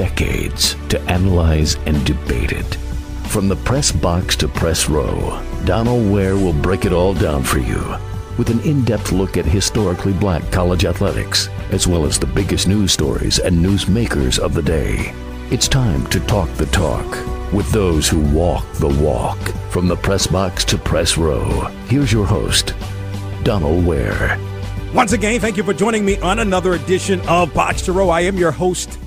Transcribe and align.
Decades 0.00 0.76
to 0.88 0.98
analyze 1.02 1.74
and 1.84 2.06
debate 2.06 2.52
it. 2.52 2.76
From 3.26 3.48
the 3.48 3.56
press 3.56 3.92
box 3.92 4.34
to 4.36 4.48
press 4.48 4.88
row, 4.88 5.42
Donal 5.66 6.10
Ware 6.10 6.36
will 6.36 6.54
break 6.54 6.86
it 6.86 6.92
all 6.94 7.12
down 7.12 7.42
for 7.42 7.58
you 7.58 7.84
with 8.38 8.48
an 8.48 8.60
in 8.60 8.82
depth 8.82 9.12
look 9.12 9.36
at 9.36 9.44
historically 9.44 10.14
black 10.14 10.50
college 10.50 10.86
athletics, 10.86 11.50
as 11.70 11.86
well 11.86 12.06
as 12.06 12.18
the 12.18 12.26
biggest 12.26 12.66
news 12.66 12.92
stories 12.92 13.40
and 13.40 13.54
newsmakers 13.54 14.38
of 14.38 14.54
the 14.54 14.62
day. 14.62 15.12
It's 15.50 15.68
time 15.68 16.06
to 16.06 16.20
talk 16.20 16.48
the 16.54 16.64
talk 16.64 17.04
with 17.52 17.70
those 17.70 18.08
who 18.08 18.20
walk 18.34 18.64
the 18.76 18.88
walk. 19.04 19.38
From 19.68 19.86
the 19.86 19.96
press 19.96 20.26
box 20.26 20.64
to 20.64 20.78
press 20.78 21.18
row, 21.18 21.44
here's 21.88 22.10
your 22.10 22.24
host, 22.24 22.72
Donal 23.42 23.82
Ware. 23.82 24.38
Once 24.94 25.12
again, 25.12 25.38
thank 25.40 25.58
you 25.58 25.62
for 25.62 25.74
joining 25.74 26.06
me 26.06 26.18
on 26.20 26.38
another 26.38 26.72
edition 26.72 27.20
of 27.28 27.52
Box 27.52 27.82
to 27.82 27.92
Row. 27.92 28.08
I 28.08 28.22
am 28.22 28.38
your 28.38 28.52
host, 28.52 28.98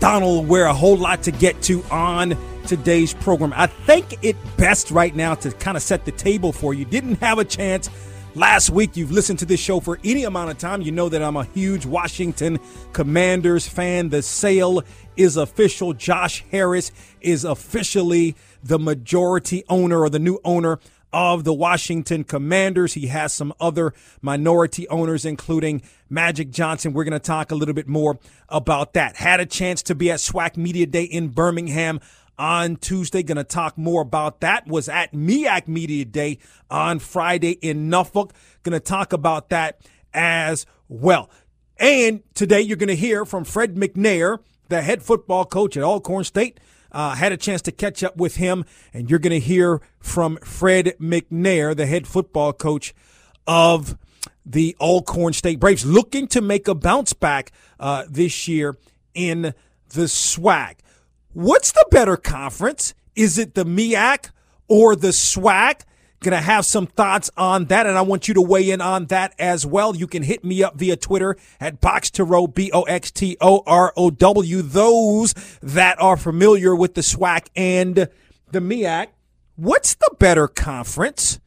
Donal 0.00 0.44
Ware. 0.44 0.66
A 0.66 0.74
whole 0.74 0.96
lot 0.96 1.22
to 1.24 1.30
get 1.30 1.60
to 1.62 1.82
on 1.84 2.36
today's 2.66 3.14
program. 3.14 3.52
I 3.54 3.66
think 3.66 4.18
it 4.22 4.36
best 4.56 4.90
right 4.90 5.14
now 5.14 5.34
to 5.36 5.50
kind 5.52 5.76
of 5.76 5.82
set 5.82 6.04
the 6.04 6.12
table 6.12 6.52
for 6.52 6.74
you. 6.74 6.84
Didn't 6.84 7.16
have 7.16 7.38
a 7.38 7.44
chance 7.44 7.88
last 8.34 8.70
week. 8.70 8.96
You've 8.96 9.12
listened 9.12 9.38
to 9.40 9.46
this 9.46 9.60
show 9.60 9.80
for 9.80 9.98
any 10.04 10.24
amount 10.24 10.50
of 10.50 10.58
time. 10.58 10.82
You 10.82 10.92
know 10.92 11.08
that 11.08 11.22
I'm 11.22 11.36
a 11.36 11.44
huge 11.44 11.86
Washington 11.86 12.58
Commanders 12.92 13.66
fan. 13.66 14.10
The 14.10 14.22
sale 14.22 14.82
is 15.16 15.36
official. 15.36 15.94
Josh 15.94 16.44
Harris 16.50 16.92
is 17.20 17.44
officially 17.44 18.36
the 18.62 18.78
majority 18.78 19.64
owner 19.68 20.00
or 20.00 20.10
the 20.10 20.18
new 20.18 20.38
owner 20.44 20.78
of 21.16 21.44
the 21.44 21.54
Washington 21.54 22.24
Commanders. 22.24 22.92
He 22.92 23.06
has 23.06 23.32
some 23.32 23.54
other 23.58 23.94
minority 24.20 24.86
owners, 24.88 25.24
including 25.24 25.80
Magic 26.10 26.50
Johnson. 26.50 26.92
We're 26.92 27.04
going 27.04 27.12
to 27.12 27.18
talk 27.18 27.50
a 27.50 27.54
little 27.54 27.72
bit 27.72 27.88
more 27.88 28.18
about 28.50 28.92
that. 28.92 29.16
Had 29.16 29.40
a 29.40 29.46
chance 29.46 29.82
to 29.84 29.94
be 29.94 30.10
at 30.10 30.18
SWAC 30.18 30.58
Media 30.58 30.84
Day 30.84 31.04
in 31.04 31.28
Birmingham 31.28 32.00
on 32.38 32.76
Tuesday. 32.76 33.22
Going 33.22 33.38
to 33.38 33.44
talk 33.44 33.78
more 33.78 34.02
about 34.02 34.40
that. 34.40 34.66
Was 34.66 34.90
at 34.90 35.14
MEAC 35.14 35.66
Media 35.68 36.04
Day 36.04 36.36
on 36.70 36.98
Friday 36.98 37.52
in 37.52 37.88
Norfolk. 37.88 38.34
Going 38.62 38.78
to 38.78 38.80
talk 38.80 39.14
about 39.14 39.48
that 39.48 39.80
as 40.12 40.66
well. 40.86 41.30
And 41.78 42.24
today 42.34 42.60
you're 42.60 42.76
going 42.76 42.88
to 42.88 42.94
hear 42.94 43.24
from 43.24 43.44
Fred 43.44 43.74
McNair, 43.74 44.40
the 44.68 44.82
head 44.82 45.02
football 45.02 45.46
coach 45.46 45.78
at 45.78 45.82
Alcorn 45.82 46.24
State. 46.24 46.60
Uh, 46.96 47.14
had 47.14 47.30
a 47.30 47.36
chance 47.36 47.60
to 47.60 47.70
catch 47.70 48.02
up 48.02 48.16
with 48.16 48.36
him, 48.36 48.64
and 48.94 49.10
you're 49.10 49.18
going 49.18 49.30
to 49.30 49.38
hear 49.38 49.82
from 49.98 50.38
Fred 50.38 50.94
McNair, 50.98 51.76
the 51.76 51.84
head 51.84 52.06
football 52.06 52.54
coach 52.54 52.94
of 53.46 53.98
the 54.46 54.74
Alcorn 54.80 55.34
State 55.34 55.60
Braves, 55.60 55.84
looking 55.84 56.26
to 56.28 56.40
make 56.40 56.66
a 56.68 56.74
bounce 56.74 57.12
back 57.12 57.52
uh, 57.78 58.04
this 58.08 58.48
year 58.48 58.78
in 59.12 59.52
the 59.90 60.04
SWAC. 60.04 60.76
What's 61.34 61.70
the 61.70 61.84
better 61.90 62.16
conference? 62.16 62.94
Is 63.14 63.36
it 63.36 63.54
the 63.54 63.66
MEAC 63.66 64.30
or 64.66 64.96
the 64.96 65.08
SWAC? 65.08 65.82
Gonna 66.26 66.40
have 66.40 66.66
some 66.66 66.88
thoughts 66.88 67.30
on 67.36 67.66
that, 67.66 67.86
and 67.86 67.96
I 67.96 68.02
want 68.02 68.26
you 68.26 68.34
to 68.34 68.42
weigh 68.42 68.70
in 68.70 68.80
on 68.80 69.06
that 69.06 69.32
as 69.38 69.64
well. 69.64 69.94
You 69.94 70.08
can 70.08 70.24
hit 70.24 70.44
me 70.44 70.60
up 70.60 70.74
via 70.74 70.96
Twitter 70.96 71.36
at 71.60 71.80
Box 71.80 72.10
to 72.10 72.24
Row, 72.24 72.48
B 72.48 72.68
O 72.72 72.82
X 72.82 73.12
T 73.12 73.36
O 73.40 73.62
R 73.64 73.92
O 73.96 74.10
W. 74.10 74.60
Those 74.60 75.34
that 75.62 76.02
are 76.02 76.16
familiar 76.16 76.74
with 76.74 76.94
the 76.94 77.02
SWAC 77.02 77.46
and 77.54 78.08
the 78.50 78.58
MEAC, 78.58 79.06
what's 79.54 79.94
the 79.94 80.10
better 80.18 80.48
conference 80.48 81.38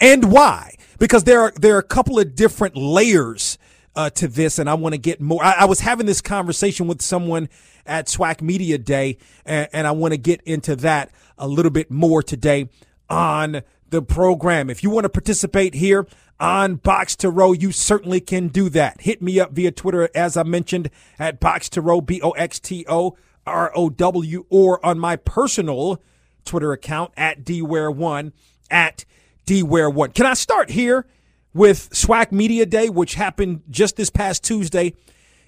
and 0.00 0.32
why? 0.32 0.74
Because 0.98 1.22
there 1.22 1.42
are 1.42 1.52
there 1.52 1.76
are 1.76 1.78
a 1.78 1.84
couple 1.84 2.18
of 2.18 2.34
different 2.34 2.76
layers 2.76 3.56
uh, 3.94 4.10
to 4.10 4.26
this, 4.26 4.58
and 4.58 4.68
I 4.68 4.74
want 4.74 4.94
to 4.94 4.98
get 4.98 5.20
more. 5.20 5.44
I, 5.44 5.58
I, 5.60 5.64
was 5.66 5.78
having 5.78 6.06
this 6.06 6.20
conversation 6.20 6.88
with 6.88 7.02
someone 7.02 7.48
at 7.86 8.08
SWAC 8.08 8.42
Media 8.42 8.78
Day, 8.78 9.18
and, 9.46 9.68
and 9.72 9.86
I 9.86 9.92
want 9.92 10.12
to 10.12 10.18
get 10.18 10.42
into 10.42 10.74
that 10.74 11.12
a 11.38 11.46
little 11.46 11.70
bit 11.70 11.88
more 11.88 12.20
today 12.20 12.68
on 13.08 13.62
the 13.90 14.02
program. 14.02 14.70
If 14.70 14.82
you 14.82 14.90
want 14.90 15.04
to 15.04 15.08
participate 15.08 15.74
here 15.74 16.06
on 16.40 16.76
Box 16.76 17.16
to 17.16 17.30
Row, 17.30 17.52
you 17.52 17.72
certainly 17.72 18.20
can 18.20 18.48
do 18.48 18.68
that. 18.70 19.00
Hit 19.00 19.22
me 19.22 19.40
up 19.40 19.52
via 19.52 19.70
Twitter, 19.70 20.08
as 20.14 20.36
I 20.36 20.42
mentioned, 20.42 20.90
at 21.18 21.40
Box 21.40 21.68
to 21.70 21.80
Row, 21.80 22.00
B 22.00 22.20
O 22.22 22.30
X 22.32 22.60
T 22.60 22.84
O 22.88 23.16
R 23.46 23.72
O 23.74 23.90
W, 23.90 24.44
or 24.50 24.84
on 24.84 24.98
my 24.98 25.16
personal 25.16 26.02
Twitter 26.44 26.72
account 26.72 27.12
at 27.16 27.44
DWare1, 27.44 28.32
at 28.70 29.04
DWare1. 29.46 30.14
Can 30.14 30.26
I 30.26 30.34
start 30.34 30.70
here 30.70 31.06
with 31.54 31.90
SWAC 31.90 32.32
Media 32.32 32.66
Day, 32.66 32.88
which 32.88 33.14
happened 33.14 33.62
just 33.70 33.96
this 33.96 34.10
past 34.10 34.44
Tuesday 34.44 34.94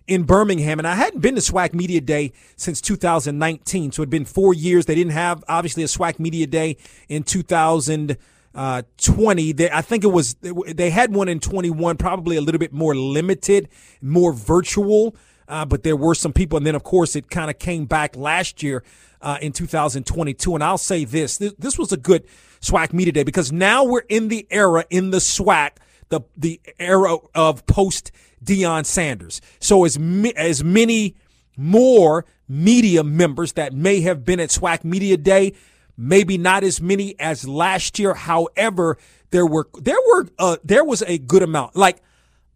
in 0.07 0.25
Birmingham. 0.25 0.79
And 0.79 0.89
I 0.89 0.95
hadn't 0.95 1.21
been 1.21 1.35
to 1.35 1.41
SWAC 1.41 1.75
Media 1.75 2.01
Day 2.01 2.33
since 2.57 2.81
2019. 2.81 3.93
So 3.93 4.03
it 4.03 4.07
had 4.07 4.11
been 4.11 4.25
four 4.25 4.55
years. 4.55 4.87
They 4.87 4.95
didn't 4.95 5.13
have, 5.13 5.45
obviously, 5.49 5.83
a 5.83 5.87
SWAC 5.87 6.19
Media 6.19 6.47
Day 6.47 6.77
in 7.09 7.23
2020. 7.23 9.53
They, 9.53 9.71
I 9.71 9.83
think 9.83 10.05
it 10.05 10.09
was, 10.09 10.35
they 10.35 10.91
had 10.91 11.15
one 11.15 11.29
in 11.29 11.41
21, 11.41 11.97
probably 11.97 12.37
a 12.37 12.41
little 12.41 12.59
bit 12.59 12.73
more 12.73 12.95
limited, 12.95 13.69
more 14.01 14.33
virtual. 14.33 15.17
Uh, 15.49 15.65
but 15.65 15.83
there 15.83 15.97
were 15.97 16.15
some 16.15 16.33
people. 16.33 16.57
And 16.57 16.67
then, 16.67 16.77
of 16.77 16.85
course, 16.85 17.17
it 17.17 17.29
kind 17.29 17.51
of 17.51 17.59
came 17.59 17.85
back 17.85 18.17
last 18.17 18.63
year 18.63 18.85
uh, 19.21 19.39
in 19.43 19.53
2022. 19.53 20.55
And 20.55 20.65
I'll 20.65 20.79
say 20.79 21.05
this, 21.05 21.39
this 21.39 21.53
this 21.59 21.79
was 21.79 21.93
a 21.93 21.97
good 21.97 22.25
SWAC 22.61 22.93
Media 22.93 23.13
Day 23.13 23.23
because 23.23 23.53
now 23.53 23.85
we're 23.85 24.05
in 24.09 24.29
the 24.29 24.47
era 24.51 24.85
in 24.91 25.11
the 25.11 25.19
SWAC, 25.19 25.73
the, 26.11 26.21
the 26.37 26.61
era 26.79 27.17
of 27.35 27.67
post 27.67 28.13
Deion 28.45 28.85
Sanders. 28.85 29.41
So 29.59 29.85
as 29.85 29.99
as 30.37 30.63
many 30.63 31.17
more 31.57 32.27
media 32.49 33.05
members 33.05 33.53
that 33.55 33.73
may 33.73 34.01
have 34.03 34.25
been 34.25 34.41
at 34.41 34.51
SWAC 34.51 34.85
Media 34.85 35.17
Day, 35.17 35.55
maybe 35.97 36.39
not 36.39 36.65
as 36.65 36.81
many 36.81 37.19
as 37.19 37.47
last 37.47 37.99
year. 37.99 38.15
However, 38.15 38.99
there 39.31 39.47
were 39.47 39.69
there 39.79 39.99
were 40.09 40.27
uh, 40.39 40.57
there 40.65 40.85
was 40.85 41.03
a 41.03 41.19
good 41.19 41.43
amount. 41.43 41.77
Like 41.77 42.03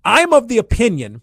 I'm 0.04 0.32
of 0.32 0.48
the 0.48 0.58
opinion 0.58 1.22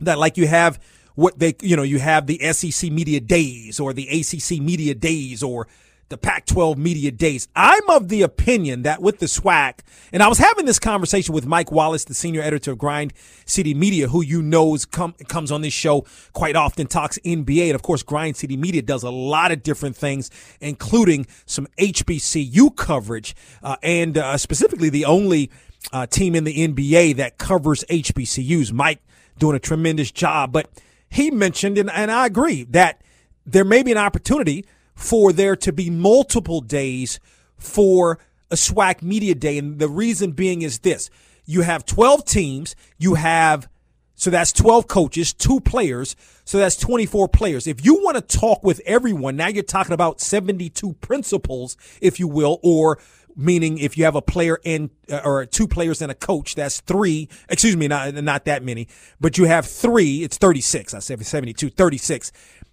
that 0.00 0.18
like 0.18 0.36
you 0.36 0.46
have 0.46 0.80
what 1.14 1.38
they 1.38 1.54
you 1.60 1.76
know 1.76 1.82
you 1.82 1.98
have 1.98 2.26
the 2.26 2.38
SEC 2.52 2.90
Media 2.90 3.20
Days 3.20 3.78
or 3.78 3.92
the 3.92 4.08
ACC 4.08 4.60
Media 4.60 4.94
Days 4.94 5.42
or 5.42 5.68
the 6.08 6.18
Pac 6.18 6.46
12 6.46 6.76
media 6.78 7.10
days. 7.10 7.48
I'm 7.54 7.88
of 7.90 8.08
the 8.08 8.22
opinion 8.22 8.82
that 8.82 9.00
with 9.00 9.18
the 9.18 9.26
SWAC, 9.26 9.80
and 10.12 10.22
I 10.22 10.28
was 10.28 10.38
having 10.38 10.66
this 10.66 10.78
conversation 10.78 11.34
with 11.34 11.46
Mike 11.46 11.72
Wallace, 11.72 12.04
the 12.04 12.14
senior 12.14 12.42
editor 12.42 12.72
of 12.72 12.78
Grind 12.78 13.12
City 13.46 13.74
Media, 13.74 14.08
who 14.08 14.22
you 14.22 14.42
know 14.42 14.76
come, 14.90 15.14
comes 15.28 15.50
on 15.50 15.62
this 15.62 15.72
show 15.72 16.06
quite 16.32 16.56
often, 16.56 16.86
talks 16.86 17.18
NBA. 17.24 17.66
And 17.66 17.74
of 17.74 17.82
course, 17.82 18.02
Grind 18.02 18.36
City 18.36 18.56
Media 18.56 18.82
does 18.82 19.02
a 19.02 19.10
lot 19.10 19.52
of 19.52 19.62
different 19.62 19.96
things, 19.96 20.30
including 20.60 21.26
some 21.46 21.66
HBCU 21.78 22.76
coverage, 22.76 23.34
uh, 23.62 23.76
and 23.82 24.18
uh, 24.18 24.36
specifically 24.36 24.90
the 24.90 25.04
only 25.04 25.50
uh, 25.92 26.06
team 26.06 26.34
in 26.34 26.44
the 26.44 26.66
NBA 26.66 27.16
that 27.16 27.38
covers 27.38 27.84
HBCUs. 27.90 28.72
Mike 28.72 29.00
doing 29.38 29.56
a 29.56 29.60
tremendous 29.60 30.10
job. 30.10 30.52
But 30.52 30.70
he 31.08 31.30
mentioned, 31.30 31.78
and, 31.78 31.90
and 31.90 32.10
I 32.10 32.26
agree, 32.26 32.64
that 32.70 33.00
there 33.46 33.64
may 33.64 33.82
be 33.82 33.92
an 33.92 33.98
opportunity 33.98 34.64
for 34.94 35.32
there 35.32 35.56
to 35.56 35.72
be 35.72 35.90
multiple 35.90 36.60
days 36.60 37.20
for 37.56 38.18
a 38.50 38.56
SWAC 38.56 39.02
media 39.02 39.34
day. 39.34 39.58
And 39.58 39.78
the 39.78 39.88
reason 39.88 40.32
being 40.32 40.62
is 40.62 40.80
this 40.80 41.10
you 41.46 41.62
have 41.62 41.84
12 41.84 42.24
teams, 42.24 42.74
you 42.98 43.14
have 43.14 43.68
so 44.16 44.30
that's 44.30 44.52
12 44.52 44.86
coaches, 44.86 45.32
two 45.32 45.60
players. 45.60 46.14
So 46.44 46.58
that's 46.58 46.76
24 46.76 47.28
players. 47.28 47.66
If 47.66 47.84
you 47.84 47.94
want 48.02 48.16
to 48.16 48.38
talk 48.38 48.62
with 48.62 48.80
everyone, 48.86 49.36
now 49.36 49.48
you're 49.48 49.64
talking 49.64 49.92
about 49.92 50.20
72 50.20 50.92
principals, 50.94 51.76
if 52.00 52.20
you 52.20 52.28
will, 52.28 52.60
or 52.62 52.98
meaning 53.36 53.78
if 53.78 53.98
you 53.98 54.04
have 54.04 54.14
a 54.14 54.22
player 54.22 54.60
and 54.64 54.90
uh, 55.10 55.20
or 55.24 55.44
two 55.46 55.66
players 55.66 56.00
and 56.00 56.12
a 56.12 56.14
coach, 56.14 56.54
that's 56.54 56.80
three. 56.80 57.28
Excuse 57.48 57.76
me, 57.76 57.88
not 57.88 58.14
not 58.14 58.44
that 58.44 58.62
many, 58.62 58.88
but 59.20 59.36
you 59.36 59.44
have 59.44 59.66
three. 59.66 60.22
It's 60.22 60.38
36. 60.38 60.94
I 60.94 61.00
said 61.00 61.24
72, 61.24 61.70
36. 61.70 62.32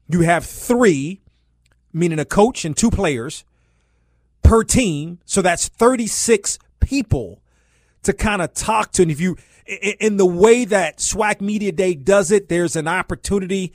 You 0.09 0.21
have 0.21 0.45
three 0.45 1.21
meaning 1.93 2.19
a 2.19 2.25
coach 2.25 2.65
and 2.65 2.75
two 2.75 2.91
players 2.91 3.43
per 4.43 4.63
team. 4.63 5.19
So 5.25 5.41
that's 5.41 5.67
36 5.67 6.59
people 6.79 7.41
to 8.03 8.13
kind 8.13 8.41
of 8.41 8.53
talk 8.53 8.91
to. 8.93 9.01
And 9.03 9.11
if 9.11 9.19
you, 9.19 9.37
in 9.99 10.17
the 10.17 10.25
way 10.25 10.65
that 10.65 10.97
SWAC 10.97 11.41
Media 11.41 11.71
Day 11.71 11.93
does 11.93 12.31
it, 12.31 12.49
there's 12.49 12.75
an 12.75 12.87
opportunity 12.87 13.73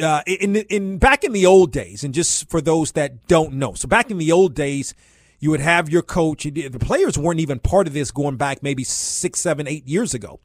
uh, 0.00 0.22
in 0.26 0.56
in 0.56 0.98
back 0.98 1.24
in 1.24 1.32
the 1.32 1.46
old 1.46 1.72
days, 1.72 2.04
and 2.04 2.14
just 2.14 2.48
for 2.48 2.60
those 2.60 2.92
that 2.92 3.26
don't 3.26 3.54
know, 3.54 3.74
so 3.74 3.88
back 3.88 4.10
in 4.10 4.18
the 4.18 4.32
old 4.32 4.54
days, 4.54 4.94
you 5.40 5.50
would 5.50 5.60
have 5.60 5.90
your 5.90 6.02
coach. 6.02 6.44
The 6.44 6.70
players 6.70 7.18
weren't 7.18 7.40
even 7.40 7.58
part 7.58 7.86
of 7.86 7.92
this 7.92 8.10
going 8.10 8.36
back 8.36 8.62
maybe 8.62 8.84
six, 8.84 9.40
seven, 9.40 9.66
eight 9.66 9.86
years 9.86 10.14
ago, 10.14 10.40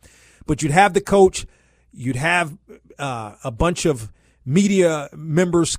but 0.45 0.61
you'd 0.61 0.71
have 0.71 0.93
the 0.93 1.01
coach, 1.01 1.45
you'd 1.93 2.15
have 2.15 2.57
uh, 2.97 3.35
a 3.43 3.51
bunch 3.51 3.85
of 3.85 4.11
media 4.45 5.09
members 5.15 5.77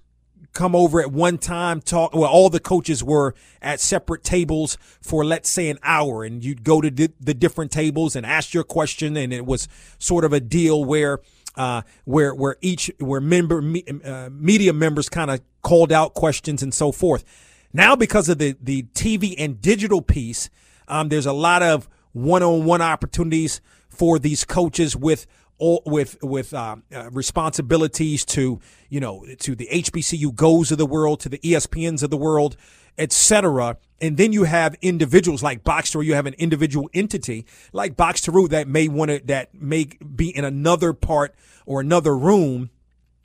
come 0.54 0.74
over 0.74 1.00
at 1.00 1.12
one 1.12 1.38
time 1.38 1.80
talk 1.80 2.12
well 2.14 2.28
all 2.28 2.50
the 2.50 2.58
coaches 2.58 3.04
were 3.04 3.34
at 3.62 3.80
separate 3.80 4.24
tables 4.24 4.76
for 5.00 5.24
let's 5.24 5.48
say 5.48 5.68
an 5.68 5.78
hour 5.82 6.24
and 6.24 6.42
you'd 6.44 6.64
go 6.64 6.80
to 6.80 6.90
the, 6.90 7.34
different 7.34 7.70
tables 7.70 8.16
and 8.16 8.26
ask 8.26 8.54
your 8.54 8.64
question 8.64 9.16
and 9.16 9.32
it 9.32 9.46
was 9.46 9.68
sort 9.98 10.24
of 10.24 10.32
a 10.32 10.40
deal 10.40 10.84
where 10.84 11.20
uh, 11.58 11.82
where 12.04 12.34
where 12.34 12.56
each 12.60 12.90
where 12.98 13.20
member 13.20 13.60
me, 13.60 13.84
uh, 14.04 14.30
media 14.32 14.72
members 14.72 15.08
kind 15.08 15.30
of 15.30 15.40
called 15.62 15.92
out 15.92 16.14
questions 16.14 16.62
and 16.62 16.72
so 16.72 16.92
forth. 16.92 17.24
Now, 17.72 17.96
because 17.96 18.28
of 18.28 18.38
the 18.38 18.56
the 18.62 18.84
TV 18.94 19.34
and 19.36 19.60
digital 19.60 20.00
piece, 20.00 20.48
um, 20.86 21.08
there's 21.08 21.26
a 21.26 21.32
lot 21.32 21.62
of 21.62 21.88
one-on-one 22.12 22.80
opportunities 22.80 23.60
for 23.98 24.18
these 24.18 24.44
coaches 24.44 24.96
with 24.96 25.26
all, 25.58 25.82
with 25.84 26.16
with 26.22 26.54
uh, 26.54 26.76
uh, 26.94 27.10
responsibilities 27.10 28.24
to 28.26 28.60
you 28.88 29.00
know 29.00 29.26
to 29.40 29.54
the 29.54 29.68
HBCU 29.70 30.34
GOs 30.34 30.70
of 30.70 30.78
the 30.78 30.86
world, 30.86 31.20
to 31.20 31.28
the 31.28 31.38
ESPNs 31.38 32.02
of 32.02 32.10
the 32.10 32.16
world, 32.16 32.56
etc. 32.96 33.76
And 34.00 34.16
then 34.16 34.32
you 34.32 34.44
have 34.44 34.76
individuals 34.80 35.42
like 35.42 35.64
Box 35.64 35.92
You 35.94 36.14
have 36.14 36.26
an 36.26 36.34
individual 36.34 36.88
entity 36.94 37.44
like 37.72 37.96
Box 37.96 38.22
that 38.22 38.68
may 38.68 38.86
want 38.86 39.10
to 39.10 39.20
that 39.26 39.52
may 39.52 39.84
be 39.84 40.34
in 40.34 40.44
another 40.44 40.92
part 40.92 41.34
or 41.66 41.80
another 41.80 42.16
room, 42.16 42.70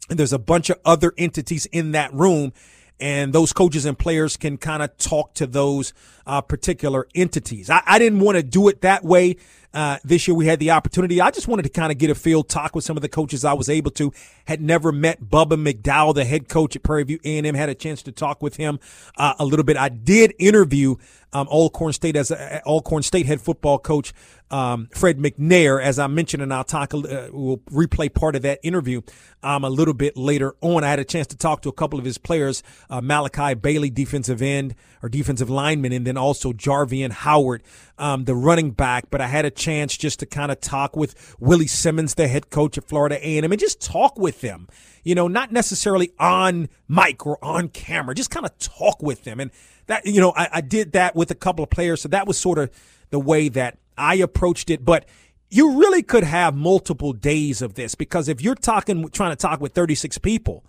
and 0.10 0.18
there's 0.18 0.34
a 0.34 0.40
bunch 0.40 0.72
of 0.72 0.80
other 0.84 1.14
entities 1.18 1.68
in 1.68 1.92
that 1.92 2.12
room 2.14 2.52
and 3.00 3.34
those 3.34 3.54
coaches 3.54 3.86
and 3.86 3.98
players 3.98 4.38
can 4.38 4.58
kind 4.58 4.82
of 4.84 4.96
talk 4.98 5.34
to 5.34 5.48
those 5.48 5.94
uh, 6.26 6.42
particular 6.42 7.08
entities. 7.16 7.70
I, 7.70 7.82
I 7.86 8.00
didn't 8.00 8.20
want 8.20 8.38
to 8.38 8.44
do 8.44 8.68
it 8.68 8.82
that 8.82 9.04
way. 9.04 9.38
Uh, 9.74 9.98
this 10.04 10.28
year 10.28 10.36
we 10.36 10.46
had 10.46 10.60
the 10.60 10.70
opportunity. 10.70 11.20
I 11.20 11.32
just 11.32 11.48
wanted 11.48 11.64
to 11.64 11.70
kind 11.70 11.92
of 11.92 11.98
get 11.98 12.12
a 12.12 12.16
feel, 12.16 12.44
talk 12.44 12.76
with 12.76 12.84
some 12.84 12.96
of 12.96 13.02
the 13.02 13.10
coaches 13.10 13.44
I 13.44 13.54
was 13.54 13.70
able 13.70 13.90
to. 13.92 14.14
Had 14.46 14.62
never 14.62 14.92
met 14.92 15.24
Bubba 15.24 15.58
McDowell, 15.58 16.14
the 16.14 16.26
head 16.26 16.48
coach 16.48 16.76
at 16.76 16.84
Prairie 16.84 17.04
View 17.06 17.20
A&M. 17.24 17.56
Had 17.56 17.70
a 17.70 17.76
chance 17.76 18.04
to 18.04 18.12
talk 18.12 18.44
with 18.44 18.58
him 18.58 18.80
uh, 19.18 19.34
a 19.40 19.46
little 19.46 19.66
bit. 19.66 19.76
I 19.76 19.90
did 19.90 20.36
interview 20.38 20.96
um, 21.34 21.48
Alcorn 21.48 21.94
State 21.94 22.16
as 22.16 22.32
Alcorn 22.32 23.02
State 23.02 23.26
head 23.26 23.42
football 23.42 23.80
coach 23.80 24.14
um, 24.54 24.88
Fred 24.94 25.18
McNair, 25.18 25.82
as 25.82 25.98
I 25.98 26.06
mentioned, 26.06 26.44
and 26.44 26.54
I'll 26.54 26.64
talk. 26.64 26.94
Uh, 26.94 27.30
we'll 27.32 27.58
replay 27.72 28.14
part 28.14 28.36
of 28.36 28.44
that 28.44 28.60
interview 28.62 29.02
um, 29.42 29.64
a 29.64 29.70
little 29.70 29.96
bit 29.96 30.16
later 30.16 30.56
on. 30.62 30.84
I 30.84 30.90
had 30.92 31.00
a 31.00 31.04
chance 31.04 31.26
to 31.28 31.38
talk 31.38 31.64
to 31.64 31.70
a 31.70 31.74
couple 31.74 31.98
of 31.98 32.06
his 32.06 32.20
players, 32.20 32.62
uh, 32.88 33.02
Malachi 33.02 33.56
Bailey, 33.56 33.90
defensive 33.90 34.44
end 34.44 34.76
or 35.02 35.10
defensive 35.10 35.50
lineman, 35.50 35.92
and 35.92 36.06
then 36.06 36.13
also 36.18 36.54
Jarveon 36.54 37.12
Howard, 37.12 37.64
um, 37.98 38.26
the 38.26 38.36
running 38.36 38.72
back. 38.72 39.10
But 39.10 39.22
I 39.22 39.28
had 39.28 39.46
a 39.46 39.52
chance 39.52 39.96
just 39.98 40.20
to 40.20 40.26
kind 40.26 40.52
of 40.52 40.60
talk 40.60 40.96
with 40.96 41.36
Willie 41.40 41.68
Simmons, 41.68 42.16
the 42.16 42.28
head 42.28 42.50
coach 42.50 42.78
at 42.78 42.86
Florida 42.86 43.16
A&M, 43.16 43.44
and 43.44 43.60
just 43.60 43.82
talk 43.82 44.18
with 44.18 44.42
them. 44.42 44.68
You 45.04 45.16
know, 45.16 45.28
not 45.28 45.52
necessarily 45.52 46.12
on 46.20 46.70
mic 46.88 47.26
or 47.26 47.38
on 47.44 47.70
camera, 47.70 48.16
just 48.16 48.30
kind 48.30 48.46
of 48.46 48.58
talk 48.58 49.02
with 49.02 49.24
them. 49.24 49.40
And 49.40 49.52
that, 49.88 50.06
you 50.06 50.22
know, 50.22 50.34
I, 50.36 50.50
I 50.54 50.62
did 50.62 50.94
that 50.94 51.16
with 51.16 51.30
a 51.32 51.36
couple 51.36 51.64
of 51.64 51.70
players. 51.70 52.02
So 52.02 52.10
that 52.10 52.26
was 52.26 52.38
sort 52.38 52.58
of 52.58 52.70
the 53.10 53.20
way 53.20 53.50
that 53.50 53.78
I 53.98 54.16
approached 54.16 54.70
it, 54.70 54.84
but 54.84 55.06
you 55.50 55.78
really 55.80 56.02
could 56.02 56.24
have 56.24 56.56
multiple 56.56 57.14
days 57.14 57.62
of 57.62 57.76
this 57.76 57.94
because 57.94 58.28
if 58.28 58.42
you're 58.42 58.56
talking, 58.56 59.08
trying 59.10 59.32
to 59.32 59.36
talk 59.36 59.62
with 59.62 59.74
36 59.74 60.18
people, 60.18 60.66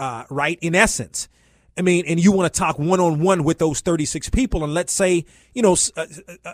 uh, 0.00 0.24
right, 0.30 0.58
in 0.60 0.74
essence, 0.74 1.28
I 1.78 1.82
mean, 1.82 2.04
and 2.06 2.18
you 2.18 2.32
want 2.32 2.52
to 2.52 2.58
talk 2.58 2.78
one 2.78 3.00
on 3.00 3.20
one 3.20 3.44
with 3.44 3.58
those 3.58 3.80
36 3.80 4.30
people, 4.30 4.64
and 4.64 4.72
let's 4.72 4.92
say, 4.92 5.26
you 5.52 5.62
know, 5.62 5.76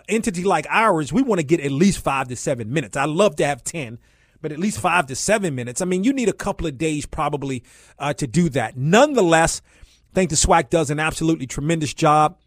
entity 0.09 0.43
like 0.43 0.67
ours, 0.69 1.13
we 1.13 1.21
want 1.21 1.39
to 1.39 1.45
get 1.45 1.61
at 1.61 1.71
least 1.71 1.99
five 1.99 2.27
to 2.27 2.35
seven 2.35 2.73
minutes. 2.73 2.97
I 2.97 3.05
love 3.05 3.37
to 3.37 3.45
have 3.45 3.63
10, 3.63 3.99
but 4.41 4.51
at 4.51 4.59
least 4.59 4.79
five 4.79 5.07
to 5.07 5.15
seven 5.15 5.55
minutes. 5.55 5.81
I 5.81 5.85
mean, 5.85 6.03
you 6.03 6.11
need 6.11 6.27
a 6.27 6.33
couple 6.33 6.67
of 6.67 6.77
days 6.77 7.05
probably 7.05 7.63
uh, 7.97 8.13
to 8.15 8.27
do 8.27 8.49
that. 8.49 8.75
Nonetheless, 8.75 9.61
I 10.11 10.13
think 10.13 10.29
the 10.29 10.35
SWAC 10.35 10.69
does 10.69 10.89
an 10.89 10.99
absolutely 10.99 11.47
tremendous 11.47 11.93
job. 11.93 12.37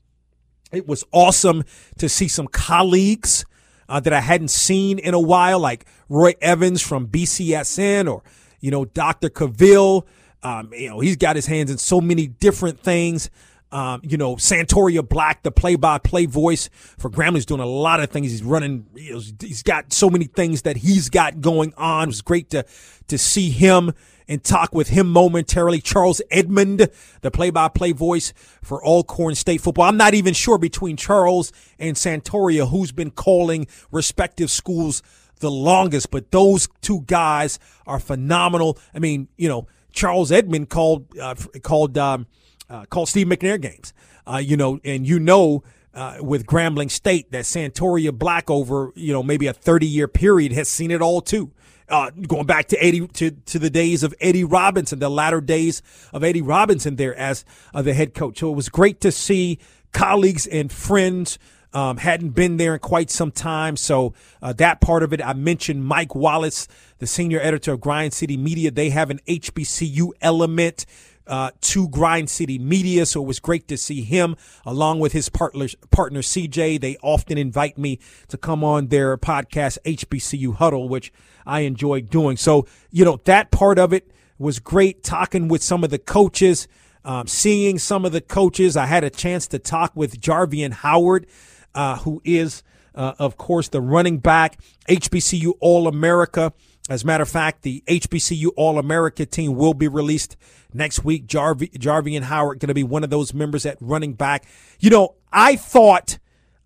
It 0.70 0.87
was 0.87 1.02
awesome 1.12 1.64
to 1.99 2.08
see 2.08 2.29
some 2.29 2.46
colleagues 2.46 3.46
uh, 3.88 4.00
that 4.00 4.12
I 4.12 4.20
hadn't 4.20 4.49
seen 4.49 4.99
in 4.99 5.14
a 5.14 5.20
while, 5.20 5.61
like 5.61 5.87
Roy 6.08 6.34
Evans 6.43 6.82
from 6.82 7.06
BCSN 7.06 8.12
or, 8.12 8.22
you 8.61 8.70
know, 8.70 8.84
Dr. 8.84 9.31
Cavill. 9.31 10.06
Um, 10.46 10.70
you 10.72 10.88
know, 10.88 11.00
he's 11.00 11.16
got 11.16 11.34
his 11.34 11.46
hands 11.46 11.70
in 11.72 11.78
so 11.78 12.00
many 12.00 12.28
different 12.28 12.81
things. 12.81 13.31
Um, 13.72 14.00
you 14.04 14.16
know, 14.16 14.37
Santoria 14.37 15.06
Black, 15.06 15.43
the 15.43 15.50
play-by-play 15.50 16.26
voice 16.26 16.70
for 16.98 17.10
Grambling, 17.10 17.38
is 17.38 17.46
doing 17.46 17.60
a 17.60 17.66
lot 17.66 17.98
of 17.98 18.10
things. 18.10 18.31
He's 18.31 18.44
running. 18.44 18.87
You 18.94 19.14
know, 19.14 19.20
he's 19.40 19.64
got 19.64 19.93
so 19.93 20.08
many 20.08 20.26
things 20.26 20.62
that 20.62 20.76
he's 20.76 21.08
got 21.08 21.40
going 21.40 21.75
on. 21.76 22.04
It 22.04 22.06
was 22.06 22.22
great 22.22 22.48
to 22.50 22.64
to 23.08 23.19
see 23.19 23.50
him 23.50 23.93
and 24.28 24.43
talk 24.43 24.72
with 24.72 24.88
him 24.88 25.10
momentarily. 25.10 25.81
Charles 25.81 26.22
Edmond, 26.31 26.88
the 27.22 27.31
play-by-play 27.31 27.93
voice 27.93 28.32
for 28.62 28.84
Alcorn 28.84 29.34
State 29.34 29.60
football. 29.60 29.87
I'm 29.87 29.96
not 29.96 30.14
even 30.14 30.32
sure 30.32 30.58
between 30.58 30.96
Charles 30.96 31.52
and 31.78 31.96
Santoria 31.96 32.70
who's 32.70 32.93
been 32.93 33.10
calling 33.10 33.66
respective 33.90 34.50
schools 34.50 35.02
the 35.40 35.50
longest, 35.50 36.10
but 36.10 36.31
those 36.31 36.69
two 36.81 37.02
guys 37.02 37.58
are 37.87 38.00
phenomenal. 38.00 38.78
I 38.94 39.00
mean, 39.00 39.28
you 39.37 39.48
know, 39.48 39.66
Charles 39.96 40.31
Edmond 40.31 40.70
called 40.70 41.06
uh, 41.19 41.34
called 41.62 41.98
um, 41.98 42.26
uh, 42.70 42.84
called 42.87 43.08
Steve 43.08 43.26
McNair 43.26 43.60
games. 43.60 43.93
Uh, 44.26 44.38
you 44.38 44.56
know, 44.56 44.81
and 44.84 45.06
you 45.06 45.19
know. 45.19 45.64
Uh, 45.94 46.19
with 46.20 46.44
Grambling 46.44 46.90
State, 46.90 47.32
that 47.32 47.44
Santoria 47.44 48.12
Black 48.12 48.50
over, 48.50 48.93
you 48.96 49.14
know, 49.14 49.22
maybe 49.22 49.46
a 49.46 49.54
30 49.54 49.87
year 49.87 50.06
period 50.06 50.52
has 50.52 50.69
seen 50.69 50.90
it 50.90 51.00
all 51.00 51.22
too 51.22 51.52
uh, 51.88 52.10
going 52.10 52.46
back 52.46 52.66
to 52.69 52.82
Eddie 52.82 53.06
to, 53.08 53.31
to 53.31 53.58
the 53.58 53.70
days 53.70 54.02
of 54.02 54.14
Eddie 54.20 54.44
Robinson, 54.44 54.98
the 54.98 55.08
latter 55.08 55.40
days 55.40 55.82
of 56.12 56.25
Eddie 56.25 56.43
Robinson 56.43 56.96
there 56.96 57.14
as 57.14 57.44
uh, 57.75 57.82
the 57.82 57.94
head 57.94 58.14
coach. 58.14 58.40
So 58.40 58.50
it 58.50 58.56
was 58.56 58.69
great 58.69 59.00
to 59.02 59.12
see 59.12 59.58
colleagues 59.93 60.46
and 60.46 60.70
friends. 60.70 61.38
Um, 61.72 61.98
hadn't 61.98 62.31
been 62.31 62.56
there 62.56 62.72
in 62.72 62.81
quite 62.81 63.10
some 63.10 63.31
time, 63.31 63.76
so 63.76 64.14
uh, 64.40 64.54
that 64.54 64.81
part 64.81 65.02
of 65.02 65.12
it. 65.12 65.20
I 65.20 65.34
mentioned 65.34 65.84
Mike 65.84 66.14
Wallace, 66.14 66.69
the 66.98 67.06
senior 67.06 67.40
editor 67.40 67.72
of 67.72 67.81
Grind 67.81 68.12
City 68.12 68.37
Media. 68.37 68.70
They 68.70 68.90
have 68.90 69.10
an 69.10 69.20
HBCU 69.26 70.10
element 70.20 70.87
uh, 71.26 71.50
to 71.60 71.88
Grind 71.88 72.31
City 72.31 72.58
Media. 72.58 73.06
So 73.06 73.22
it 73.22 73.26
was 73.26 73.40
great 73.40 73.69
to 73.69 73.76
see 73.76 74.02
him 74.02 74.37
along 74.64 75.00
with 75.00 75.12
his 75.12 75.28
partner, 75.28 75.67
partner 75.91 76.20
CJ. 76.20 76.81
They 76.81 76.96
often 77.03 77.38
invite 77.38 77.76
me 77.76 77.98
to 78.29 78.36
come 78.36 78.62
on 78.62 78.88
their 78.88 79.17
podcast, 79.17 79.79
HBCU 79.84 80.55
Huddle, 80.56 80.88
which 80.88 81.12
I 81.44 81.60
enjoy 81.60 82.03
doing. 82.03 82.36
So, 82.36 82.67
you 82.91 83.05
know, 83.05 83.20
that 83.24 83.50
part 83.50 83.79
of 83.79 83.93
it 83.93 84.10
was 84.38 84.58
great 84.58 85.03
talking 85.03 85.48
with 85.48 85.62
some 85.62 85.82
of 85.82 85.91
the 85.91 85.98
coaches, 85.98 86.69
um, 87.05 87.26
seeing 87.26 87.79
some 87.79 88.05
of 88.05 88.12
the 88.12 88.20
coaches. 88.20 88.76
I 88.76 88.86
had 88.86 89.05
a 89.05 89.10
chance 89.10 89.46
to 89.48 89.58
talk 89.58 89.93
with 89.94 90.20
Jarveon 90.20 90.72
Howard, 90.72 91.26
uh, 91.74 91.98
who 91.98 92.20
is, 92.24 92.62
uh, 92.94 93.15
of 93.19 93.36
course, 93.36 93.69
the 93.69 93.81
running 93.81 94.19
back, 94.19 94.58
HBCU 94.88 95.55
All 95.60 95.88
America. 95.88 96.53
As 96.88 97.02
a 97.02 97.06
matter 97.06 97.22
of 97.22 97.28
fact, 97.28 97.62
the 97.62 97.82
HBCU 97.88 98.50
All 98.56 98.78
America 98.78 99.26
team 99.26 99.56
will 99.56 99.74
be 99.74 99.88
released 99.88 100.36
next 100.72 101.05
week. 101.05 101.26
Jarv- 101.26 101.72
Jarveon 101.72 102.22
Howard 102.22 102.60
going 102.60 102.69
to 102.69 102.74
be 102.74 102.84
one 102.84 103.02
of 103.02 103.10
those 103.10 103.34
members 103.34 103.66
at 103.66 103.76
running 103.81 104.12
back. 104.12 104.44
You 104.78 104.90
know, 104.90 105.14
I 105.32 105.56
thought, 105.56 106.19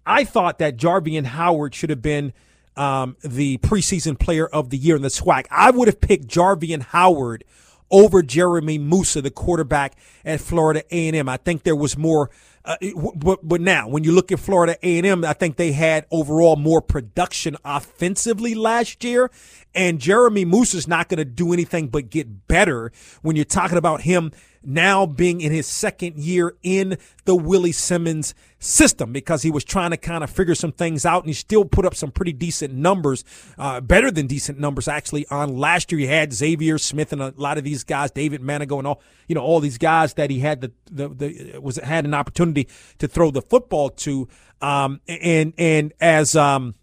I 0.04 0.24
thought 0.24 0.58
that 0.58 0.76
Jarveon 0.76 1.24
Howard 1.24 1.74
should 1.74 1.90
have 1.90 2.02
been 2.02 2.34
um, 2.76 3.16
the 3.22 3.58
preseason 3.58 4.18
player 4.18 4.46
of 4.46 4.68
the 4.70 4.76
year 4.76 4.96
in 4.96 5.02
the 5.02 5.08
SWAC. 5.08 5.46
I 5.50 5.70
would 5.70 5.88
have 5.88 6.00
picked 6.00 6.26
Jarveon 6.26 6.82
Howard 6.82 7.44
over 7.90 8.22
Jeremy 8.22 8.78
Moussa, 8.78 9.22
the 9.22 9.30
quarterback 9.30 9.96
at 10.24 10.40
Florida 10.40 10.84
A&M. 10.90 11.28
I 11.28 11.36
think 11.38 11.62
there 11.62 11.76
was 11.76 11.96
more. 11.96 12.30
Uh, 12.64 12.76
but, 13.17 13.40
but 13.43 13.61
now, 13.61 13.88
when 13.88 14.05
you 14.05 14.12
look 14.12 14.31
at 14.31 14.38
Florida 14.38 14.76
A&M, 14.83 15.25
I 15.25 15.33
think 15.33 15.57
they 15.57 15.73
had 15.73 16.07
overall 16.11 16.57
more 16.57 16.83
production 16.83 17.57
offensively 17.64 18.55
last 18.55 19.02
year. 19.02 19.31
And 19.75 19.99
Jeremy 19.99 20.45
Moussa 20.45 20.76
is 20.76 20.87
not 20.87 21.09
going 21.09 21.19
to 21.19 21.25
do 21.25 21.52
anything 21.52 21.88
but 21.88 22.11
get 22.11 22.49
better 22.49 22.93
when 23.23 23.37
you're 23.37 23.45
talking 23.45 23.79
about 23.79 24.02
him 24.02 24.33
now 24.62 25.07
being 25.07 25.40
in 25.40 25.52
his 25.52 25.67
second 25.67 26.17
year 26.17 26.55
in 26.62 26.99
the 27.25 27.35
Willie 27.35 27.73
Simmons 27.73 28.35
system 28.59 29.12
because 29.12 29.43
he 29.43 29.50
was 29.50 29.64
trying 29.64 29.90
to 29.90 29.97
kind 29.97 30.23
of 30.23 30.31
figure 30.31 30.55
some 30.55 30.73
things 30.73 31.07
out 31.07 31.23
and 31.23 31.31
he 31.31 31.33
still 31.33 31.64
put 31.64 31.87
up 31.87 31.95
some 31.95 32.11
pretty 32.11 32.33
decent 32.33 32.75
numbers, 32.75 33.25
uh, 33.59 33.81
better 33.81 34.11
than 34.11 34.26
decent 34.26 34.59
numbers 34.59 34.87
actually 34.87 35.26
on 35.29 35.57
last 35.57 35.90
year. 35.90 36.00
He 36.00 36.07
had 36.07 36.33
Xavier 36.33 36.76
Smith 36.79 37.12
and 37.12 37.23
a 37.23 37.33
lot 37.37 37.59
of 37.59 37.64
these 37.64 37.85
guys, 37.85 38.11
David 38.11 38.43
Manigo 38.43 38.79
and 38.79 38.87
all, 38.87 39.02
you 39.29 39.35
know, 39.35 39.43
all 39.43 39.61
these 39.61 39.79
guys 39.79 40.14
that 40.14 40.31
he 40.31 40.40
had 40.40 40.61
the, 40.61 40.73
the, 40.90 41.09
the 41.09 41.59
was 41.59 41.76
had 41.76 42.05
an 42.05 42.14
opportunity 42.14 42.69
to 42.99 43.09
throw 43.09 43.31
the 43.31 43.43
football 43.43 43.90
to. 43.90 44.29
Um, 44.61 45.00
and, 45.09 45.55
and 45.57 45.93
as, 46.00 46.37
um, 46.37 46.75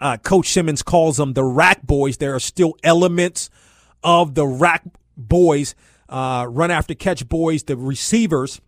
uh, 0.00 0.16
Coach 0.16 0.48
Simmons 0.48 0.82
calls 0.82 1.16
them 1.16 1.32
the 1.32 1.44
RAC 1.44 1.82
boys, 1.82 2.16
there 2.16 2.34
are 2.34 2.40
still 2.40 2.76
elements 2.82 3.50
of 4.02 4.34
the 4.34 4.46
RAC 4.46 4.82
boys, 5.16 5.74
uh, 6.12 6.46
run 6.48 6.70
after 6.70 6.94
catch 6.94 7.28
boys, 7.28 7.64
the 7.64 7.76
receivers 7.76 8.60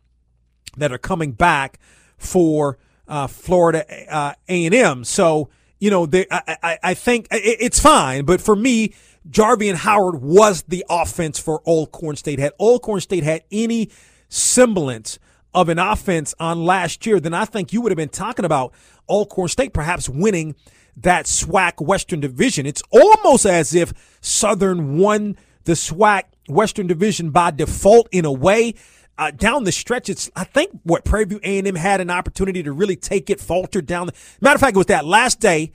that 0.76 0.90
are 0.90 0.98
coming 0.98 1.32
back 1.32 1.78
for 2.16 2.78
uh, 3.06 3.26
Florida 3.26 3.84
uh, 4.12 4.32
A&M. 4.48 5.04
So 5.04 5.50
you 5.84 5.90
know, 5.90 6.06
they, 6.06 6.26
I, 6.30 6.56
I, 6.62 6.78
I 6.82 6.94
think 6.94 7.26
it's 7.30 7.78
fine, 7.78 8.24
but 8.24 8.40
for 8.40 8.56
me, 8.56 8.94
Jarveon 9.28 9.74
Howard 9.74 10.22
was 10.22 10.62
the 10.62 10.82
offense 10.88 11.38
for 11.38 11.60
Old 11.66 11.88
Alcorn 11.88 12.16
State. 12.16 12.38
Had 12.38 12.52
Old 12.58 12.80
Alcorn 12.80 13.00
State 13.00 13.22
had 13.22 13.44
any 13.52 13.90
semblance 14.30 15.18
of 15.52 15.68
an 15.68 15.78
offense 15.78 16.34
on 16.40 16.64
last 16.64 17.04
year, 17.04 17.20
then 17.20 17.34
I 17.34 17.44
think 17.44 17.74
you 17.74 17.82
would 17.82 17.92
have 17.92 17.98
been 17.98 18.08
talking 18.08 18.46
about 18.46 18.72
Alcorn 19.10 19.48
State 19.48 19.74
perhaps 19.74 20.08
winning 20.08 20.54
that 20.96 21.26
SWAC 21.26 21.84
Western 21.84 22.20
Division. 22.20 22.64
It's 22.64 22.82
almost 22.90 23.44
as 23.44 23.74
if 23.74 23.92
Southern 24.22 24.96
won 24.96 25.36
the 25.64 25.72
SWAC 25.72 26.22
Western 26.48 26.86
Division 26.86 27.30
by 27.30 27.50
default 27.50 28.08
in 28.12 28.24
a 28.24 28.32
way. 28.32 28.74
Uh, 29.16 29.30
down 29.30 29.62
the 29.62 29.72
stretch, 29.72 30.08
it's 30.08 30.28
I 30.34 30.44
think 30.44 30.72
what 30.82 31.04
Prairie 31.04 31.26
View 31.26 31.40
A&M 31.42 31.76
had 31.76 32.00
an 32.00 32.10
opportunity 32.10 32.62
to 32.64 32.72
really 32.72 32.96
take 32.96 33.30
it, 33.30 33.40
faltered 33.40 33.86
down. 33.86 34.06
The, 34.06 34.12
matter 34.40 34.56
of 34.56 34.60
fact, 34.60 34.74
it 34.74 34.78
was 34.78 34.86
that 34.86 35.04
last 35.04 35.40
day. 35.40 35.72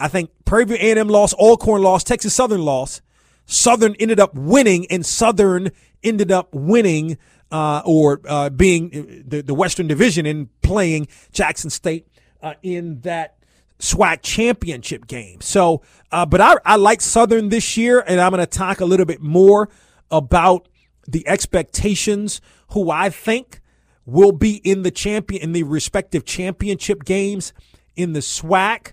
I 0.00 0.08
think 0.08 0.30
Prairie 0.44 0.64
View 0.64 0.76
A&M 0.80 1.08
lost, 1.08 1.34
Alcorn 1.34 1.82
lost, 1.82 2.06
Texas 2.06 2.34
Southern 2.34 2.62
lost. 2.62 3.02
Southern 3.44 3.94
ended 3.96 4.18
up 4.18 4.34
winning, 4.34 4.86
and 4.90 5.04
Southern 5.04 5.70
ended 6.02 6.32
up 6.32 6.48
winning 6.54 7.18
uh, 7.50 7.82
or 7.84 8.20
uh, 8.26 8.48
being 8.48 9.24
the, 9.26 9.42
the 9.42 9.54
Western 9.54 9.86
Division 9.86 10.24
and 10.24 10.48
playing 10.62 11.08
Jackson 11.32 11.68
State 11.68 12.08
uh, 12.42 12.54
in 12.62 13.00
that 13.02 13.36
SWAC 13.78 14.22
championship 14.22 15.06
game. 15.06 15.40
So, 15.40 15.82
uh, 16.10 16.24
but 16.24 16.40
I, 16.40 16.56
I 16.64 16.76
like 16.76 17.00
Southern 17.00 17.50
this 17.50 17.76
year, 17.76 18.02
and 18.06 18.20
I'm 18.20 18.30
going 18.30 18.40
to 18.40 18.46
talk 18.46 18.80
a 18.80 18.84
little 18.84 19.06
bit 19.06 19.20
more 19.20 19.68
about 20.12 20.68
the 21.08 21.26
expectations, 21.26 22.40
who 22.70 22.90
I 22.90 23.10
think 23.10 23.60
will 24.06 24.32
be 24.32 24.56
in 24.56 24.82
the 24.82 24.90
champion 24.90 25.42
in 25.42 25.52
the 25.52 25.62
respective 25.64 26.24
championship 26.24 27.04
games 27.04 27.52
in 27.96 28.12
the 28.12 28.20
SWAC. 28.20 28.92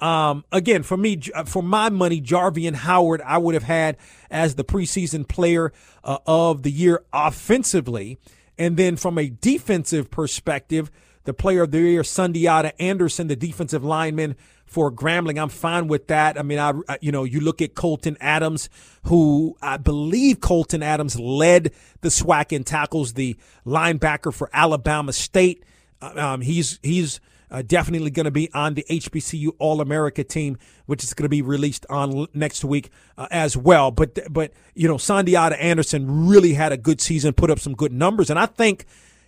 Um, 0.00 0.44
again, 0.52 0.84
for 0.84 0.96
me, 0.96 1.20
uh, 1.34 1.44
for 1.44 1.62
my 1.62 1.88
money, 1.88 2.20
Jarveon 2.20 2.74
Howard, 2.74 3.20
I 3.22 3.38
would 3.38 3.54
have 3.54 3.64
had 3.64 3.96
as 4.30 4.54
the 4.54 4.64
preseason 4.64 5.26
player 5.26 5.72
uh, 6.04 6.18
of 6.26 6.62
the 6.62 6.70
year 6.70 7.02
offensively. 7.12 8.18
And 8.56 8.76
then 8.76 8.96
from 8.96 9.18
a 9.18 9.28
defensive 9.28 10.10
perspective, 10.10 10.90
the 11.24 11.34
player 11.34 11.62
of 11.62 11.72
the 11.72 11.80
year, 11.80 12.02
Sundiata 12.02 12.72
Anderson, 12.78 13.26
the 13.26 13.36
defensive 13.36 13.84
lineman 13.84 14.36
for 14.68 14.92
Grambling. 14.92 15.40
I'm 15.40 15.48
fine 15.48 15.88
with 15.88 16.08
that. 16.08 16.38
I 16.38 16.42
mean, 16.42 16.58
I, 16.58 16.74
you 17.00 17.10
know, 17.10 17.24
you 17.24 17.40
look 17.40 17.62
at 17.62 17.74
Colton 17.74 18.18
Adams, 18.20 18.68
who 19.04 19.56
I 19.62 19.78
believe 19.78 20.40
Colton 20.40 20.82
Adams 20.82 21.18
led 21.18 21.72
the 22.02 22.10
SWAC 22.10 22.52
in 22.52 22.64
tackles, 22.64 23.14
the 23.14 23.36
linebacker 23.66 24.32
for 24.32 24.50
Alabama 24.52 25.14
State. 25.14 25.64
Uh, 26.02 26.12
um, 26.16 26.40
he's 26.42 26.78
he's 26.82 27.18
uh, 27.50 27.62
definitely 27.62 28.10
going 28.10 28.24
to 28.24 28.30
be 28.30 28.52
on 28.52 28.74
the 28.74 28.84
HBCU 28.90 29.52
All 29.58 29.80
America 29.80 30.22
team, 30.22 30.58
which 30.84 31.02
is 31.02 31.14
going 31.14 31.24
to 31.24 31.30
be 31.30 31.40
released 31.40 31.86
on 31.88 32.26
next 32.34 32.62
week 32.62 32.90
uh, 33.16 33.26
as 33.30 33.56
well. 33.56 33.90
But 33.90 34.18
but 34.30 34.52
you 34.74 34.86
know, 34.86 34.96
Sundiata 34.96 35.58
Anderson 35.58 36.28
really 36.28 36.52
had 36.52 36.72
a 36.72 36.76
good 36.76 37.00
season, 37.00 37.32
put 37.32 37.50
up 37.50 37.58
some 37.58 37.74
good 37.74 37.92
numbers, 37.92 38.30
and 38.30 38.38
I 38.38 38.46
think. 38.46 38.84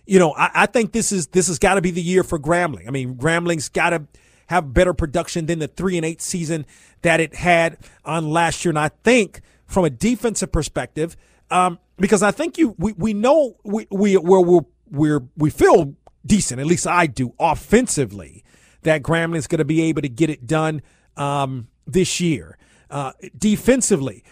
You 0.07 0.17
know, 0.17 0.33
I, 0.33 0.49
I 0.63 0.65
think 0.65 0.93
this 0.93 1.11
is 1.11 1.27
this 1.27 1.47
has 1.47 1.59
got 1.59 1.75
to 1.75 1.81
be 1.81 1.91
the 1.91 2.01
year 2.01 2.23
for 2.23 2.39
Grambling. 2.39 2.87
I 2.87 2.91
mean, 2.91 3.15
Grambling's 3.15 3.69
got 3.69 3.91
to 3.91 4.07
have 4.51 4.73
better 4.73 4.93
production 4.93 5.45
than 5.45 5.59
the 5.59 5.67
three 5.67 5.97
and 5.97 6.05
eight 6.05 6.21
season 6.21 6.65
that 7.01 7.19
it 7.19 7.33
had 7.33 7.77
on 8.05 8.29
last 8.29 8.63
year. 8.63 8.69
And 8.71 8.79
I 8.79 8.89
think 8.89 9.41
from 9.65 9.85
a 9.85 9.89
defensive 9.89 10.51
perspective, 10.51 11.15
um, 11.49 11.79
because 11.97 12.21
I 12.21 12.31
think 12.31 12.57
you 12.57 12.75
we, 12.77 12.93
we 12.93 13.13
know 13.13 13.55
we 13.63 13.87
we 13.89 14.17
we're, 14.17 14.61
we're 14.89 15.23
we 15.37 15.49
feel 15.49 15.95
decent, 16.25 16.59
at 16.59 16.67
least 16.67 16.85
I 16.85 17.07
do, 17.07 17.33
offensively, 17.39 18.43
that 18.83 19.01
Grambling's 19.01 19.47
going 19.47 19.59
to 19.59 19.65
be 19.65 19.81
able 19.83 20.01
to 20.01 20.09
get 20.09 20.29
it 20.29 20.45
done 20.45 20.81
um, 21.17 21.67
this 21.87 22.19
year. 22.19 22.57
Uh, 22.89 23.13
defensively, 23.37 24.23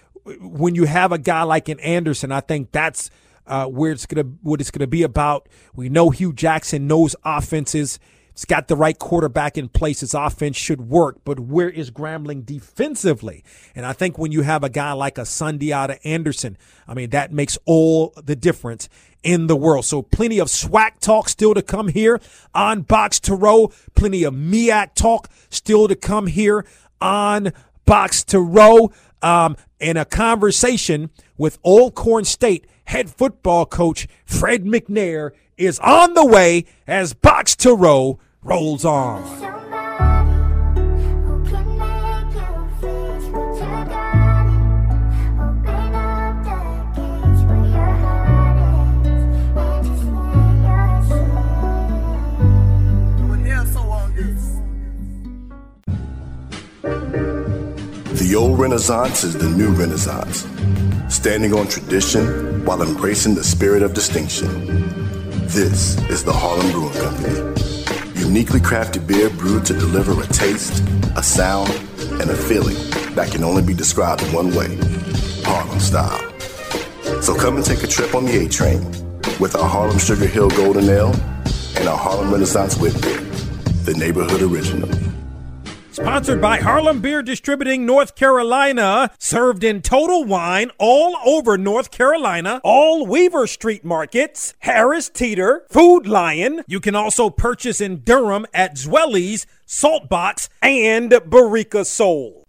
when 0.41 0.75
you 0.75 0.83
have 0.83 1.11
a 1.11 1.17
guy 1.17 1.43
like 1.43 1.69
an 1.69 1.79
Anderson, 1.79 2.31
I 2.31 2.41
think 2.41 2.71
that's 2.71 3.09
uh, 3.47 3.65
where 3.65 3.91
it's 3.91 4.05
gonna 4.05 4.29
what 4.41 4.59
it's 4.59 4.69
gonna 4.69 4.87
be 4.87 5.03
about. 5.03 5.47
We 5.73 5.87
know 5.89 6.09
Hue 6.09 6.33
Jackson 6.33 6.87
knows 6.87 7.15
offenses. 7.23 7.99
He's 8.39 8.45
got 8.45 8.69
the 8.69 8.77
right 8.77 8.97
quarterback 8.97 9.57
in 9.57 9.67
place. 9.67 9.99
His 9.99 10.13
offense 10.13 10.55
should 10.55 10.87
work. 10.87 11.17
But 11.25 11.41
where 11.41 11.69
is 11.69 11.91
Grambling 11.91 12.45
defensively? 12.45 13.43
And 13.75 13.85
I 13.85 13.91
think 13.91 14.17
when 14.17 14.31
you 14.31 14.43
have 14.43 14.63
a 14.63 14.69
guy 14.69 14.93
like 14.93 15.17
a 15.17 15.23
Sundiata 15.23 15.99
Anderson, 16.05 16.57
I 16.87 16.93
mean, 16.93 17.09
that 17.09 17.33
makes 17.33 17.57
all 17.65 18.13
the 18.15 18.37
difference 18.37 18.87
in 19.23 19.47
the 19.47 19.57
world. 19.57 19.83
So 19.83 20.01
plenty 20.01 20.39
of 20.39 20.47
SWAC 20.47 21.01
talk 21.01 21.27
still 21.27 21.53
to 21.53 21.61
come 21.61 21.89
here 21.89 22.21
on 22.55 22.83
Box 22.83 23.19
to 23.21 23.35
Row. 23.35 23.73
Plenty 23.93 24.23
of 24.23 24.33
MEAC 24.33 24.93
talk 24.95 25.27
still 25.49 25.89
to 25.89 25.95
come 25.97 26.27
here 26.27 26.65
on 27.01 27.51
Box 27.85 28.23
to 28.23 28.39
Row. 28.39 28.93
Um, 29.21 29.57
and 29.81 29.97
a 29.97 30.05
conversation 30.05 31.09
with 31.37 31.59
Alcorn 31.65 32.23
State 32.23 32.67
head 32.85 33.09
football 33.09 33.65
coach 33.65 34.07
Fred 34.23 34.63
McNair 34.63 35.31
is 35.57 35.77
on 35.79 36.13
the 36.13 36.25
way 36.25 36.63
as 36.87 37.13
Box 37.13 37.53
to 37.57 37.73
Row 37.73 38.17
rolls 38.43 38.85
on. 38.85 39.21
The 58.13 58.35
old 58.35 58.59
Renaissance 58.59 59.23
is 59.23 59.35
the 59.35 59.49
new 59.49 59.71
Renaissance, 59.71 60.45
standing 61.13 61.53
on 61.53 61.67
tradition 61.67 62.63
while 62.63 62.81
embracing 62.83 63.35
the 63.35 63.43
spirit 63.43 63.81
of 63.81 63.93
distinction. 63.93 64.47
This 65.47 65.97
is 66.09 66.23
the 66.23 66.31
Harlem 66.31 66.71
Brewing 66.71 66.93
Company 66.93 67.78
uniquely 68.29 68.59
crafted 68.59 69.07
beer 69.07 69.27
brewed 69.27 69.65
to 69.65 69.73
deliver 69.73 70.11
a 70.21 70.27
taste, 70.27 70.83
a 71.17 71.23
sound, 71.23 71.67
and 72.21 72.29
a 72.29 72.35
feeling 72.35 72.75
that 73.15 73.31
can 73.31 73.43
only 73.43 73.63
be 73.63 73.73
described 73.73 74.21
in 74.21 74.31
one 74.31 74.53
way 74.53 74.77
Harlem 75.43 75.79
style. 75.79 76.21
So 77.23 77.33
come 77.33 77.55
and 77.55 77.65
take 77.65 77.81
a 77.81 77.87
trip 77.87 78.13
on 78.13 78.25
the 78.25 78.45
A 78.45 78.47
train 78.47 78.83
with 79.39 79.55
our 79.55 79.67
Harlem 79.67 79.97
Sugar 79.97 80.27
Hill 80.27 80.49
Golden 80.49 80.87
Ale 80.87 81.11
and 81.75 81.89
our 81.89 81.97
Harlem 81.97 82.31
Renaissance 82.31 82.77
Wit 82.77 83.01
Beer, 83.01 83.19
the 83.83 83.95
neighborhood 83.97 84.43
original. 84.43 84.98
Sponsored 85.99 86.39
by 86.39 86.59
Harlem 86.59 87.01
Beer 87.01 87.21
Distributing 87.21 87.85
North 87.85 88.15
Carolina. 88.15 89.11
Served 89.19 89.65
in 89.65 89.81
Total 89.81 90.23
Wine 90.23 90.71
all 90.77 91.17
over 91.25 91.57
North 91.57 91.91
Carolina. 91.91 92.61
All 92.63 93.05
Weaver 93.05 93.47
Street 93.47 93.83
markets. 93.83 94.53
Harris 94.59 95.09
Teeter. 95.09 95.65
Food 95.69 96.07
Lion. 96.07 96.63
You 96.67 96.79
can 96.79 96.95
also 96.95 97.29
purchase 97.29 97.81
in 97.81 97.99
Durham 97.99 98.45
at 98.53 98.77
Zweli's, 98.77 99.45
Saltbox, 99.67 100.47
and 100.61 101.11
Barica 101.11 101.85
Soul. 101.85 102.48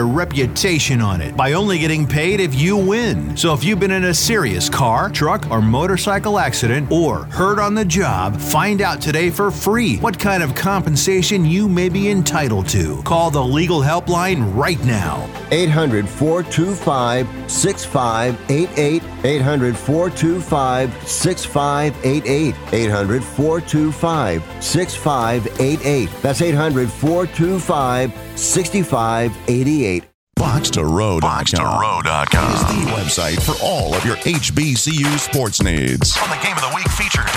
their 0.01 0.07
reputation 0.07 0.99
on 0.99 1.21
it 1.21 1.37
by 1.37 1.53
only 1.53 1.77
getting 1.77 2.07
paid 2.07 2.39
if 2.39 2.55
you 2.55 2.75
win. 2.75 3.37
So 3.37 3.53
if 3.53 3.63
you've 3.63 3.79
been 3.79 3.91
in 3.91 4.05
a 4.05 4.13
serious 4.15 4.67
car, 4.67 5.11
truck, 5.11 5.45
or 5.51 5.61
motorcycle 5.61 6.39
accident 6.39 6.91
or 6.91 7.25
hurt 7.25 7.59
on 7.59 7.75
the 7.75 7.85
job, 7.85 8.35
find 8.35 8.81
out 8.81 8.99
today 8.99 9.29
for 9.29 9.51
free 9.51 9.97
what 9.97 10.17
kind 10.17 10.41
of 10.41 10.55
compensation 10.55 11.45
you 11.45 11.69
may 11.69 11.87
be 11.87 12.09
entitled 12.09 12.67
to. 12.69 13.03
Call 13.03 13.29
the 13.29 13.43
legal 13.43 13.79
helpline 13.79 14.55
right 14.55 14.83
now. 14.85 15.29
800 15.51 16.09
425 16.09 17.51
6588. 17.51 19.03
800 19.23 19.77
425 19.77 21.07
6588. 21.07 22.55
800 22.73 23.23
425 23.23 24.63
6588. 24.63 26.09
That's 26.23 26.41
800 26.41 26.89
425 26.89 28.30
6588. 28.35 30.03
BoxToRow.com 30.37 31.21
BoxToRow.com 31.21 32.53
is 32.53 32.61
the 32.65 32.91
website 32.91 33.39
for 33.45 33.53
all 33.63 33.93
of 33.93 34.03
your 34.03 34.15
HBCU 34.17 35.19
sports 35.19 35.61
needs. 35.61 36.15
From 36.17 36.29
the 36.31 36.41
game 36.41 36.55
of 36.55 36.61
the 36.63 36.73
week 36.75 36.87
feature 36.89 37.21
to 37.21 37.29
interviews. 37.29 37.29
To 37.29 37.30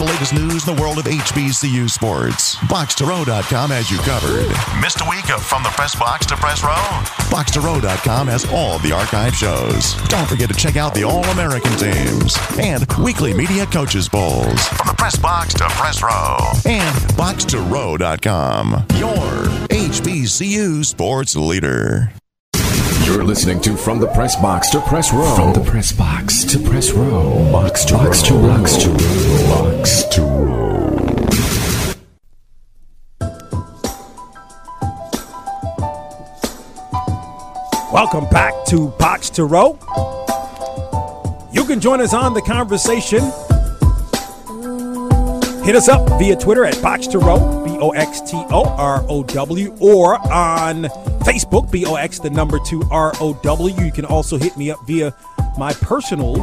the 0.00 0.06
latest 0.06 0.32
news 0.32 0.66
in 0.66 0.74
the 0.74 0.80
world 0.80 0.98
of 0.98 1.04
HBCU 1.04 1.90
sports, 1.90 2.56
BoxToRow.com 2.72 3.70
has 3.70 3.90
you 3.90 3.98
covered. 3.98 4.48
Missed 4.80 5.02
a 5.02 5.10
week 5.10 5.30
of 5.30 5.44
From 5.44 5.62
the 5.62 5.68
Press 5.70 5.94
Box 5.94 6.24
to 6.26 6.36
Press 6.36 6.64
Row? 6.64 6.70
BoxToRow.com 7.28 8.28
has 8.28 8.50
all 8.50 8.78
the 8.78 8.92
archive 8.92 9.34
shows. 9.34 9.92
Don't 10.08 10.26
forget 10.26 10.48
to 10.48 10.54
check 10.54 10.76
out 10.76 10.94
the 10.94 11.04
All 11.04 11.24
American 11.24 11.72
teams 11.72 12.34
and 12.58 12.86
weekly 13.04 13.34
media 13.34 13.66
coaches 13.66 14.08
polls. 14.08 14.68
From 14.68 14.86
the 14.86 14.94
Press 14.96 15.18
Box 15.18 15.52
to 15.54 15.64
Press 15.64 16.02
Row. 16.02 16.38
And 16.64 16.96
BoxToRow.com, 17.18 18.86
your 18.96 19.18
HBCU 19.68 20.82
sports 20.82 21.36
leader. 21.36 22.10
You're 23.10 23.24
listening 23.24 23.60
to 23.62 23.76
From 23.76 23.98
the 23.98 24.06
Press 24.06 24.36
Box 24.40 24.70
to 24.70 24.80
Press 24.82 25.12
Row. 25.12 25.34
From 25.34 25.52
the 25.52 25.68
Press 25.68 25.90
Box 25.90 26.44
to 26.44 26.60
Press 26.60 26.92
Row. 26.92 27.50
Box 27.50 27.84
to 27.86 27.94
Box 27.94 28.22
to 28.22 28.34
Box 28.34 28.76
to 28.76 28.88
Row. 28.90 28.98
Box 29.48 30.04
to 30.12 30.22
Row. 30.22 30.96
Welcome 37.92 38.28
back 38.28 38.54
to 38.66 38.90
Box 38.90 39.28
to 39.30 39.44
Row. 39.44 39.76
You 41.52 41.64
can 41.64 41.80
join 41.80 42.00
us 42.00 42.14
on 42.14 42.32
the 42.32 42.42
conversation. 42.42 43.24
Hit 45.62 45.76
us 45.76 45.88
up 45.88 46.08
via 46.18 46.36
Twitter 46.36 46.64
at 46.64 46.80
Box 46.80 47.06
to 47.08 47.18
Row, 47.18 47.62
B 47.64 47.70
O 47.80 47.90
X 47.90 48.20
T 48.22 48.36
O 48.50 48.64
R 48.64 49.04
O 49.08 49.22
W, 49.22 49.76
or 49.78 50.16
on 50.32 50.84
Facebook, 51.24 51.70
B 51.70 51.84
O 51.84 51.96
X, 51.96 52.18
the 52.18 52.30
number 52.30 52.58
two 52.66 52.82
R 52.90 53.12
O 53.20 53.34
W. 53.42 53.84
You 53.84 53.92
can 53.92 54.06
also 54.06 54.38
hit 54.38 54.56
me 54.56 54.70
up 54.70 54.78
via 54.86 55.14
my 55.58 55.74
personal 55.74 56.36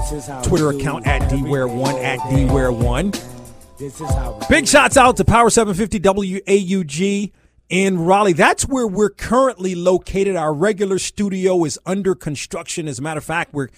Twitter 0.43 0.69
account 0.69 1.07
at 1.07 1.23
DWare1 1.31 2.03
at 2.03 2.19
DWare1. 2.19 4.49
Big 4.49 4.67
shots 4.67 4.97
out 4.97 5.17
to 5.17 5.25
Power 5.25 5.49
750 5.49 5.99
WAUG 5.99 7.31
in 7.69 7.99
Raleigh. 7.99 8.33
That's 8.33 8.67
where 8.67 8.87
we're 8.87 9.09
currently 9.09 9.75
located. 9.75 10.35
Our 10.35 10.53
regular 10.53 10.99
studio 10.99 11.63
is 11.65 11.79
under 11.85 12.15
construction. 12.15 12.87
As 12.87 12.99
a 12.99 13.01
matter 13.01 13.17
of 13.17 13.23
fact, 13.23 13.53
we're 13.53 13.69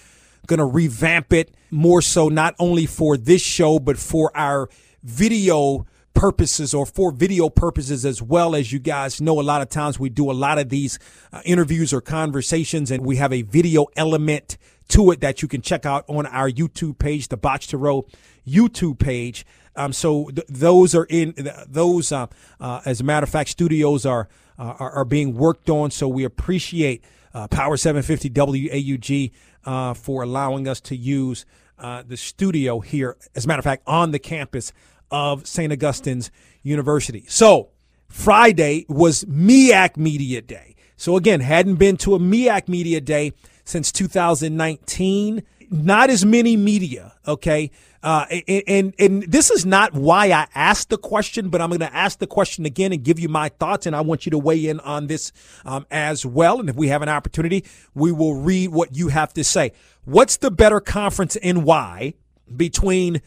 going 0.46 0.58
to 0.58 0.64
revamp 0.64 1.32
it 1.32 1.54
more 1.70 2.02
so 2.02 2.28
not 2.28 2.54
only 2.58 2.86
for 2.86 3.16
this 3.16 3.42
show, 3.42 3.78
but 3.78 3.98
for 3.98 4.36
our 4.36 4.68
video 5.02 5.86
purposes 6.14 6.74
or 6.74 6.84
for 6.84 7.12
video 7.12 7.48
purposes 7.48 8.04
as 8.04 8.20
well. 8.20 8.54
As 8.54 8.72
you 8.72 8.78
guys 8.78 9.20
know 9.20 9.40
a 9.40 9.42
lot 9.42 9.62
of 9.62 9.68
times 9.68 9.98
we 9.98 10.08
do 10.08 10.30
a 10.30 10.32
lot 10.32 10.58
of 10.58 10.68
these 10.68 10.98
uh, 11.32 11.40
interviews 11.44 11.92
or 11.92 12.00
conversations 12.00 12.90
and 12.90 13.04
we 13.04 13.16
have 13.16 13.32
a 13.32 13.42
video 13.42 13.86
element 13.96 14.58
to 14.88 15.12
it 15.12 15.20
that 15.20 15.40
you 15.40 15.48
can 15.48 15.62
check 15.62 15.86
out 15.86 16.04
on 16.08 16.26
our 16.26 16.50
YouTube 16.50 16.98
page 16.98 17.28
the 17.28 17.36
Box 17.36 17.66
to 17.68 17.78
Row 17.78 18.06
YouTube 18.46 18.98
page. 18.98 19.46
Um, 19.76 19.92
so 19.92 20.26
th- 20.26 20.46
those 20.48 20.94
are 20.94 21.04
in 21.04 21.32
th- 21.32 21.54
those 21.68 22.12
uh, 22.12 22.26
uh, 22.58 22.80
as 22.84 23.00
a 23.00 23.04
matter 23.04 23.24
of 23.24 23.30
fact 23.30 23.50
studios 23.50 24.04
are, 24.04 24.28
uh, 24.58 24.74
are 24.78 24.90
are 24.90 25.04
being 25.04 25.36
worked 25.36 25.70
on. 25.70 25.90
So 25.90 26.08
we 26.08 26.24
appreciate 26.24 27.04
uh, 27.32 27.46
Power 27.48 27.76
750 27.76 28.30
WAUG 28.30 29.30
uh, 29.64 29.94
for 29.94 30.22
allowing 30.22 30.66
us 30.66 30.80
to 30.82 30.96
use 30.96 31.46
uh, 31.78 32.02
the 32.06 32.16
studio 32.16 32.80
here, 32.80 33.16
as 33.34 33.44
a 33.44 33.48
matter 33.48 33.60
of 33.60 33.64
fact, 33.64 33.84
on 33.86 34.10
the 34.10 34.18
campus 34.18 34.72
of 35.10 35.46
St. 35.46 35.72
Augustine's 35.72 36.30
University. 36.62 37.24
So, 37.28 37.70
Friday 38.08 38.86
was 38.88 39.24
MEAC 39.24 39.96
Media 39.96 40.42
Day. 40.42 40.74
So, 40.96 41.16
again, 41.16 41.40
hadn't 41.40 41.76
been 41.76 41.96
to 41.98 42.14
a 42.14 42.18
MEAC 42.18 42.68
Media 42.68 43.00
Day 43.00 43.32
since 43.64 43.92
2019. 43.92 45.42
Not 45.72 46.10
as 46.10 46.24
many 46.24 46.56
media, 46.56 47.14
okay? 47.28 47.70
Uh, 48.02 48.24
and, 48.48 48.62
and, 48.66 48.94
and 48.98 49.22
this 49.24 49.50
is 49.50 49.66
not 49.66 49.92
why 49.92 50.32
I 50.32 50.48
asked 50.54 50.88
the 50.88 50.98
question, 50.98 51.48
but 51.48 51.60
I'm 51.60 51.68
going 51.68 51.80
to 51.80 51.94
ask 51.94 52.18
the 52.18 52.26
question 52.26 52.66
again 52.66 52.92
and 52.92 53.02
give 53.04 53.20
you 53.20 53.28
my 53.28 53.50
thoughts. 53.50 53.86
And 53.86 53.94
I 53.94 54.00
want 54.00 54.26
you 54.26 54.30
to 54.30 54.38
weigh 54.38 54.66
in 54.66 54.80
on 54.80 55.06
this 55.06 55.32
um, 55.64 55.86
as 55.90 56.24
well. 56.24 56.58
And 56.58 56.68
if 56.68 56.76
we 56.76 56.88
have 56.88 57.02
an 57.02 57.08
opportunity, 57.08 57.64
we 57.94 58.10
will 58.10 58.34
read 58.34 58.70
what 58.70 58.96
you 58.96 59.08
have 59.08 59.32
to 59.34 59.44
say. 59.44 59.72
What's 60.04 60.38
the 60.38 60.50
better 60.50 60.80
conference 60.80 61.36
and 61.36 61.64
why 61.64 62.14
between 62.56 63.20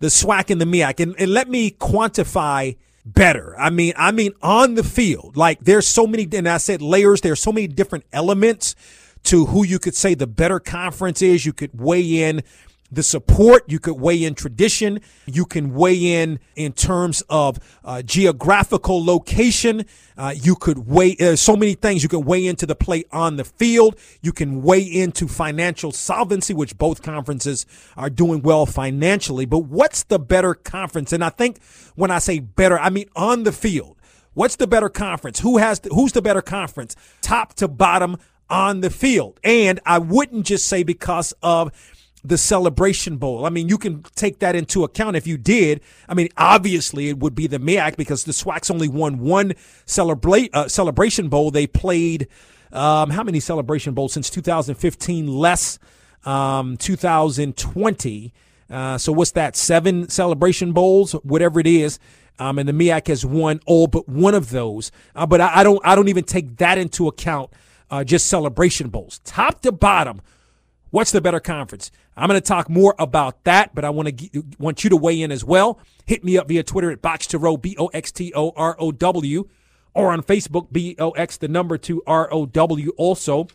the 0.00 0.08
SWAC 0.08 0.50
and 0.50 0.60
the 0.60 0.66
MEAC? 0.66 1.00
And, 1.00 1.14
and 1.18 1.32
let 1.32 1.48
me 1.48 1.70
quantify 1.70 2.76
better. 3.04 3.58
I 3.58 3.70
mean, 3.70 3.94
I 3.96 4.12
mean 4.12 4.32
on 4.42 4.74
the 4.74 4.84
field, 4.84 5.36
like 5.36 5.60
there's 5.60 5.88
so 5.88 6.06
many, 6.06 6.28
and 6.32 6.48
I 6.48 6.58
said 6.58 6.82
layers. 6.82 7.20
There's 7.20 7.40
so 7.40 7.52
many 7.52 7.66
different 7.66 8.04
elements 8.12 8.74
to 9.24 9.46
who 9.46 9.64
you 9.64 9.78
could 9.78 9.94
say 9.94 10.14
the 10.14 10.26
better 10.26 10.60
conference 10.60 11.22
is. 11.22 11.46
You 11.46 11.52
could 11.52 11.78
weigh 11.78 12.22
in 12.22 12.42
the 12.90 13.02
support. 13.02 13.64
You 13.70 13.78
could 13.78 14.00
weigh 14.00 14.24
in 14.24 14.34
tradition. 14.34 15.00
You 15.26 15.44
can 15.44 15.74
weigh 15.74 16.20
in 16.20 16.40
in 16.56 16.72
terms 16.72 17.22
of 17.28 17.58
uh, 17.84 18.02
geographical 18.02 19.04
location. 19.04 19.84
Uh, 20.16 20.34
you 20.36 20.54
could 20.54 20.86
weigh 20.86 21.16
uh, 21.20 21.36
so 21.36 21.56
many 21.56 21.74
things. 21.74 22.02
You 22.02 22.08
can 22.08 22.24
weigh 22.24 22.46
into 22.46 22.66
the 22.66 22.74
play 22.74 23.04
on 23.12 23.36
the 23.36 23.44
field. 23.44 23.98
You 24.22 24.32
can 24.32 24.62
weigh 24.62 24.82
into 24.82 25.28
financial 25.28 25.92
solvency, 25.92 26.54
which 26.54 26.76
both 26.78 27.02
conferences 27.02 27.66
are 27.96 28.10
doing 28.10 28.42
well 28.42 28.66
financially. 28.66 29.46
But 29.46 29.60
what's 29.60 30.04
the 30.04 30.18
better 30.18 30.54
conference? 30.54 31.12
And 31.12 31.24
I 31.24 31.30
think 31.30 31.62
when 31.94 32.10
I 32.10 32.18
say 32.18 32.40
better, 32.40 32.78
I 32.78 32.90
mean 32.90 33.08
on 33.16 33.44
the 33.44 33.52
field. 33.52 33.96
What's 34.34 34.56
the 34.56 34.66
better 34.66 34.88
conference? 34.88 35.40
Who 35.40 35.58
has 35.58 35.80
the, 35.80 35.90
who's 35.90 36.12
the 36.12 36.22
better 36.22 36.42
conference, 36.42 36.94
top 37.20 37.54
to 37.54 37.66
bottom 37.66 38.16
on 38.48 38.80
the 38.80 38.90
field? 38.90 39.40
And 39.42 39.80
I 39.84 39.98
wouldn't 39.98 40.46
just 40.46 40.68
say 40.68 40.82
because 40.84 41.34
of 41.42 41.72
the 42.22 42.38
Celebration 42.38 43.16
Bowl. 43.16 43.46
I 43.46 43.50
mean, 43.50 43.68
you 43.68 43.78
can 43.78 44.02
take 44.14 44.40
that 44.40 44.54
into 44.54 44.84
account 44.84 45.16
if 45.16 45.26
you 45.26 45.38
did. 45.38 45.80
I 46.08 46.14
mean, 46.14 46.28
obviously 46.36 47.08
it 47.08 47.18
would 47.18 47.34
be 47.34 47.46
the 47.46 47.58
MEAC 47.58 47.96
because 47.96 48.24
the 48.24 48.32
SWAC's 48.32 48.70
only 48.70 48.88
won 48.88 49.18
one 49.18 49.54
celebra- 49.86 50.50
uh, 50.52 50.68
Celebration 50.68 51.28
Bowl. 51.28 51.50
They 51.50 51.66
played 51.66 52.28
um, 52.72 53.10
how 53.10 53.22
many 53.22 53.40
Celebration 53.40 53.94
Bowls 53.94 54.12
since 54.12 54.30
2015? 54.30 55.26
Less 55.26 55.78
um, 56.24 56.76
2020. 56.76 58.32
Uh, 58.68 58.98
so 58.98 59.12
what's 59.12 59.32
that? 59.32 59.56
Seven 59.56 60.08
Celebration 60.08 60.72
Bowls, 60.72 61.12
whatever 61.12 61.58
it 61.58 61.66
is. 61.66 61.98
Um, 62.38 62.58
and 62.58 62.68
the 62.68 62.72
MEAC 62.72 63.08
has 63.08 63.24
won 63.26 63.60
all 63.66 63.86
but 63.86 64.08
one 64.08 64.34
of 64.34 64.50
those. 64.50 64.90
Uh, 65.14 65.26
but 65.26 65.40
I, 65.40 65.58
I, 65.58 65.62
don't. 65.62 65.80
I 65.84 65.94
don't 65.94 66.08
even 66.08 66.24
take 66.24 66.56
that 66.56 66.78
into 66.78 67.06
account. 67.06 67.50
Uh, 67.90 68.04
just 68.04 68.28
Celebration 68.28 68.88
Bowls, 68.88 69.20
top 69.24 69.60
to 69.62 69.72
bottom. 69.72 70.22
What's 70.90 71.12
the 71.12 71.20
better 71.20 71.40
conference? 71.40 71.90
I'm 72.16 72.28
going 72.28 72.40
to 72.40 72.46
talk 72.46 72.68
more 72.68 72.94
about 72.98 73.44
that, 73.44 73.74
but 73.74 73.84
I 73.84 73.90
want 73.90 74.18
to 74.18 74.44
want 74.58 74.82
you 74.82 74.90
to 74.90 74.96
weigh 74.96 75.22
in 75.22 75.30
as 75.30 75.44
well. 75.44 75.78
Hit 76.06 76.24
me 76.24 76.36
up 76.36 76.48
via 76.48 76.62
Twitter 76.62 76.90
at 76.90 77.00
Box 77.00 77.26
to 77.28 77.38
Row, 77.38 77.56
B 77.56 77.76
O 77.78 77.86
X 77.88 78.10
T 78.10 78.32
O 78.34 78.52
R 78.56 78.76
O 78.78 78.90
W, 78.90 79.48
or 79.94 80.12
on 80.12 80.22
Facebook, 80.22 80.72
B 80.72 80.96
O 80.98 81.10
X, 81.12 81.36
the 81.36 81.48
number 81.48 81.78
two 81.78 82.02
R 82.06 82.28
O 82.32 82.44
W. 82.44 82.92
Also 82.96 83.46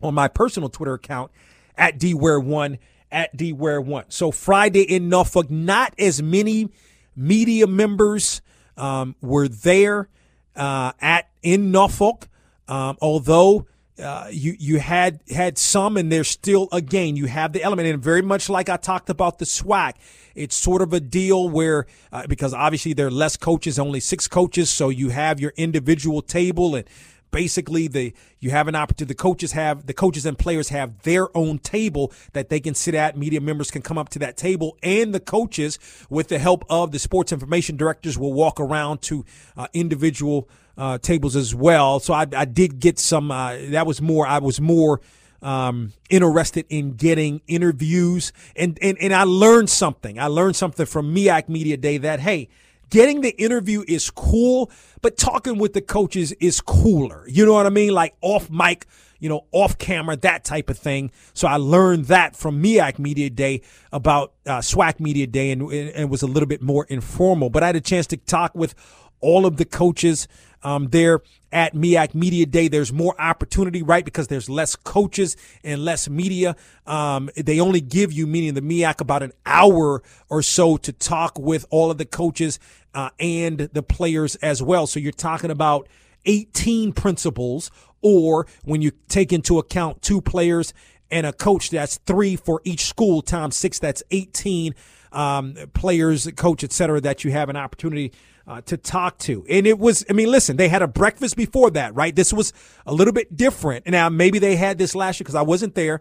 on 0.00 0.14
my 0.14 0.28
personal 0.28 0.68
Twitter 0.68 0.94
account 0.94 1.30
at 1.76 1.98
DWare1, 1.98 2.78
at 3.10 3.36
DWare1. 3.36 4.04
So 4.08 4.30
Friday 4.30 4.82
in 4.82 5.08
Norfolk, 5.08 5.50
not 5.50 5.94
as 5.98 6.22
many 6.22 6.70
media 7.14 7.66
members 7.66 8.40
um, 8.76 9.14
were 9.20 9.48
there 9.48 10.08
uh, 10.56 10.92
at 11.00 11.28
in 11.42 11.70
Norfolk, 11.70 12.28
um, 12.68 12.96
although 13.00 13.66
uh, 14.02 14.26
you 14.30 14.56
you 14.58 14.78
had 14.78 15.20
had 15.30 15.58
some, 15.58 15.96
and 15.96 16.10
there's 16.10 16.28
still 16.28 16.68
again 16.72 17.16
you 17.16 17.26
have 17.26 17.52
the 17.52 17.62
element, 17.62 17.88
and 17.88 18.02
very 18.02 18.22
much 18.22 18.48
like 18.48 18.68
I 18.68 18.76
talked 18.76 19.08
about 19.08 19.38
the 19.38 19.44
SWAC, 19.44 19.94
it's 20.34 20.56
sort 20.56 20.82
of 20.82 20.92
a 20.92 21.00
deal 21.00 21.48
where 21.48 21.86
uh, 22.12 22.26
because 22.26 22.52
obviously 22.52 22.92
there 22.92 23.06
are 23.06 23.10
less 23.10 23.36
coaches, 23.36 23.78
only 23.78 24.00
six 24.00 24.28
coaches, 24.28 24.70
so 24.70 24.88
you 24.88 25.10
have 25.10 25.40
your 25.40 25.52
individual 25.56 26.22
table 26.22 26.74
and 26.74 26.86
basically 27.32 27.88
the 27.88 28.14
you 28.38 28.50
have 28.50 28.68
an 28.68 28.76
opportunity 28.76 29.12
the 29.12 29.16
coaches 29.16 29.52
have 29.52 29.86
the 29.86 29.94
coaches 29.94 30.24
and 30.24 30.38
players 30.38 30.68
have 30.68 31.02
their 31.02 31.34
own 31.36 31.58
table 31.58 32.12
that 32.34 32.50
they 32.50 32.60
can 32.60 32.74
sit 32.74 32.94
at 32.94 33.16
media 33.16 33.40
members 33.40 33.70
can 33.70 33.82
come 33.82 33.98
up 33.98 34.10
to 34.10 34.18
that 34.18 34.36
table 34.36 34.76
and 34.82 35.14
the 35.14 35.18
coaches 35.18 35.78
with 36.10 36.28
the 36.28 36.38
help 36.38 36.62
of 36.68 36.92
the 36.92 36.98
sports 36.98 37.32
information 37.32 37.76
directors 37.76 38.18
will 38.18 38.34
walk 38.34 38.60
around 38.60 39.00
to 39.00 39.24
uh, 39.56 39.66
individual 39.72 40.48
uh, 40.76 40.98
tables 40.98 41.36
as 41.36 41.54
well 41.54 42.00
so 42.00 42.14
I, 42.14 42.26
I 42.34 42.44
did 42.44 42.80
get 42.80 42.98
some 42.98 43.30
uh, 43.30 43.56
that 43.70 43.86
was 43.86 44.00
more 44.00 44.26
i 44.26 44.38
was 44.38 44.60
more 44.60 45.00
um, 45.42 45.92
interested 46.08 46.66
in 46.68 46.92
getting 46.92 47.42
interviews 47.46 48.32
and, 48.54 48.78
and 48.80 48.96
and 48.98 49.12
i 49.12 49.24
learned 49.24 49.70
something 49.70 50.18
i 50.18 50.26
learned 50.26 50.56
something 50.56 50.86
from 50.86 51.12
meac 51.12 51.48
media 51.48 51.76
day 51.76 51.98
that 51.98 52.20
hey 52.20 52.48
getting 52.92 53.22
the 53.22 53.30
interview 53.42 53.82
is 53.88 54.10
cool, 54.10 54.70
but 55.00 55.16
talking 55.16 55.56
with 55.56 55.72
the 55.72 55.80
coaches 55.80 56.32
is 56.32 56.60
cooler. 56.60 57.26
You 57.26 57.46
know 57.46 57.54
what 57.54 57.64
I 57.64 57.70
mean? 57.70 57.90
Like 57.90 58.14
off 58.20 58.50
mic, 58.50 58.86
you 59.18 59.30
know, 59.30 59.46
off 59.50 59.78
camera, 59.78 60.14
that 60.18 60.44
type 60.44 60.68
of 60.68 60.78
thing. 60.78 61.10
So 61.32 61.48
I 61.48 61.56
learned 61.56 62.04
that 62.06 62.36
from 62.36 62.62
MEAC 62.62 62.98
Media 62.98 63.30
Day 63.30 63.62
about 63.92 64.34
uh, 64.46 64.58
SWAC 64.58 65.00
Media 65.00 65.26
Day 65.26 65.50
and, 65.50 65.62
and 65.72 66.10
was 66.10 66.20
a 66.20 66.26
little 66.26 66.46
bit 66.46 66.60
more 66.60 66.84
informal. 66.90 67.48
But 67.48 67.62
I 67.62 67.66
had 67.66 67.76
a 67.76 67.80
chance 67.80 68.06
to 68.08 68.18
talk 68.18 68.54
with 68.54 68.74
all 69.22 69.46
of 69.46 69.56
the 69.56 69.64
coaches 69.64 70.28
um, 70.62 70.88
there 70.88 71.20
at 71.52 71.74
MEAC 71.74 72.14
Media 72.14 72.46
Day. 72.46 72.68
There's 72.68 72.92
more 72.92 73.20
opportunity, 73.20 73.82
right? 73.82 74.04
Because 74.04 74.28
there's 74.28 74.48
less 74.48 74.74
coaches 74.74 75.36
and 75.62 75.84
less 75.84 76.08
media. 76.08 76.56
Um, 76.86 77.30
they 77.36 77.60
only 77.60 77.80
give 77.80 78.12
you, 78.12 78.26
meaning 78.26 78.54
the 78.54 78.62
MEAC, 78.62 79.00
about 79.00 79.22
an 79.22 79.32
hour 79.44 80.02
or 80.28 80.42
so 80.42 80.76
to 80.78 80.92
talk 80.92 81.38
with 81.38 81.66
all 81.70 81.90
of 81.90 81.98
the 81.98 82.06
coaches 82.06 82.58
uh, 82.94 83.10
and 83.20 83.58
the 83.58 83.82
players 83.82 84.36
as 84.36 84.62
well. 84.62 84.86
So 84.86 84.98
you're 84.98 85.12
talking 85.12 85.50
about 85.50 85.88
18 86.24 86.92
principals, 86.92 87.70
or 88.00 88.46
when 88.64 88.82
you 88.82 88.92
take 89.08 89.32
into 89.32 89.58
account 89.58 90.02
two 90.02 90.20
players 90.20 90.72
and 91.10 91.26
a 91.26 91.32
coach, 91.32 91.70
that's 91.70 91.98
three 92.06 92.36
for 92.36 92.60
each 92.64 92.86
school 92.86 93.22
times 93.22 93.56
six, 93.56 93.78
that's 93.78 94.02
18 94.10 94.74
um, 95.12 95.54
players, 95.74 96.28
coach, 96.36 96.64
et 96.64 96.72
cetera, 96.72 97.00
that 97.00 97.22
you 97.24 97.30
have 97.32 97.48
an 97.48 97.56
opportunity 97.56 98.12
uh, 98.46 98.60
to 98.62 98.76
talk 98.76 99.18
to. 99.18 99.44
And 99.48 99.66
it 99.66 99.78
was, 99.78 100.04
I 100.10 100.12
mean, 100.12 100.30
listen, 100.30 100.56
they 100.56 100.68
had 100.68 100.82
a 100.82 100.88
breakfast 100.88 101.36
before 101.36 101.70
that, 101.72 101.94
right? 101.94 102.14
This 102.14 102.32
was 102.32 102.52
a 102.86 102.92
little 102.92 103.12
bit 103.12 103.36
different. 103.36 103.86
Now, 103.86 104.08
maybe 104.08 104.38
they 104.38 104.56
had 104.56 104.78
this 104.78 104.94
last 104.94 105.20
year 105.20 105.24
because 105.24 105.34
I 105.34 105.42
wasn't 105.42 105.74
there. 105.74 106.00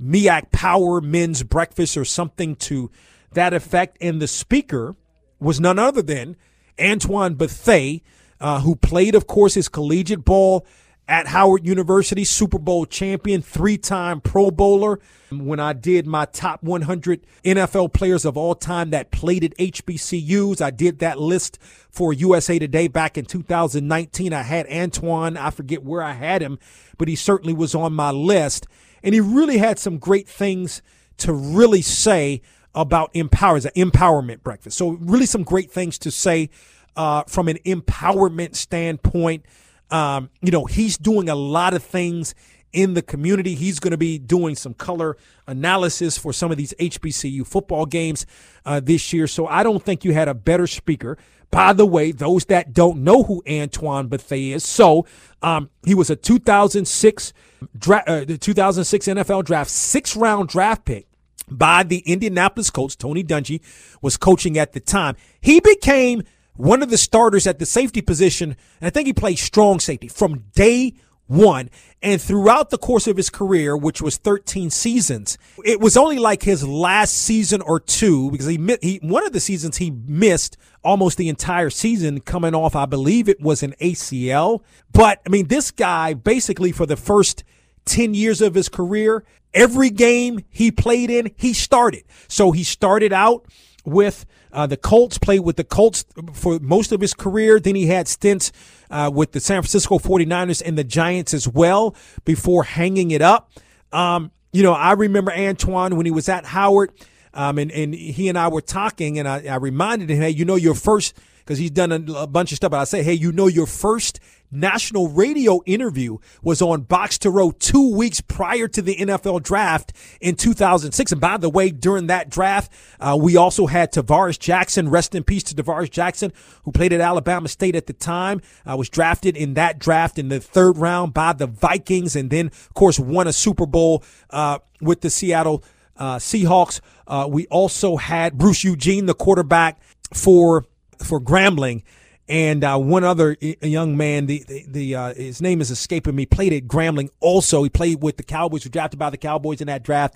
MEAC 0.00 0.52
Power 0.52 1.00
Men's 1.00 1.42
Breakfast 1.42 1.96
or 1.96 2.04
something 2.04 2.56
to 2.56 2.90
that 3.32 3.52
effect. 3.52 3.98
And 4.00 4.22
the 4.22 4.28
speaker 4.28 4.96
was 5.40 5.60
none 5.60 5.78
other 5.78 6.02
than 6.02 6.36
Antoine 6.80 7.34
Bethea, 7.34 8.00
uh, 8.40 8.60
who 8.60 8.74
played, 8.74 9.14
of 9.14 9.26
course, 9.26 9.54
his 9.54 9.68
collegiate 9.68 10.24
ball 10.24 10.66
at 11.12 11.26
Howard 11.26 11.66
University, 11.66 12.24
Super 12.24 12.58
Bowl 12.58 12.86
champion, 12.86 13.42
three 13.42 13.76
time 13.76 14.22
Pro 14.22 14.50
Bowler. 14.50 14.98
When 15.30 15.60
I 15.60 15.74
did 15.74 16.06
my 16.06 16.24
top 16.24 16.62
100 16.62 17.26
NFL 17.44 17.92
players 17.92 18.24
of 18.24 18.38
all 18.38 18.54
time 18.54 18.88
that 18.90 19.10
played 19.10 19.44
at 19.44 19.54
HBCUs, 19.58 20.62
I 20.62 20.70
did 20.70 21.00
that 21.00 21.20
list 21.20 21.58
for 21.90 22.14
USA 22.14 22.58
Today 22.58 22.88
back 22.88 23.18
in 23.18 23.26
2019. 23.26 24.32
I 24.32 24.40
had 24.40 24.66
Antoine, 24.68 25.36
I 25.36 25.50
forget 25.50 25.84
where 25.84 26.02
I 26.02 26.14
had 26.14 26.40
him, 26.40 26.58
but 26.96 27.08
he 27.08 27.14
certainly 27.14 27.52
was 27.52 27.74
on 27.74 27.92
my 27.92 28.10
list. 28.10 28.66
And 29.02 29.14
he 29.14 29.20
really 29.20 29.58
had 29.58 29.78
some 29.78 29.98
great 29.98 30.26
things 30.26 30.80
to 31.18 31.34
really 31.34 31.82
say 31.82 32.40
about 32.74 33.10
empower, 33.12 33.56
an 33.56 33.62
empowerment 33.76 34.42
breakfast. 34.42 34.78
So, 34.78 34.92
really, 34.92 35.26
some 35.26 35.42
great 35.42 35.70
things 35.70 35.98
to 35.98 36.10
say 36.10 36.48
uh, 36.96 37.24
from 37.24 37.48
an 37.48 37.58
empowerment 37.66 38.56
standpoint. 38.56 39.44
Um, 39.92 40.30
you 40.40 40.50
know, 40.50 40.64
he's 40.64 40.96
doing 40.98 41.28
a 41.28 41.34
lot 41.34 41.74
of 41.74 41.82
things 41.82 42.34
in 42.72 42.94
the 42.94 43.02
community. 43.02 43.54
He's 43.54 43.78
going 43.78 43.90
to 43.90 43.98
be 43.98 44.18
doing 44.18 44.56
some 44.56 44.74
color 44.74 45.16
analysis 45.46 46.16
for 46.18 46.32
some 46.32 46.50
of 46.50 46.56
these 46.56 46.72
HBCU 46.80 47.46
football 47.46 47.86
games 47.86 48.26
uh, 48.64 48.80
this 48.80 49.12
year. 49.12 49.26
So 49.26 49.46
I 49.46 49.62
don't 49.62 49.82
think 49.82 50.04
you 50.04 50.12
had 50.14 50.28
a 50.28 50.34
better 50.34 50.66
speaker. 50.66 51.18
By 51.50 51.74
the 51.74 51.84
way, 51.84 52.12
those 52.12 52.46
that 52.46 52.72
don't 52.72 53.04
know 53.04 53.24
who 53.24 53.42
Antoine 53.46 54.08
Bethea 54.08 54.56
is, 54.56 54.64
so 54.64 55.06
um, 55.42 55.68
he 55.84 55.94
was 55.94 56.08
a 56.08 56.16
2006 56.16 57.34
dra- 57.78 58.04
uh, 58.06 58.24
2006 58.24 59.06
NFL 59.06 59.44
draft 59.44 59.70
six 59.70 60.16
round 60.16 60.48
draft 60.48 60.86
pick 60.86 61.06
by 61.50 61.82
the 61.82 61.98
Indianapolis 61.98 62.70
Colts. 62.70 62.96
Tony 62.96 63.22
Dungy 63.22 63.60
was 64.00 64.16
coaching 64.16 64.56
at 64.56 64.72
the 64.72 64.80
time. 64.80 65.14
He 65.42 65.60
became 65.60 66.22
one 66.54 66.82
of 66.82 66.90
the 66.90 66.98
starters 66.98 67.46
at 67.46 67.58
the 67.58 67.66
safety 67.66 68.02
position, 68.02 68.56
and 68.80 68.86
I 68.86 68.90
think 68.90 69.06
he 69.06 69.12
played 69.12 69.38
strong 69.38 69.80
safety 69.80 70.08
from 70.08 70.44
day 70.54 70.94
one. 71.26 71.70
And 72.02 72.20
throughout 72.20 72.70
the 72.70 72.78
course 72.78 73.06
of 73.06 73.16
his 73.16 73.30
career, 73.30 73.76
which 73.76 74.02
was 74.02 74.16
13 74.16 74.70
seasons, 74.70 75.38
it 75.64 75.80
was 75.80 75.96
only 75.96 76.18
like 76.18 76.42
his 76.42 76.66
last 76.66 77.12
season 77.14 77.62
or 77.62 77.80
two 77.80 78.30
because 78.30 78.46
he, 78.46 78.58
he 78.82 78.98
one 79.02 79.24
of 79.24 79.32
the 79.32 79.40
seasons 79.40 79.76
he 79.76 79.90
missed 79.90 80.56
almost 80.84 81.16
the 81.16 81.28
entire 81.28 81.70
season 81.70 82.20
coming 82.20 82.54
off, 82.54 82.74
I 82.74 82.86
believe 82.86 83.28
it 83.28 83.40
was 83.40 83.62
an 83.62 83.74
ACL. 83.80 84.62
But 84.92 85.20
I 85.26 85.30
mean, 85.30 85.46
this 85.46 85.70
guy 85.70 86.14
basically 86.14 86.72
for 86.72 86.86
the 86.86 86.96
first 86.96 87.44
10 87.84 88.14
years 88.14 88.42
of 88.42 88.54
his 88.54 88.68
career, 88.68 89.24
every 89.54 89.90
game 89.90 90.44
he 90.50 90.70
played 90.70 91.08
in, 91.08 91.30
he 91.36 91.52
started. 91.52 92.04
So 92.28 92.50
he 92.50 92.64
started 92.64 93.12
out 93.12 93.46
with 93.84 94.26
uh, 94.52 94.66
the 94.66 94.76
Colts, 94.76 95.18
played 95.18 95.40
with 95.40 95.56
the 95.56 95.64
Colts 95.64 96.04
for 96.32 96.58
most 96.60 96.92
of 96.92 97.00
his 97.00 97.14
career. 97.14 97.58
Then 97.58 97.74
he 97.74 97.86
had 97.86 98.08
stints 98.08 98.52
uh, 98.90 99.10
with 99.12 99.32
the 99.32 99.40
San 99.40 99.62
Francisco 99.62 99.98
49ers 99.98 100.62
and 100.64 100.76
the 100.78 100.84
Giants 100.84 101.34
as 101.34 101.48
well 101.48 101.94
before 102.24 102.64
hanging 102.64 103.10
it 103.10 103.22
up. 103.22 103.50
Um, 103.92 104.30
you 104.52 104.62
know, 104.62 104.72
I 104.72 104.92
remember 104.92 105.32
Antoine 105.32 105.96
when 105.96 106.06
he 106.06 106.12
was 106.12 106.28
at 106.28 106.44
Howard, 106.44 106.92
um, 107.34 107.58
and, 107.58 107.72
and 107.72 107.94
he 107.94 108.28
and 108.28 108.38
I 108.38 108.48
were 108.48 108.60
talking, 108.60 109.18
and 109.18 109.26
I, 109.26 109.44
I 109.46 109.56
reminded 109.56 110.10
him, 110.10 110.20
hey, 110.20 110.30
you 110.30 110.44
know, 110.44 110.56
your 110.56 110.74
first, 110.74 111.14
because 111.44 111.58
he's 111.58 111.70
done 111.70 111.92
a, 111.92 112.12
a 112.12 112.26
bunch 112.26 112.52
of 112.52 112.56
stuff, 112.56 112.70
but 112.70 112.80
I 112.80 112.84
say, 112.84 113.02
hey, 113.02 113.14
you 113.14 113.32
know, 113.32 113.46
your 113.46 113.66
first 113.66 114.20
national 114.52 115.08
radio 115.08 115.60
interview 115.64 116.18
was 116.42 116.60
on 116.60 116.82
Box 116.82 117.18
to 117.18 117.30
Row 117.30 117.50
two 117.50 117.94
weeks 117.96 118.20
prior 118.20 118.68
to 118.68 118.82
the 118.82 118.94
NFL 118.96 119.42
draft 119.42 119.92
in 120.20 120.36
2006. 120.36 121.12
And 121.12 121.20
by 121.20 121.38
the 121.38 121.48
way, 121.48 121.70
during 121.70 122.06
that 122.08 122.28
draft, 122.28 122.70
uh, 123.00 123.16
we 123.20 123.36
also 123.36 123.66
had 123.66 123.92
Tarvaris 123.92 124.38
Jackson, 124.38 124.90
rest 124.90 125.14
in 125.14 125.24
peace 125.24 125.42
to 125.44 125.54
Tarvaris 125.54 125.90
Jackson, 125.90 126.32
who 126.64 126.72
played 126.72 126.92
at 126.92 127.00
Alabama 127.00 127.48
State 127.48 127.74
at 127.74 127.86
the 127.86 127.92
time, 127.94 128.40
uh, 128.70 128.76
was 128.76 128.90
drafted 128.90 129.36
in 129.36 129.54
that 129.54 129.78
draft 129.78 130.18
in 130.18 130.28
the 130.28 130.38
third 130.38 130.76
round 130.76 131.14
by 131.14 131.32
the 131.32 131.46
Vikings, 131.46 132.14
and 132.14 132.30
then, 132.30 132.46
of 132.46 132.74
course, 132.74 132.98
won 132.98 133.26
a 133.26 133.32
Super 133.32 133.66
Bowl 133.66 134.04
uh, 134.30 134.58
with 134.80 135.00
the 135.00 135.10
Seattle 135.10 135.64
uh, 135.96 136.16
Seahawks. 136.16 136.80
Uh, 137.06 137.26
we 137.30 137.46
also 137.46 137.96
had 137.96 138.36
Bruce 138.36 138.64
Eugene, 138.64 139.06
the 139.06 139.14
quarterback 139.14 139.80
for 140.12 140.64
for 140.98 141.20
Grambling 141.20 141.82
and 142.28 142.62
uh, 142.62 142.78
one 142.78 143.04
other 143.04 143.36
young 143.40 143.96
man, 143.96 144.26
the 144.26 144.44
the, 144.46 144.64
the 144.68 144.94
uh, 144.94 145.14
his 145.14 145.42
name 145.42 145.60
is 145.60 145.70
escaping 145.70 146.14
me, 146.14 146.24
played 146.24 146.52
at 146.52 146.68
Grambling. 146.68 147.10
Also, 147.20 147.62
he 147.62 147.68
played 147.68 148.02
with 148.02 148.16
the 148.16 148.22
Cowboys, 148.22 148.64
was 148.64 148.70
drafted 148.70 148.98
by 148.98 149.10
the 149.10 149.16
Cowboys 149.16 149.60
in 149.60 149.66
that 149.66 149.82
draft, 149.82 150.14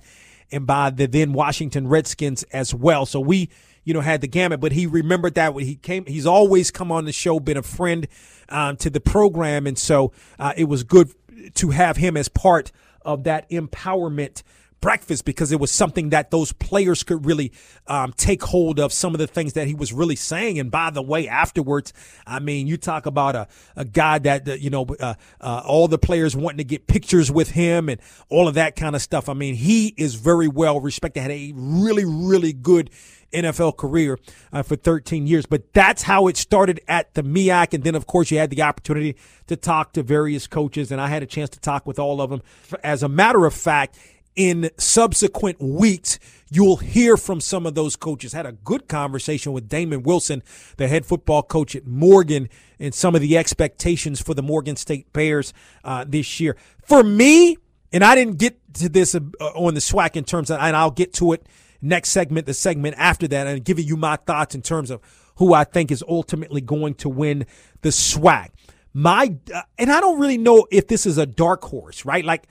and 0.51 0.65
by 0.65 0.89
the 0.89 1.05
then 1.05 1.33
Washington 1.33 1.87
Redskins 1.87 2.43
as 2.43 2.73
well. 2.73 3.05
So 3.05 3.19
we, 3.19 3.49
you 3.83 3.93
know, 3.93 4.01
had 4.01 4.21
the 4.21 4.27
gamut. 4.27 4.61
But 4.61 4.71
he 4.71 4.87
remembered 4.87 5.35
that 5.35 5.53
when 5.53 5.65
he 5.65 5.75
came. 5.75 6.05
He's 6.05 6.25
always 6.25 6.71
come 6.71 6.91
on 6.91 7.05
the 7.05 7.11
show, 7.11 7.39
been 7.39 7.57
a 7.57 7.63
friend 7.63 8.07
um, 8.49 8.77
to 8.77 8.89
the 8.89 9.01
program, 9.01 9.67
and 9.67 9.77
so 9.77 10.13
uh, 10.39 10.53
it 10.55 10.65
was 10.65 10.83
good 10.83 11.11
to 11.55 11.69
have 11.71 11.97
him 11.97 12.15
as 12.15 12.29
part 12.29 12.71
of 13.01 13.25
that 13.25 13.49
empowerment 13.49 14.43
breakfast 14.81 15.25
because 15.25 15.51
it 15.51 15.59
was 15.59 15.71
something 15.71 16.09
that 16.09 16.31
those 16.31 16.53
players 16.53 17.03
could 17.03 17.25
really 17.25 17.51
um, 17.87 18.13
take 18.15 18.43
hold 18.43 18.79
of 18.79 18.93
some 18.93 19.13
of 19.13 19.19
the 19.19 19.27
things 19.27 19.53
that 19.53 19.67
he 19.67 19.75
was 19.75 19.93
really 19.93 20.15
saying. 20.15 20.59
And 20.59 20.71
by 20.71 20.89
the 20.89 21.01
way, 21.01 21.27
afterwards, 21.27 21.93
I 22.25 22.39
mean, 22.39 22.67
you 22.67 22.77
talk 22.77 23.05
about 23.05 23.35
a, 23.35 23.47
a 23.75 23.85
guy 23.85 24.19
that, 24.19 24.59
you 24.61 24.69
know, 24.69 24.85
uh, 24.99 25.15
uh, 25.41 25.61
all 25.65 25.87
the 25.87 25.97
players 25.97 26.35
wanting 26.35 26.59
to 26.59 26.63
get 26.63 26.87
pictures 26.87 27.31
with 27.31 27.51
him 27.51 27.89
and 27.89 27.99
all 28.29 28.47
of 28.47 28.55
that 28.55 28.75
kind 28.75 28.95
of 28.95 29.01
stuff. 29.01 29.29
I 29.29 29.33
mean, 29.33 29.55
he 29.55 29.93
is 29.97 30.15
very 30.15 30.47
well 30.47 30.79
respected, 30.79 31.21
had 31.21 31.31
a 31.31 31.53
really, 31.55 32.05
really 32.05 32.53
good 32.53 32.89
NFL 33.33 33.77
career 33.77 34.17
uh, 34.53 34.63
for 34.63 34.75
13 34.75 35.27
years. 35.27 35.45
But 35.45 35.73
that's 35.73 36.03
how 36.03 36.27
it 36.27 36.37
started 36.37 36.79
at 36.87 37.13
the 37.13 37.23
MEAC. 37.23 37.73
And 37.73 37.83
then, 37.83 37.95
of 37.95 38.07
course, 38.07 38.31
you 38.31 38.37
had 38.37 38.49
the 38.49 38.61
opportunity 38.61 39.15
to 39.47 39.55
talk 39.55 39.93
to 39.93 40.03
various 40.03 40.47
coaches, 40.47 40.91
and 40.91 40.99
I 40.99 41.07
had 41.07 41.23
a 41.23 41.25
chance 41.25 41.49
to 41.51 41.59
talk 41.59 41.85
with 41.85 41.99
all 41.99 42.21
of 42.21 42.29
them. 42.29 42.41
As 42.83 43.03
a 43.03 43.09
matter 43.09 43.45
of 43.45 43.53
fact, 43.53 43.97
in 44.37 44.69
subsequent 44.77 45.59
weeks, 45.59 46.19
you'll 46.49 46.77
hear 46.77 47.17
from 47.17 47.41
some 47.41 47.65
of 47.65 47.75
those 47.75 47.95
coaches. 47.95 48.31
Had 48.31 48.45
a 48.45 48.53
good 48.53 48.87
conversation 48.87 49.51
with 49.51 49.67
Damon 49.67 50.03
Wilson, 50.03 50.43
the 50.77 50.87
head 50.87 51.05
football 51.05 51.43
coach 51.43 51.75
at 51.75 51.85
Morgan, 51.85 52.47
and 52.79 52.93
some 52.93 53.15
of 53.15 53.21
the 53.21 53.35
expectations 53.37 54.21
for 54.21 54.33
the 54.35 54.43
Morgan 54.43 54.75
State 54.75 55.11
Bears 55.11 55.53
uh, 55.83 56.05
this 56.07 56.39
year. 56.39 56.55
For 56.85 57.03
me, 57.03 57.57
and 57.91 58.03
I 58.03 58.15
didn't 58.15 58.37
get 58.37 58.61
to 58.75 58.87
this 58.87 59.15
uh, 59.15 59.19
on 59.55 59.73
the 59.73 59.81
SWAC 59.81 60.15
in 60.15 60.23
terms 60.23 60.51
of, 60.51 60.59
and 60.59 60.75
I'll 60.75 60.91
get 60.91 61.13
to 61.13 61.33
it 61.33 61.45
next 61.81 62.09
segment, 62.09 62.45
the 62.45 62.53
segment 62.53 62.95
after 62.97 63.27
that, 63.29 63.47
and 63.47 63.65
giving 63.65 63.85
you 63.85 63.97
my 63.97 64.17
thoughts 64.17 64.53
in 64.53 64.61
terms 64.61 64.91
of 64.91 65.01
who 65.37 65.53
I 65.53 65.63
think 65.63 65.91
is 65.91 66.03
ultimately 66.07 66.61
going 66.61 66.93
to 66.95 67.09
win 67.09 67.45
the 67.81 67.89
SWAC. 67.89 68.49
My, 68.93 69.35
uh, 69.53 69.61
and 69.79 69.91
I 69.91 69.99
don't 69.99 70.19
really 70.19 70.37
know 70.37 70.67
if 70.71 70.87
this 70.87 71.07
is 71.07 71.17
a 71.17 71.25
dark 71.25 71.63
horse, 71.63 72.05
right? 72.05 72.23
Like, 72.23 72.47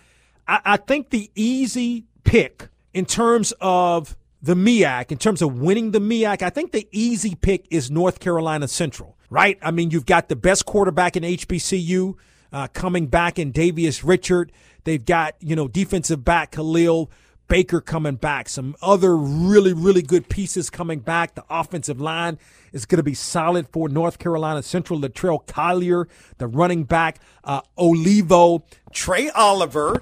I, 0.47 0.61
I 0.65 0.77
think 0.77 1.11
the 1.11 1.31
easy 1.35 2.05
pick 2.25 2.69
in 2.93 3.05
terms 3.05 3.53
of 3.61 4.17
the 4.43 4.55
MEAC, 4.55 5.11
in 5.11 5.19
terms 5.19 5.43
of 5.43 5.59
winning 5.59 5.91
the 5.91 5.99
MEAC, 5.99 6.43
I 6.43 6.51
think 6.51 6.73
the 6.73 6.89
easy 6.93 7.35
pick 7.35 7.67
is 7.71 7.91
North 7.91 8.21
Carolina 8.21 8.69
Central, 8.69 9.17
right? 9.31 9.59
I 9.63 9.71
mean, 9.71 9.91
you've 9.91 10.07
got 10.07 10.29
the 10.29 10.37
best 10.37 10.67
quarterback 10.67 11.17
in 11.17 11.23
HBCU 11.23 12.15
uh, 12.53 12.69
coming 12.69 13.07
back 13.07 13.39
in 13.39 13.53
Davius 13.53 14.03
Richard. 14.07 14.53
They've 14.85 15.05
got, 15.05 15.35
you 15.41 15.57
know, 15.57 15.69
defensive 15.69 16.25
back 16.25 16.53
Khalil 16.53 17.11
Baker 17.49 17.81
coming 17.81 18.17
back. 18.17 18.49
Some 18.49 18.77
other 18.83 19.17
really, 19.17 19.73
really 19.73 20.03
good 20.03 20.29
pieces 20.29 20.71
coming 20.71 21.01
back. 21.01 21.35
The 21.35 21.45
offensive 21.49 22.01
line 22.01 22.39
is 22.73 22.87
going 22.87 22.99
to 22.99 23.05
be 23.05 23.15
solid 23.15 23.69
for 23.69 23.89
North 23.89 24.19
Carolina 24.19 24.63
Central. 24.63 25.01
Latrell 25.01 25.47
Collier, 25.47 26.09
the 26.39 26.47
running 26.47 26.85
back, 26.85 27.21
uh, 27.45 27.61
Olivo, 27.79 28.65
Trey 28.93 29.31
Oliver, 29.31 30.01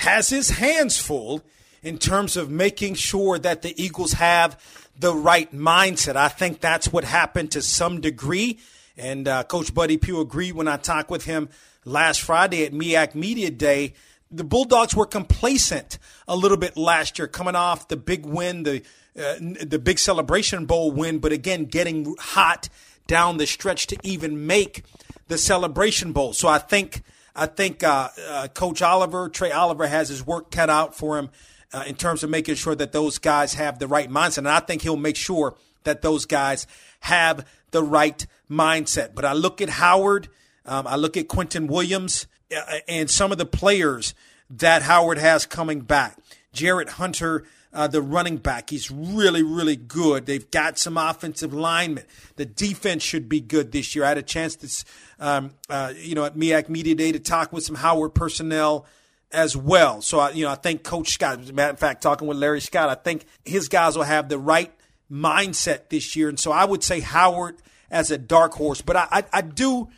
has 0.00 0.28
his 0.30 0.50
hands 0.50 0.98
full 0.98 1.42
in 1.82 1.98
terms 1.98 2.36
of 2.36 2.50
making 2.50 2.94
sure 2.94 3.38
that 3.38 3.62
the 3.62 3.74
Eagles 3.82 4.14
have 4.14 4.58
the 4.98 5.14
right 5.14 5.52
mindset. 5.54 6.16
I 6.16 6.28
think 6.28 6.60
that's 6.60 6.92
what 6.92 7.04
happened 7.04 7.52
to 7.52 7.62
some 7.62 8.00
degree 8.00 8.58
And 9.00 9.26
uh, 9.26 9.44
Coach 9.44 9.72
Buddy 9.72 9.96
Pough 9.96 10.20
agreed 10.20 10.52
when 10.52 10.68
I 10.68 10.76
talked 10.76 11.10
with 11.10 11.24
him 11.24 11.48
last 11.84 12.20
Friday 12.20 12.64
at 12.64 12.72
MEAC 12.72 13.14
Media 13.14 13.50
Day. 13.50 13.94
The 14.30 14.44
Bulldogs 14.44 14.94
were 14.94 15.06
complacent 15.06 15.98
a 16.28 16.36
little 16.36 16.58
bit 16.58 16.76
last 16.76 17.18
year, 17.18 17.26
coming 17.26 17.56
off 17.56 17.88
the 17.88 17.96
big 17.96 18.26
win, 18.26 18.62
the 18.64 18.82
uh, 19.18 19.34
the 19.40 19.80
big 19.82 19.98
Celebration 19.98 20.66
Bowl 20.66 20.92
win, 20.92 21.18
but 21.18 21.32
again 21.32 21.64
getting 21.64 22.14
hot 22.18 22.68
down 23.08 23.38
the 23.38 23.46
stretch 23.46 23.88
to 23.88 23.96
even 24.04 24.46
make 24.46 24.84
the 25.26 25.36
Celebration 25.36 26.12
Bowl. 26.12 26.32
So 26.32 26.46
I 26.46 26.58
think 26.58 27.02
I 27.34 27.46
think 27.46 27.82
uh, 27.82 28.08
uh, 28.28 28.48
Coach 28.48 28.82
Oliver, 28.82 29.28
Trey 29.28 29.52
Oliver, 29.52 29.86
has 29.86 30.08
his 30.08 30.26
work 30.26 30.50
cut 30.50 30.70
out 30.70 30.94
for 30.94 31.18
him 31.18 31.30
uh, 31.72 31.84
in 31.86 31.94
terms 31.94 32.22
of 32.22 32.30
making 32.30 32.56
sure 32.56 32.74
that 32.74 32.92
those 32.92 33.18
guys 33.18 33.54
have 33.54 33.78
the 33.78 33.86
right 33.86 34.10
mindset, 34.10 34.38
and 34.38 34.48
I 34.48 34.60
think 34.60 34.82
he'll 34.82 34.96
make 34.96 35.16
sure 35.16 35.54
that 35.84 36.02
those 36.02 36.26
guys 36.26 36.66
have 37.00 37.46
the 37.70 37.82
right 37.82 38.26
mindset. 38.50 39.14
But 39.14 39.24
I 39.24 39.32
look 39.32 39.60
at 39.60 39.70
Howard, 39.70 40.28
um, 40.66 40.86
I 40.86 40.96
look 40.96 41.16
at 41.16 41.28
Quinton 41.28 41.66
Williams, 41.66 42.26
uh, 42.54 42.78
and 42.88 43.08
some 43.08 43.32
of 43.32 43.38
the 43.38 43.46
players 43.46 44.14
that 44.50 44.82
Howard 44.82 45.18
has 45.18 45.46
coming 45.46 45.80
back. 45.80 46.18
Jarrett 46.52 46.90
Hunter 46.90 47.44
uh, 47.72 47.86
the 47.86 48.02
running 48.02 48.36
back. 48.36 48.70
He's 48.70 48.90
really, 48.90 49.42
really 49.42 49.76
good. 49.76 50.26
They've 50.26 50.50
got 50.50 50.78
some 50.78 50.96
offensive 50.96 51.54
linemen. 51.54 52.04
The 52.36 52.44
defense 52.44 53.02
should 53.02 53.28
be 53.28 53.40
good 53.40 53.72
this 53.72 53.94
year. 53.94 54.04
I 54.04 54.08
had 54.08 54.18
a 54.18 54.22
chance 54.22 54.56
to, 54.56 54.84
um, 55.20 55.52
uh, 55.68 55.92
you 55.96 56.14
know, 56.14 56.24
at 56.24 56.36
MEAC 56.36 56.68
Media 56.68 56.94
Day 56.94 57.12
to 57.12 57.20
talk 57.20 57.52
with 57.52 57.62
some 57.62 57.76
Howard 57.76 58.14
personnel 58.14 58.86
as 59.30 59.56
well. 59.56 60.02
So, 60.02 60.18
I, 60.18 60.30
you 60.30 60.44
know, 60.44 60.50
I 60.50 60.56
think 60.56 60.82
Coach 60.82 61.10
Scott, 61.10 61.40
as 61.40 61.50
a 61.50 61.52
matter 61.52 61.72
of 61.72 61.78
fact, 61.78 62.02
talking 62.02 62.26
with 62.26 62.38
Larry 62.38 62.60
Scott, 62.60 62.88
I 62.88 62.94
think 62.94 63.26
his 63.44 63.68
guys 63.68 63.96
will 63.96 64.04
have 64.04 64.28
the 64.28 64.38
right 64.38 64.72
mindset 65.12 65.90
this 65.90 66.16
year. 66.16 66.28
And 66.28 66.40
so 66.40 66.50
I 66.50 66.64
would 66.64 66.82
say 66.82 67.00
Howard 67.00 67.56
as 67.90 68.10
a 68.10 68.18
dark 68.18 68.54
horse. 68.54 68.80
But 68.80 68.96
I, 68.96 69.06
I, 69.10 69.24
I 69.34 69.40
do. 69.42 69.88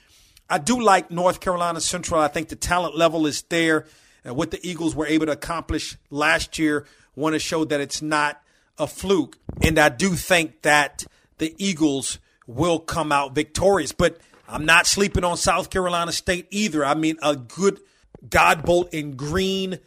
I 0.50 0.58
do 0.58 0.82
like 0.82 1.10
North 1.10 1.40
Carolina 1.40 1.80
Central. 1.80 2.20
I 2.20 2.28
think 2.28 2.48
the 2.48 2.56
talent 2.56 2.94
level 2.94 3.26
is 3.26 3.40
there. 3.42 3.86
Uh, 4.28 4.34
what 4.34 4.50
the 4.50 4.60
Eagles 4.68 4.94
were 4.94 5.06
able 5.06 5.24
to 5.24 5.32
accomplish 5.32 5.96
last 6.10 6.58
year 6.58 6.84
want 7.16 7.34
to 7.34 7.38
show 7.38 7.64
that 7.64 7.80
it's 7.80 8.02
not 8.02 8.42
a 8.78 8.86
fluke. 8.86 9.38
And 9.62 9.78
I 9.78 9.88
do 9.88 10.10
think 10.10 10.60
that 10.62 11.06
the 11.38 11.54
Eagles 11.56 12.18
will 12.46 12.78
come 12.78 13.12
out 13.12 13.34
victorious. 13.34 13.92
But 13.92 14.18
I'm 14.52 14.66
not 14.66 14.86
sleeping 14.86 15.24
on 15.24 15.36
South 15.38 15.70
Carolina 15.70 16.12
State 16.12 16.46
either. 16.50 16.84
I 16.84 16.94
mean, 16.94 17.16
a 17.22 17.34
good 17.34 17.80
Godbolt 18.28 18.90
in 18.92 19.16
green, 19.16 19.78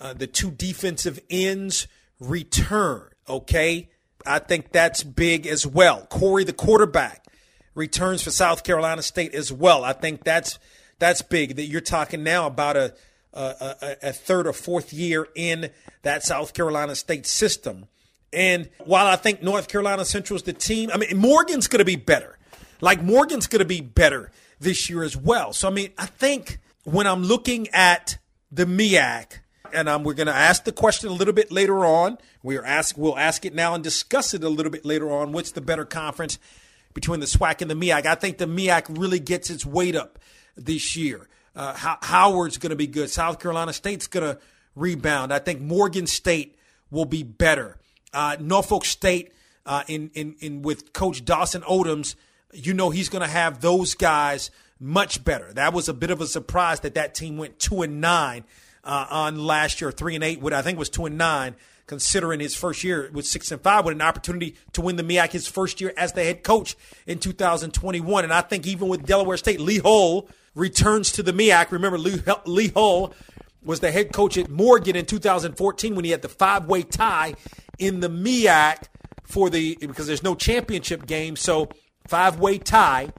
uh, 0.00 0.14
the 0.14 0.26
two 0.26 0.50
defensive 0.50 1.20
ends 1.28 1.86
return, 2.18 3.10
okay? 3.28 3.90
I 4.26 4.38
think 4.38 4.72
that's 4.72 5.02
big 5.02 5.46
as 5.46 5.66
well. 5.66 6.06
Corey, 6.06 6.44
the 6.44 6.54
quarterback, 6.54 7.26
returns 7.74 8.22
for 8.22 8.30
South 8.30 8.64
Carolina 8.64 9.02
State 9.02 9.34
as 9.34 9.52
well. 9.52 9.84
I 9.84 9.92
think 9.92 10.24
that's 10.24 10.58
that's 10.98 11.20
big. 11.20 11.56
That 11.56 11.64
you're 11.64 11.82
talking 11.82 12.22
now 12.22 12.46
about 12.46 12.76
a 12.76 12.94
a, 13.34 13.96
a, 14.02 14.12
third 14.12 14.46
or 14.46 14.52
fourth 14.52 14.92
year 14.92 15.26
in 15.34 15.70
that 16.02 16.22
South 16.22 16.54
Carolina 16.54 16.94
State 16.94 17.26
system. 17.26 17.86
And 18.32 18.70
while 18.84 19.06
I 19.06 19.16
think 19.16 19.42
North 19.42 19.66
Carolina 19.66 20.04
Central 20.04 20.36
is 20.36 20.44
the 20.44 20.52
team, 20.52 20.88
I 20.94 20.98
mean, 20.98 21.16
Morgan's 21.16 21.66
going 21.66 21.80
to 21.80 21.84
be 21.84 21.96
better. 21.96 22.38
Like, 22.84 23.02
Morgan's 23.02 23.46
going 23.46 23.60
to 23.60 23.64
be 23.64 23.80
better 23.80 24.30
this 24.60 24.90
year 24.90 25.02
as 25.02 25.16
well. 25.16 25.54
So, 25.54 25.68
I 25.68 25.70
mean, 25.70 25.90
I 25.96 26.04
think 26.04 26.58
when 26.84 27.06
I'm 27.06 27.22
looking 27.24 27.68
at 27.68 28.18
the 28.52 28.66
MEAC, 28.66 29.38
and 29.72 30.04
we're 30.04 30.14
going 30.14 30.28
to 30.28 30.34
ask 30.34 30.64
the 30.64 30.72
question 30.72 31.08
a 31.08 31.12
little 31.12 31.34
bit 31.34 31.50
later 31.50 31.84
on. 31.84 32.18
We 32.42 32.56
are 32.56 32.64
ask, 32.64 32.96
we'll 32.96 33.18
ask 33.18 33.44
it 33.44 33.54
now 33.54 33.74
and 33.74 33.82
discuss 33.82 34.34
it 34.34 34.44
a 34.44 34.48
little 34.48 34.70
bit 34.70 34.84
later 34.84 35.10
on. 35.10 35.32
What's 35.32 35.50
the 35.50 35.60
better 35.60 35.84
conference 35.84 36.38
between 36.92 37.20
the 37.20 37.26
SWAC 37.26 37.62
and 37.62 37.70
the 37.70 37.74
MEAC? 37.74 38.06
I 38.06 38.14
think 38.14 38.38
the 38.38 38.46
MEAC 38.46 38.98
really 38.98 39.18
gets 39.18 39.50
its 39.50 39.66
weight 39.66 39.96
up 39.96 40.18
this 40.56 40.94
year. 40.94 41.28
Uh, 41.56 41.96
Howard's 42.02 42.58
going 42.58 42.70
to 42.70 42.76
be 42.76 42.86
good. 42.86 43.10
South 43.10 43.40
Carolina 43.40 43.72
State's 43.72 44.06
going 44.06 44.34
to 44.34 44.40
rebound. 44.76 45.32
I 45.32 45.38
think 45.38 45.60
Morgan 45.60 46.06
State 46.06 46.56
will 46.90 47.06
be 47.06 47.22
better. 47.22 47.78
Uh, 48.12 48.36
Norfolk 48.38 48.84
State, 48.84 49.32
uh, 49.66 49.82
in, 49.88 50.10
in, 50.14 50.36
in 50.40 50.62
with 50.62 50.92
Coach 50.92 51.24
Dawson 51.24 51.62
Odoms, 51.62 52.14
you 52.54 52.74
know 52.74 52.90
he's 52.90 53.08
going 53.08 53.22
to 53.22 53.28
have 53.28 53.60
those 53.60 53.94
guys 53.94 54.50
much 54.80 55.24
better. 55.24 55.52
That 55.52 55.72
was 55.72 55.88
a 55.88 55.94
bit 55.94 56.10
of 56.10 56.20
a 56.20 56.26
surprise 56.26 56.80
that 56.80 56.94
that 56.94 57.14
team 57.14 57.36
went 57.36 57.58
two 57.58 57.82
and 57.82 58.00
nine 58.00 58.44
uh, 58.82 59.06
on 59.10 59.38
last 59.38 59.80
year, 59.80 59.90
three 59.90 60.14
and 60.14 60.24
eight. 60.24 60.40
What 60.40 60.52
I 60.52 60.62
think 60.62 60.78
was 60.78 60.88
two 60.88 61.06
and 61.06 61.16
nine, 61.16 61.54
considering 61.86 62.40
his 62.40 62.54
first 62.54 62.84
year 62.84 63.10
was 63.12 63.30
six 63.30 63.50
and 63.50 63.60
five, 63.60 63.84
with 63.84 63.94
an 63.94 64.02
opportunity 64.02 64.56
to 64.72 64.80
win 64.80 64.96
the 64.96 65.02
MEAC 65.02 65.32
his 65.32 65.46
first 65.46 65.80
year 65.80 65.92
as 65.96 66.12
the 66.12 66.22
head 66.22 66.42
coach 66.42 66.76
in 67.06 67.18
2021. 67.18 68.24
And 68.24 68.32
I 68.32 68.40
think 68.40 68.66
even 68.66 68.88
with 68.88 69.06
Delaware 69.06 69.36
State, 69.36 69.60
Lee 69.60 69.78
Hull 69.78 70.28
returns 70.54 71.12
to 71.12 71.22
the 71.22 71.32
MEAC. 71.32 71.70
Remember, 71.70 71.98
Lee, 71.98 72.68
Hull 72.68 73.14
was 73.62 73.80
the 73.80 73.90
head 73.90 74.12
coach 74.12 74.36
at 74.36 74.50
Morgan 74.50 74.96
in 74.96 75.06
2014 75.06 75.94
when 75.94 76.04
he 76.04 76.10
had 76.10 76.22
the 76.22 76.28
five 76.28 76.66
way 76.66 76.82
tie 76.82 77.34
in 77.78 78.00
the 78.00 78.10
MEAC 78.10 78.84
for 79.22 79.48
the 79.48 79.76
because 79.80 80.06
there's 80.06 80.22
no 80.22 80.34
championship 80.34 81.06
game, 81.06 81.34
so 81.34 81.70
five 82.08 82.38
way 82.38 82.58
tie, 82.58 83.10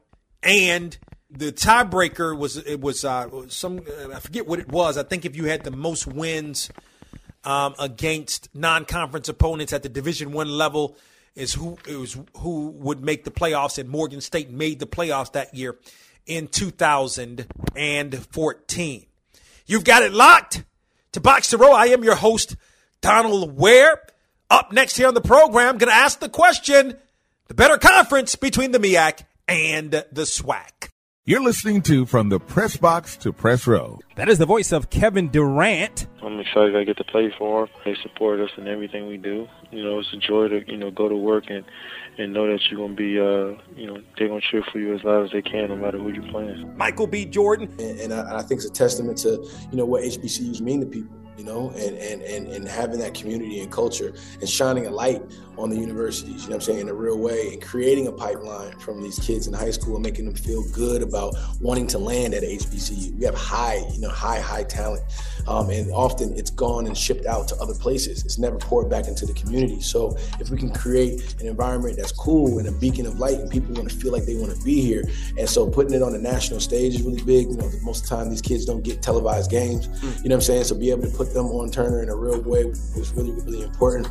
and 0.44 0.98
the 1.30 1.52
tiebreaker 1.52 2.38
was 2.38 2.58
it 2.58 2.82
was 2.82 3.06
uh, 3.06 3.48
some 3.50 3.82
I 4.14 4.20
forget 4.20 4.48
what 4.48 4.60
it 4.60 4.70
was. 4.70 4.98
I 4.98 5.04
think 5.04 5.26
if 5.26 5.36
you 5.36 5.46
had 5.46 5.64
the 5.64 5.72
most 5.72 6.08
wins 6.08 6.70
um, 7.44 7.76
against 7.80 8.50
non 8.54 8.86
conference 8.86 9.30
opponents 9.30 9.74
at 9.74 9.84
the 9.84 9.90
Division 9.90 10.32
One 10.32 10.50
level 10.50 10.98
is 11.36 11.54
who 11.54 11.78
it 11.88 11.98
was 11.98 12.18
who 12.38 12.70
would 12.70 13.04
make 13.04 13.24
the 13.24 13.32
playoffs, 13.32 13.78
and 13.78 13.88
Morgan 13.90 14.22
State 14.22 14.50
made 14.50 14.80
the 14.80 14.88
playoffs 14.88 15.34
that 15.34 15.54
year 15.54 15.78
in 16.26 16.48
2014. 16.48 19.06
You've 19.68 19.84
got 19.84 20.04
it 20.04 20.14
locked 20.14 20.64
to 21.12 21.20
Box 21.20 21.50
to 21.50 21.58
Row. 21.58 21.74
I 21.74 21.88
am 21.88 22.04
your 22.04 22.16
host, 22.16 22.56
Donal 23.02 23.50
Ware. 23.50 24.00
Up 24.50 24.72
next 24.72 24.96
here 24.96 25.08
on 25.08 25.16
the 25.16 25.22
program, 25.22 25.80
going 25.80 25.90
to 25.90 25.96
ask 25.96 26.20
the 26.20 26.30
question 26.30 26.96
the 27.48 27.54
better 27.54 27.78
conference 27.78 28.36
between 28.36 28.72
the 28.72 28.80
MEAC 28.80 29.24
and 29.48 29.92
the 29.92 30.24
SWAC. 30.24 30.90
You're 31.26 31.44
listening 31.44 31.82
to 31.84 32.06
From 32.06 32.30
the 32.30 32.40
Press 32.40 32.78
Box 32.78 33.18
to 33.18 33.34
Press 33.34 33.66
Row. 33.66 34.00
That 34.16 34.30
is 34.30 34.38
the 34.38 34.46
voice 34.46 34.72
of 34.72 34.90
Kevin 34.90 35.30
Durant. 35.30 36.08
I'm 36.26 36.40
excited 36.40 36.76
I 36.76 36.84
get 36.84 36.98
to 36.98 37.04
play 37.04 37.34
for 37.38 37.68
them. 37.68 37.76
They 37.86 37.96
support 38.02 38.40
us 38.40 38.50
in 38.58 38.68
everything 38.68 39.08
we 39.08 39.18
do. 39.18 39.48
You 39.72 39.84
know, 39.84 40.00
it's 40.00 40.12
a 40.14 40.18
joy 40.18 40.48
to, 40.48 40.70
you 40.70 40.78
know, 40.78 40.92
go 40.92 41.08
to 41.08 41.16
work 41.16 41.46
and 41.50 41.64
and 42.18 42.34
know 42.34 42.48
that 42.48 42.62
you're 42.70 42.80
gonna 42.80 42.94
be, 42.94 43.20
uh, 43.20 43.62
you 43.76 43.86
know, 43.86 44.02
they're 44.18 44.30
gonna 44.30 44.42
cheer 44.42 44.64
for 44.72 44.80
you 44.80 44.96
as 44.96 45.04
loud 45.04 45.26
as 45.26 45.32
they 45.32 45.42
can, 45.42 45.70
no 45.70 45.76
matter 45.76 45.98
who 45.98 46.10
you're 46.12 46.32
playing. 46.32 46.76
Michael 46.78 47.08
B. 47.08 47.26
Jordan, 47.26 47.70
and, 47.80 48.00
and 48.00 48.14
I, 48.14 48.40
I, 48.40 48.42
think 48.42 48.60
it's 48.60 48.66
a 48.66 48.74
testament 48.74 49.18
to 49.20 49.30
you 49.72 49.78
know 49.78 49.86
what 49.86 50.04
HBCUs 50.04 50.62
mean 50.62 50.80
to 50.80 50.86
people 50.86 51.16
you 51.38 51.44
know, 51.44 51.70
and, 51.72 51.98
and, 51.98 52.22
and, 52.22 52.48
and 52.48 52.68
having 52.68 53.00
that 53.00 53.14
community 53.14 53.60
and 53.60 53.72
culture 53.72 54.14
and 54.40 54.48
shining 54.48 54.88
a 54.88 54.90
light 54.90 55.22
on 55.58 55.70
the 55.70 55.76
universities, 55.76 56.44
you 56.44 56.50
know 56.50 56.56
I'm 56.56 56.62
saying, 56.62 56.80
in 56.80 56.90
a 56.90 56.94
real 56.94 57.18
way 57.18 57.54
and 57.54 57.62
creating 57.62 58.08
a 58.08 58.12
pipeline 58.12 58.78
from 58.80 59.02
these 59.02 59.20
kids 59.20 59.48
in 59.48 59.54
high 59.54 59.72
school 59.72 59.96
and 59.96 60.04
making 60.04 60.26
them 60.26 60.36
feel 60.36 60.64
good 60.72 61.02
about 61.02 61.36
wanting 61.62 61.88
to 61.88 61.98
land 61.98 62.34
at 62.34 62.44
HBCU. 62.44 63.18
We 63.18 63.26
have 63.26 63.36
high, 63.36 63.84
you 63.92 64.00
know, 64.00 64.10
high, 64.10 64.40
high 64.40 64.64
talent. 64.64 65.04
Um, 65.48 65.70
and 65.70 65.92
often 66.16 66.38
it's 66.38 66.50
gone 66.50 66.88
and 66.88 66.98
shipped 66.98 67.26
out 67.26 67.48
to 67.50 67.56
other 67.58 67.74
places. 67.74 68.24
It's 68.24 68.38
never 68.38 68.58
poured 68.58 68.90
back 68.90 69.08
into 69.08 69.26
the 69.26 69.34
community. 69.34 69.82
So 69.82 70.16
if 70.40 70.50
we 70.50 70.58
can 70.58 70.72
create 70.72 71.36
an 71.42 71.48
environment 71.48 71.98
that's 71.98 72.14
cool 72.14 72.60
and 72.60 72.70
a 72.70 72.72
beacon 72.72 73.06
of 73.06 73.20
light 73.20 73.40
and 73.40 73.52
people 73.52 73.74
want 73.76 73.90
to 73.90 73.96
feel 73.96 74.14
like 74.14 74.24
they 74.24 74.36
want 74.36 74.56
to 74.56 74.64
be 74.64 74.82
here. 74.82 75.04
And 75.38 75.50
so 75.50 75.68
putting 75.68 75.94
it 75.94 76.02
on 76.02 76.14
the 76.14 76.20
national 76.20 76.62
stage 76.62 76.96
is 76.96 77.02
really 77.02 77.24
big. 77.24 77.50
You 77.50 77.58
know, 77.58 77.70
most 77.84 78.04
of 78.04 78.10
the 78.10 78.16
time 78.16 78.30
these 78.30 78.42
kids 78.42 78.66
don't 78.66 78.82
get 78.82 79.02
televised 79.02 79.52
games. 79.52 79.88
Mm. 79.88 80.24
You 80.24 80.30
know 80.30 80.36
what 80.36 80.36
I'm 80.36 80.42
saying? 80.42 80.64
So 80.66 80.76
be 80.76 80.92
able 80.92 81.04
to 81.04 81.10
put 81.10 81.26
put 81.26 81.34
them 81.34 81.48
on 81.48 81.72
Turner 81.72 82.04
in 82.04 82.10
a 82.10 82.16
real 82.16 82.42
way 82.42 82.66
was 82.66 83.14
really, 83.16 83.32
really 83.32 83.64
important. 83.64 84.08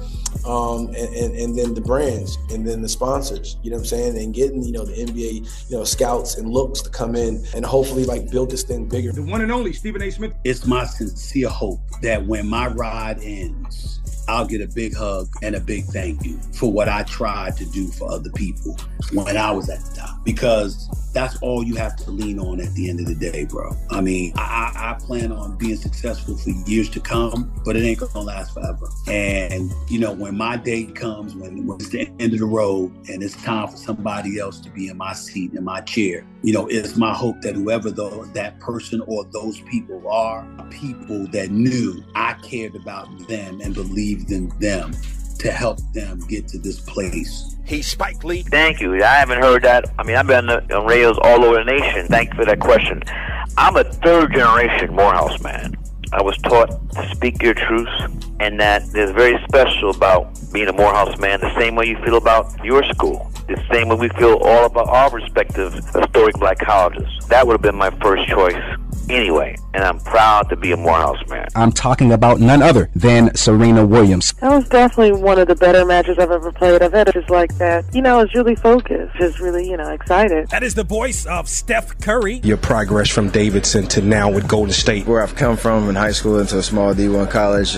Um, 0.47 0.89
and, 0.89 1.15
and, 1.15 1.35
and 1.37 1.59
then 1.59 1.75
the 1.75 1.81
brands 1.81 2.37
and 2.51 2.67
then 2.67 2.83
the 2.83 2.89
sponsors, 2.89 3.57
you 3.63 3.71
know 3.71 3.77
what 3.77 3.83
I'm 3.83 3.87
saying? 3.87 4.19
And 4.19 4.35
getting, 4.35 4.63
you 4.63 4.73
know, 4.73 4.85
the 4.85 4.93
NBA, 4.93 5.71
you 5.71 5.77
know, 5.77 5.85
scouts 5.85 6.37
and 6.37 6.49
looks 6.49 6.83
to 6.83 6.91
come 6.91 7.15
in 7.15 7.45
and 7.55 7.65
hopefully 7.65 8.05
like 8.05 8.31
build 8.31 8.51
this 8.51 8.63
thing 8.63 8.89
bigger. 8.89 9.13
The 9.13 9.23
one 9.23 9.41
and 9.41 9.53
only 9.53 9.73
Stephen 9.73 10.03
A. 10.03 10.11
Smith. 10.11 10.35
It's 10.45 10.67
my 10.67 10.85
sincere 10.85 11.49
hope 11.49 11.81
that 12.03 12.27
when 12.27 12.49
my 12.49 12.69
ride 12.69 13.19
ends, 13.23 14.01
I'll 14.29 14.47
get 14.47 14.61
a 14.61 14.69
big 14.69 14.95
hug 14.97 15.29
and 15.43 15.55
a 15.55 15.61
big 15.61 15.85
thank 15.87 16.25
you 16.25 16.39
for 16.55 16.73
what 16.73 16.89
I 16.89 17.03
tried 17.05 17.57
to 17.59 17.67
do 17.67 17.89
for 17.89 18.11
other 18.11 18.31
people 18.31 18.77
when 19.13 19.37
I 19.37 19.51
was 19.51 19.69
at 19.69 19.81
the 19.85 19.97
top. 19.97 20.25
Because 20.25 20.89
that's 21.15 21.37
all 21.37 21.63
you 21.63 21.77
have 21.77 21.97
to 21.97 22.11
lean 22.11 22.39
on 22.39 22.61
at 22.61 22.75
the 22.75 22.91
end 22.91 23.01
of 23.01 23.07
the 23.07 23.15
day, 23.15 23.45
bro. 23.45 23.75
I 23.91 24.01
mean, 24.01 24.33
I, 24.37 24.73
I 24.75 25.05
plan 25.05 25.33
on 25.33 25.57
being 25.57 25.77
successful 25.77 26.37
for 26.37 26.51
years 26.51 26.91
to 26.91 27.01
come, 27.01 27.53
but 27.65 27.77
it 27.77 27.85
ain't 27.85 28.01
gonna 28.01 28.21
last 28.21 28.53
forever. 28.53 28.89
And 29.07 29.73
you 29.89 30.01
know, 30.01 30.13
when 30.13 30.37
my 30.37 30.57
day 30.57 30.85
comes, 30.87 31.35
when, 31.35 31.67
when 31.67 31.77
it's 31.77 31.89
the 31.89 32.09
end 32.19 32.35
of 32.35 32.41
the 32.41 32.47
road 32.47 32.93
and 33.09 33.23
it's 33.23 33.41
time 33.43 33.69
for 33.69 33.77
somebody 33.77 34.39
else 34.39 34.61
to 34.61 34.71
be 34.71 34.89
in 34.89 34.97
my 34.97 35.13
seat, 35.13 35.55
in 35.55 35.65
my 35.65 35.81
chair, 35.83 36.27
you 36.43 36.53
know, 36.53 36.67
it's 36.67 36.97
my 36.97 37.15
hope 37.15 37.41
that 37.43 37.55
whoever 37.55 37.91
that 37.91 38.59
person 38.59 39.01
or 39.07 39.25
those 39.33 39.61
people 39.61 40.07
are, 40.09 40.45
people 40.71 41.27
that 41.29 41.51
knew 41.51 42.03
I 42.15 42.35
cared 42.35 42.75
about 42.75 43.07
them 43.29 43.61
and 43.61 43.73
believed 43.73 44.33
in 44.33 44.49
them 44.59 44.93
to 45.39 45.51
help 45.51 45.79
them 45.93 46.21
get 46.29 46.49
to 46.49 46.59
this 46.59 46.81
place. 46.81 47.57
He's 47.65 47.87
Spike 47.87 48.23
Lee. 48.25 48.43
Thank 48.43 48.81
you. 48.81 48.95
I 49.03 49.15
haven't 49.15 49.41
heard 49.41 49.63
that. 49.63 49.87
I 49.99 50.03
mean, 50.03 50.17
I've 50.17 50.27
been 50.27 50.51
on 50.51 50.87
radios 50.87 51.19
all 51.23 51.45
over 51.45 51.57
the 51.57 51.65
nation. 51.65 52.07
Thank 52.09 52.31
you 52.31 52.37
for 52.37 52.45
that 52.45 52.61
question. 52.61 53.03
I'm 53.57 53.77
a 53.77 53.85
third 53.85 54.35
generation 54.35 54.95
Morehouse 54.95 55.41
man. 55.41 55.75
I 56.13 56.23
was 56.23 56.37
taught 56.39 56.71
to 56.93 57.09
speak 57.15 57.43
your 57.43 57.55
truth, 57.55 57.89
and 58.41 58.61
that 58.61 58.83
is 58.95 59.11
very 59.13 59.43
special 59.49 59.91
about 59.91 60.39
being 60.53 60.69
a 60.69 60.73
Morehouse 60.73 61.19
man, 61.19 61.41
the 61.41 61.55
same 61.59 61.75
way 61.75 61.87
you 61.87 61.97
feel 62.05 62.17
about 62.17 62.65
your 62.65 62.83
school, 62.85 63.31
the 63.49 63.63
same 63.73 63.89
way 63.89 63.97
we 63.97 64.09
feel 64.11 64.39
all 64.43 64.67
about 64.67 64.89
our 64.89 65.11
respective 65.11 65.73
historic 65.75 66.35
black 66.37 66.59
colleges. 66.59 67.09
That 67.29 67.47
would 67.47 67.55
have 67.55 67.63
been 67.63 67.77
my 67.77 67.91
first 68.01 68.29
choice 68.29 68.63
anyway, 69.09 69.57
and 69.75 69.85
I'm 69.85 69.99
proud 70.01 70.49
to 70.51 70.57
be 70.57 70.73
a 70.73 70.77
Morehouse 70.77 71.23
man. 71.29 71.49
I'm 71.55 71.73
talking 71.73 72.13
about 72.13 72.41
none 72.41 72.63
other 72.63 72.91
than 72.95 73.35
Serena 73.35 73.85
Williams. 73.85 74.33
That 74.41 74.51
was 74.51 74.69
definitely 74.69 75.21
one 75.21 75.39
of 75.39 75.49
the 75.49 75.55
better 75.55 75.85
matches 75.85 76.19
I've 76.19 76.31
ever 76.31 76.53
played. 76.53 76.83
I've 76.83 76.93
had 76.93 77.09
it 77.09 77.15
just 77.15 77.31
like 77.31 77.57
that. 77.59 77.85
You 77.95 78.03
know, 78.03 78.21
it's 78.21 78.35
really 78.35 78.55
focused, 78.55 79.17
just 79.17 79.41
really, 79.41 79.69
you 79.69 79.77
know, 79.77 79.91
excited. 79.91 80.49
That 80.49 80.63
is 80.63 80.75
the 80.75 80.85
voice 80.85 81.27
of 81.27 81.49
Steph 81.49 81.99
Curry. 82.01 82.41
Your 82.45 82.57
progress 82.57 83.11
from 83.11 83.31
Davidson 83.31 83.87
to 83.89 84.01
now 84.01 84.31
with 84.31 84.49
Golden 84.49 84.73
State. 84.73 85.07
Where 85.07 85.23
I've 85.23 85.35
come 85.35 85.57
from 85.57 85.89
in 85.89 85.95
high 85.95 86.13
school 86.13 86.39
into 86.39 86.59
a 86.59 86.63
small 86.63 86.95
D1 86.95 87.31
college 87.31 87.75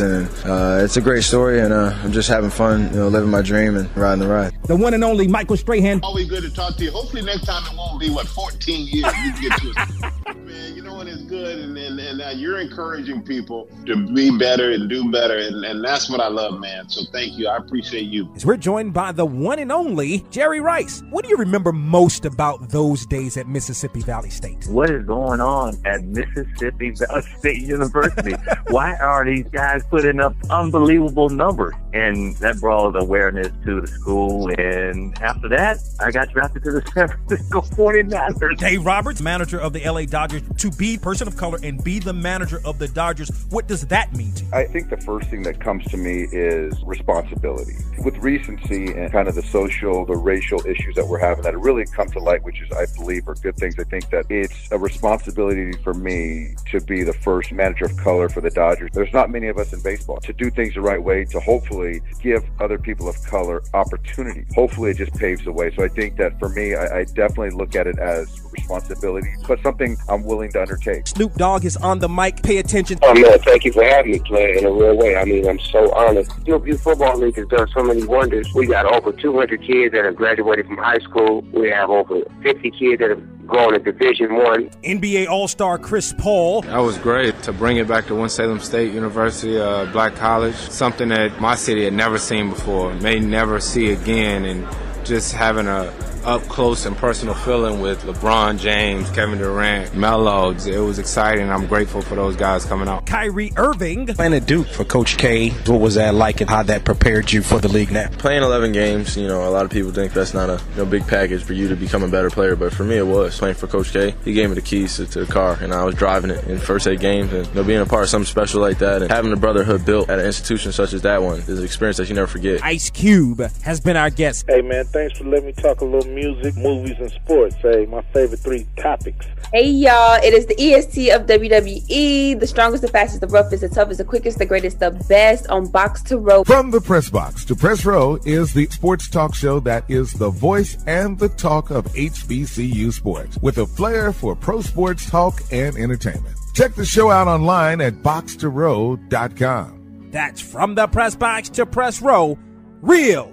at 0.00 0.08
Davidson. 0.08 0.50
Uh, 0.50 0.80
it's 0.82 0.96
a 0.96 1.00
great 1.00 1.22
story, 1.22 1.60
and 1.60 1.72
uh, 1.72 1.96
I'm 2.02 2.12
just 2.12 2.28
having 2.28 2.50
fun, 2.50 2.88
you 2.92 2.96
know, 2.96 3.08
living 3.08 3.30
my 3.30 3.42
dream 3.42 3.76
and 3.76 3.94
riding 3.96 4.20
the 4.20 4.28
ride. 4.28 4.52
The 4.64 4.76
one 4.76 4.94
and 4.94 5.04
only 5.04 5.28
Michael 5.28 5.56
Strahan. 5.56 6.00
Always 6.02 6.28
good 6.28 6.42
to 6.42 6.50
talk 6.50 6.76
to 6.76 6.84
you. 6.84 6.90
Hopefully 6.90 7.22
next 7.22 7.44
time 7.44 7.62
it 7.70 7.76
won't 7.76 8.00
be, 8.00 8.10
what, 8.10 8.26
14 8.26 8.86
years 8.86 9.12
you 9.24 9.32
can 9.32 9.42
get 9.42 9.60
to 9.60 10.34
Man, 10.56 10.74
you 10.74 10.80
know 10.80 10.94
what 10.94 11.06
is 11.06 11.22
good, 11.22 11.58
and, 11.58 11.76
and, 11.76 12.00
and 12.00 12.22
uh, 12.22 12.30
you're 12.34 12.58
encouraging 12.58 13.22
people 13.22 13.68
to 13.84 14.06
be 14.14 14.36
better 14.38 14.70
and 14.70 14.88
do 14.88 15.10
better, 15.10 15.36
and, 15.36 15.62
and 15.64 15.84
that's 15.84 16.08
what 16.08 16.18
I 16.18 16.28
love, 16.28 16.58
man. 16.60 16.88
So 16.88 17.02
thank 17.12 17.36
you. 17.36 17.46
I 17.46 17.58
appreciate 17.58 18.06
you. 18.06 18.32
As 18.34 18.46
we're 18.46 18.56
joined 18.56 18.94
by 18.94 19.12
the 19.12 19.26
one 19.26 19.58
and 19.58 19.70
only 19.70 20.24
Jerry 20.30 20.60
Rice. 20.60 21.02
What 21.10 21.24
do 21.24 21.30
you 21.30 21.36
remember 21.36 21.72
most 21.72 22.24
about 22.24 22.70
those 22.70 23.04
days 23.04 23.36
at 23.36 23.46
Mississippi 23.46 24.00
Valley 24.00 24.30
State? 24.30 24.66
What 24.68 24.88
is 24.88 25.04
going 25.04 25.40
on 25.40 25.76
at 25.84 26.04
Mississippi 26.04 26.92
Valley 26.92 27.22
State 27.38 27.60
University? 27.60 28.34
Why 28.68 28.94
are 28.94 29.26
these 29.26 29.48
guys 29.50 29.84
putting 29.90 30.20
up 30.20 30.34
unbelievable 30.48 31.28
numbers? 31.28 31.74
And 31.96 32.36
that 32.36 32.60
brought 32.60 32.94
awareness 33.00 33.48
to 33.64 33.80
the 33.80 33.86
school. 33.86 34.50
And 34.58 35.18
after 35.22 35.48
that, 35.48 35.78
I 35.98 36.10
got 36.10 36.28
drafted 36.28 36.62
to 36.64 36.72
the 36.72 36.82
San 36.94 37.08
Francisco 37.08 37.62
49ers. 37.62 38.58
Dave 38.58 38.84
Roberts, 38.84 39.22
manager 39.22 39.58
of 39.58 39.72
the 39.72 39.82
LA 39.82 40.04
Dodgers, 40.04 40.42
to 40.58 40.70
be 40.72 40.98
person 40.98 41.26
of 41.26 41.38
color 41.38 41.58
and 41.62 41.82
be 41.82 41.98
the 41.98 42.12
manager 42.12 42.60
of 42.66 42.78
the 42.78 42.88
Dodgers. 42.88 43.30
What 43.48 43.66
does 43.66 43.86
that 43.86 44.14
mean 44.14 44.34
to 44.34 44.44
you? 44.44 44.50
I 44.52 44.66
think 44.66 44.90
the 44.90 44.98
first 44.98 45.30
thing 45.30 45.42
that 45.44 45.58
comes 45.58 45.86
to 45.86 45.96
me 45.96 46.26
is 46.32 46.74
responsibility. 46.84 47.76
With 48.04 48.18
recency 48.18 48.92
and 48.92 49.10
kind 49.10 49.26
of 49.26 49.34
the 49.34 49.42
social, 49.42 50.04
the 50.04 50.16
racial 50.16 50.60
issues 50.66 50.96
that 50.96 51.08
we're 51.08 51.18
having 51.18 51.44
that 51.44 51.54
have 51.54 51.64
really 51.64 51.86
come 51.86 52.10
to 52.10 52.18
light, 52.18 52.44
which 52.44 52.60
is, 52.60 52.70
I 52.72 52.84
believe, 52.94 53.26
are 53.26 53.36
good 53.36 53.56
things. 53.56 53.78
I 53.78 53.84
think 53.84 54.10
that 54.10 54.26
it's 54.28 54.70
a 54.70 54.78
responsibility 54.78 55.72
for 55.82 55.94
me 55.94 56.56
to 56.72 56.80
be 56.82 57.04
the 57.04 57.14
first 57.14 57.52
manager 57.52 57.86
of 57.86 57.96
color 57.96 58.28
for 58.28 58.42
the 58.42 58.50
Dodgers. 58.50 58.90
There's 58.92 59.14
not 59.14 59.30
many 59.30 59.46
of 59.48 59.56
us 59.56 59.72
in 59.72 59.80
baseball 59.80 60.18
to 60.18 60.34
do 60.34 60.50
things 60.50 60.74
the 60.74 60.82
right 60.82 61.02
way, 61.02 61.24
to 61.24 61.40
hopefully 61.40 61.85
give 62.20 62.44
other 62.60 62.78
people 62.78 63.08
of 63.08 63.22
color 63.24 63.62
opportunity. 63.74 64.46
Hopefully, 64.54 64.90
it 64.90 64.96
just 64.96 65.14
paves 65.14 65.44
the 65.44 65.52
way. 65.52 65.74
So 65.74 65.84
I 65.84 65.88
think 65.88 66.16
that 66.16 66.38
for 66.38 66.48
me, 66.48 66.74
I, 66.74 67.00
I 67.00 67.04
definitely 67.04 67.50
look 67.50 67.74
at 67.76 67.86
it 67.86 67.98
as 67.98 68.40
responsibility, 68.52 69.28
but 69.46 69.62
something 69.62 69.96
I'm 70.08 70.24
willing 70.24 70.50
to 70.52 70.62
undertake. 70.62 71.06
Snoop 71.06 71.34
Dogg 71.34 71.64
is 71.64 71.76
on 71.76 71.98
the 71.98 72.08
mic. 72.08 72.42
Pay 72.42 72.58
attention. 72.58 72.98
Oh 73.02 73.14
man, 73.14 73.38
thank 73.40 73.64
you 73.64 73.72
for 73.72 73.84
having 73.84 74.12
me 74.12 74.18
play 74.20 74.56
in 74.56 74.64
a 74.64 74.70
real 74.70 74.96
way. 74.96 75.16
I 75.16 75.24
mean, 75.24 75.48
I'm 75.48 75.60
so 75.60 75.92
honored. 75.94 76.26
Hillview 76.44 76.76
Football 76.76 77.18
League 77.18 77.36
has 77.36 77.46
done 77.48 77.68
so 77.74 77.82
many 77.82 78.04
wonders. 78.04 78.52
We 78.54 78.66
got 78.66 78.86
over 78.86 79.12
200 79.12 79.60
kids 79.62 79.92
that 79.92 80.04
have 80.04 80.16
graduated 80.16 80.66
from 80.66 80.78
high 80.78 80.98
school. 80.98 81.42
We 81.52 81.70
have 81.70 81.90
over 81.90 82.22
50 82.42 82.70
kids 82.72 83.00
that 83.00 83.10
have 83.10 83.46
gone 83.46 83.72
to 83.72 83.78
Division 83.78 84.34
One. 84.34 84.70
NBA 84.82 85.28
All 85.28 85.48
Star 85.48 85.78
Chris 85.78 86.12
Paul. 86.18 86.62
That 86.62 86.78
was 86.78 86.98
great 86.98 87.34
to 87.46 87.52
bring 87.52 87.76
it 87.76 87.86
back 87.86 88.06
to 88.08 88.14
Winston 88.14 88.58
State 88.58 88.92
University, 88.92 89.56
uh, 89.56 89.86
Black 89.92 90.16
College. 90.16 90.56
Something 90.56 91.10
that 91.10 91.40
my 91.40 91.54
city 91.54 91.84
had 91.84 91.92
never 91.92 92.18
seen 92.18 92.50
before, 92.50 92.92
may 92.94 93.20
never 93.20 93.60
see 93.60 93.92
again, 93.92 94.44
and 94.44 94.66
just 95.04 95.32
having 95.32 95.68
a 95.68 95.94
up 96.26 96.42
close 96.48 96.86
and 96.86 96.96
personal 96.96 97.34
feeling 97.34 97.80
with 97.80 98.02
LeBron 98.02 98.58
James, 98.58 99.08
Kevin 99.10 99.38
Durant, 99.38 99.94
Melo. 99.94 100.50
It 100.50 100.78
was 100.78 100.98
exciting. 100.98 101.50
I'm 101.50 101.66
grateful 101.66 102.02
for 102.02 102.16
those 102.16 102.34
guys 102.34 102.64
coming 102.64 102.88
out. 102.88 103.06
Kyrie 103.06 103.52
Irving. 103.56 104.06
Playing 104.08 104.34
at 104.34 104.46
Duke 104.46 104.66
for 104.66 104.84
Coach 104.84 105.18
K, 105.18 105.50
what 105.66 105.80
was 105.80 105.94
that 105.94 106.14
like 106.14 106.40
and 106.40 106.50
how 106.50 106.64
that 106.64 106.84
prepared 106.84 107.32
you 107.32 107.42
for 107.42 107.60
the 107.60 107.68
league 107.68 107.92
now? 107.92 108.08
Playing 108.08 108.42
11 108.42 108.72
games, 108.72 109.16
you 109.16 109.28
know, 109.28 109.48
a 109.48 109.50
lot 109.50 109.64
of 109.64 109.70
people 109.70 109.92
think 109.92 110.12
that's 110.12 110.34
not 110.34 110.50
a 110.50 110.60
you 110.70 110.78
know, 110.78 110.84
big 110.84 111.06
package 111.06 111.44
for 111.44 111.52
you 111.52 111.68
to 111.68 111.76
become 111.76 112.02
a 112.02 112.08
better 112.08 112.28
player, 112.28 112.56
but 112.56 112.72
for 112.72 112.82
me 112.82 112.96
it 112.96 113.06
was. 113.06 113.38
Playing 113.38 113.54
for 113.54 113.68
Coach 113.68 113.92
K, 113.92 114.14
he 114.24 114.32
gave 114.32 114.48
me 114.48 114.56
the 114.56 114.62
keys 114.62 114.96
to, 114.96 115.06
to 115.06 115.24
the 115.24 115.32
car, 115.32 115.56
and 115.60 115.72
I 115.72 115.84
was 115.84 115.94
driving 115.94 116.30
it 116.30 116.44
in 116.48 116.58
first 116.58 116.88
eight 116.88 117.00
games. 117.00 117.32
And 117.32 117.46
you 117.46 117.54
know, 117.54 117.62
being 117.62 117.80
a 117.80 117.86
part 117.86 118.02
of 118.02 118.08
something 118.08 118.26
special 118.26 118.60
like 118.60 118.78
that 118.78 119.02
and 119.02 119.10
having 119.10 119.32
a 119.32 119.36
brotherhood 119.36 119.84
built 119.84 120.10
at 120.10 120.18
an 120.18 120.26
institution 120.26 120.72
such 120.72 120.92
as 120.92 121.02
that 121.02 121.22
one 121.22 121.38
is 121.38 121.58
an 121.58 121.64
experience 121.64 121.98
that 121.98 122.08
you 122.08 122.14
never 122.14 122.26
forget. 122.26 122.64
Ice 122.64 122.90
Cube 122.90 123.40
has 123.62 123.80
been 123.80 123.96
our 123.96 124.10
guest. 124.10 124.46
Hey, 124.48 124.62
man, 124.62 124.84
thanks 124.86 125.18
for 125.18 125.24
letting 125.24 125.46
me 125.46 125.52
talk 125.52 125.80
a 125.82 125.84
little 125.84 126.10
music, 126.16 126.56
movies, 126.56 126.96
and 126.98 127.12
sports. 127.12 127.54
Hey, 127.56 127.84
my 127.86 128.02
favorite 128.12 128.40
three 128.40 128.66
topics. 128.78 129.26
Hey 129.52 129.68
y'all, 129.68 130.18
it 130.24 130.34
is 130.34 130.46
the 130.46 130.60
EST 130.60 131.10
of 131.10 131.26
WWE, 131.26 132.40
the 132.40 132.46
strongest, 132.46 132.82
the 132.82 132.88
fastest, 132.88 133.20
the 133.20 133.28
roughest, 133.28 133.60
the 133.60 133.68
toughest, 133.68 133.98
the 133.98 134.04
quickest, 134.04 134.38
the 134.38 134.46
greatest, 134.46 134.80
the 134.80 134.90
best 135.08 135.46
on 135.48 135.68
Box 135.68 136.02
to 136.04 136.18
Row. 136.18 136.42
From 136.42 136.72
the 136.72 136.80
Press 136.80 137.10
Box 137.10 137.44
to 137.44 137.54
Press 137.54 137.84
Row 137.84 138.18
is 138.24 138.52
the 138.52 138.66
sports 138.70 139.08
talk 139.08 139.34
show 139.34 139.60
that 139.60 139.84
is 139.88 140.12
the 140.14 140.30
voice 140.30 140.76
and 140.86 141.16
the 141.18 141.28
talk 141.28 141.70
of 141.70 141.84
HBCU 141.92 142.92
sports 142.92 143.38
with 143.42 143.58
a 143.58 143.66
flair 143.66 144.12
for 144.12 144.34
pro 144.34 144.62
sports 144.62 145.08
talk 145.08 145.40
and 145.52 145.76
entertainment. 145.76 146.34
Check 146.54 146.74
the 146.74 146.86
show 146.86 147.10
out 147.10 147.28
online 147.28 147.82
at 147.82 148.02
boxtorow.com. 148.02 150.08
That's 150.10 150.40
from 150.40 150.74
the 150.74 150.86
Press 150.86 151.14
Box 151.14 151.50
to 151.50 151.66
Press 151.66 152.00
Row, 152.00 152.38
real, 152.80 153.30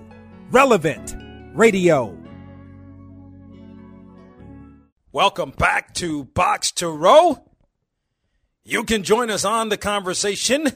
relevant 0.52 1.16
radio. 1.56 2.23
Welcome 5.14 5.52
back 5.52 5.94
to 5.94 6.24
Box 6.24 6.72
to 6.72 6.90
Row. 6.90 7.46
You 8.64 8.84
can 8.84 9.04
join 9.04 9.30
us 9.30 9.46
on 9.46 9.70
the 9.70 9.78
conversation. 9.78 10.70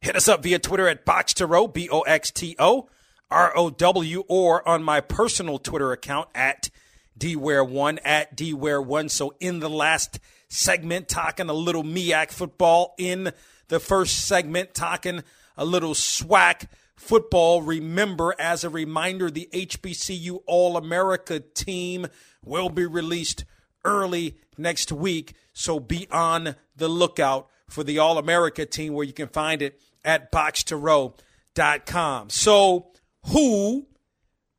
Hit 0.00 0.14
us 0.14 0.28
up 0.28 0.44
via 0.44 0.60
Twitter 0.60 0.86
at 0.86 1.04
Box 1.04 1.34
to 1.34 1.48
Row, 1.48 1.66
B 1.66 1.88
O 1.90 2.02
X 2.02 2.30
T 2.30 2.54
O 2.60 2.88
R 3.28 3.52
O 3.56 3.70
W, 3.70 4.22
or 4.28 4.66
on 4.68 4.84
my 4.84 5.00
personal 5.00 5.58
Twitter 5.58 5.90
account 5.90 6.28
at 6.32 6.70
DWare1 7.18 7.98
at 8.04 8.36
DWare1. 8.36 9.10
So 9.10 9.34
in 9.40 9.58
the 9.58 9.68
last 9.68 10.20
segment, 10.48 11.08
talking 11.08 11.48
a 11.48 11.52
little 11.52 11.82
MEAC 11.82 12.30
football. 12.30 12.94
In 12.98 13.32
the 13.66 13.80
first 13.80 14.28
segment, 14.28 14.74
talking 14.74 15.24
a 15.56 15.64
little 15.64 15.94
SWAC 15.94 16.68
football. 16.94 17.62
Remember, 17.62 18.32
as 18.38 18.62
a 18.62 18.70
reminder, 18.70 19.28
the 19.28 19.48
HBCU 19.52 20.38
All 20.46 20.76
America 20.76 21.40
team 21.40 22.06
will 22.44 22.68
be 22.68 22.86
released 22.86 23.44
early 23.84 24.36
next 24.56 24.92
week. 24.92 25.34
So 25.52 25.80
be 25.80 26.08
on 26.10 26.56
the 26.76 26.88
lookout 26.88 27.48
for 27.68 27.84
the 27.84 27.98
All 27.98 28.18
America 28.18 28.66
team 28.66 28.92
where 28.92 29.06
you 29.06 29.12
can 29.12 29.28
find 29.28 29.62
it 29.62 29.80
at 30.04 30.32
boxtorow.com. 30.32 32.30
So, 32.30 32.88
who, 33.26 33.86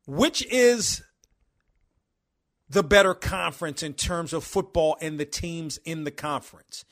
which 0.06 0.44
is 0.46 1.02
the 2.68 2.82
better 2.82 3.14
conference 3.14 3.82
in 3.82 3.94
terms 3.94 4.32
of 4.32 4.44
football 4.44 4.96
and 5.00 5.18
the 5.18 5.24
teams 5.24 5.78
in 5.78 6.04
the 6.04 6.10
conference? 6.10 6.84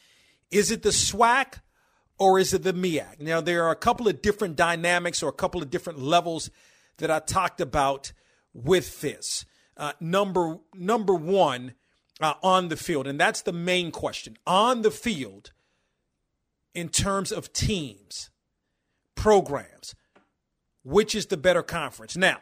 Is 0.51 0.71
it 0.71 0.83
the 0.83 0.91
SWAC 0.91 1.61
or 2.19 2.39
is 2.39 2.53
it 2.53 2.63
the 2.63 2.75
MEAC? 2.75 3.21
Now, 3.21 3.41
there 3.41 3.65
are 3.65 3.71
a 3.71 3.77
couple 3.77 4.07
of 4.07 4.23
different 4.23 4.57
dynamics 4.57 5.23
or 5.23 5.29
a 5.29 5.33
couple 5.33 5.63
of 5.63 5.71
different 5.71 5.99
levels 5.99 6.51
that 6.99 7.11
I 7.11 7.21
talked 7.21 7.61
about 7.61 8.13
with 8.53 9.01
this. 9.01 9.45
Uh, 9.77 9.93
number 9.99 10.59
number 10.75 11.15
one, 11.15 11.73
uh, 12.23 12.35
on 12.43 12.69
the 12.69 12.77
field, 12.77 13.07
and 13.07 13.19
that's 13.19 13.43
the 13.43 13.53
main 13.53 13.91
question. 13.91 14.37
On 14.47 14.83
the 14.83 14.91
field, 14.91 15.53
in 16.75 16.89
terms 16.89 17.33
of 17.33 17.53
teams, 17.53 18.31
programs, 19.15 19.95
which 20.85 21.15
is 21.15 21.27
the 21.27 21.37
better 21.37 21.63
conference? 21.63 22.17
Now, 22.17 22.39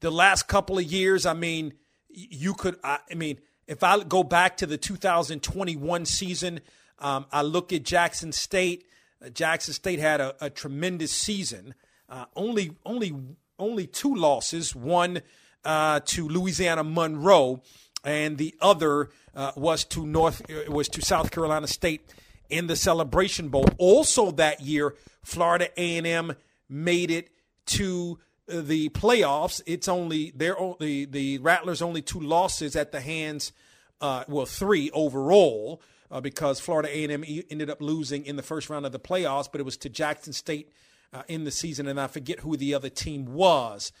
the 0.00 0.10
last 0.10 0.48
couple 0.48 0.78
of 0.78 0.84
years, 0.84 1.26
I 1.26 1.34
mean, 1.34 1.74
you 2.08 2.54
could, 2.54 2.76
I, 2.84 2.98
I 3.10 3.14
mean, 3.14 3.38
if 3.66 3.82
I 3.82 4.02
go 4.04 4.22
back 4.22 4.58
to 4.58 4.66
the 4.66 4.76
2021 4.76 6.04
season, 6.04 6.60
um, 6.98 7.26
I 7.32 7.42
look 7.42 7.72
at 7.72 7.82
Jackson 7.82 8.32
State. 8.32 8.86
Uh, 9.24 9.30
Jackson 9.30 9.72
State 9.74 9.98
had 9.98 10.20
a, 10.20 10.34
a 10.40 10.50
tremendous 10.50 11.12
season. 11.12 11.74
Uh, 12.08 12.26
only, 12.36 12.72
only, 12.84 13.14
only 13.58 13.86
two 13.86 14.14
losses. 14.14 14.74
One 14.74 15.22
uh, 15.64 16.00
to 16.04 16.28
Louisiana 16.28 16.84
Monroe, 16.84 17.62
and 18.04 18.38
the 18.38 18.54
other 18.60 19.10
uh, 19.34 19.52
was 19.56 19.84
to 19.84 20.06
North 20.06 20.42
uh, 20.50 20.70
was 20.70 20.88
to 20.88 21.02
South 21.02 21.30
Carolina 21.30 21.66
State 21.66 22.12
in 22.50 22.66
the 22.66 22.76
Celebration 22.76 23.48
Bowl. 23.48 23.66
Also 23.78 24.30
that 24.32 24.60
year, 24.60 24.94
Florida 25.22 25.68
A&M 25.76 26.34
made 26.68 27.10
it 27.10 27.30
to 27.66 28.18
the 28.46 28.90
playoffs. 28.90 29.60
It's 29.66 29.88
only 29.88 30.32
their 30.34 30.56
the 30.78 31.06
the 31.06 31.38
Rattlers 31.38 31.82
only 31.82 32.02
two 32.02 32.20
losses 32.20 32.76
at 32.76 32.92
the 32.92 33.00
hands, 33.00 33.52
uh, 34.00 34.24
well 34.28 34.46
three 34.46 34.90
overall 34.90 35.82
uh, 36.10 36.20
because 36.20 36.60
Florida 36.60 36.88
A&M 36.88 37.24
ended 37.50 37.70
up 37.70 37.80
losing 37.80 38.24
in 38.24 38.36
the 38.36 38.42
first 38.42 38.70
round 38.70 38.86
of 38.86 38.92
the 38.92 39.00
playoffs, 39.00 39.48
but 39.50 39.60
it 39.60 39.64
was 39.64 39.76
to 39.78 39.88
Jackson 39.88 40.32
State 40.32 40.70
uh, 41.12 41.22
in 41.28 41.44
the 41.44 41.50
season, 41.50 41.88
and 41.88 42.00
I 42.00 42.06
forget 42.06 42.40
who 42.40 42.56
the 42.56 42.74
other 42.74 42.88
team 42.88 43.34
was. 43.34 43.92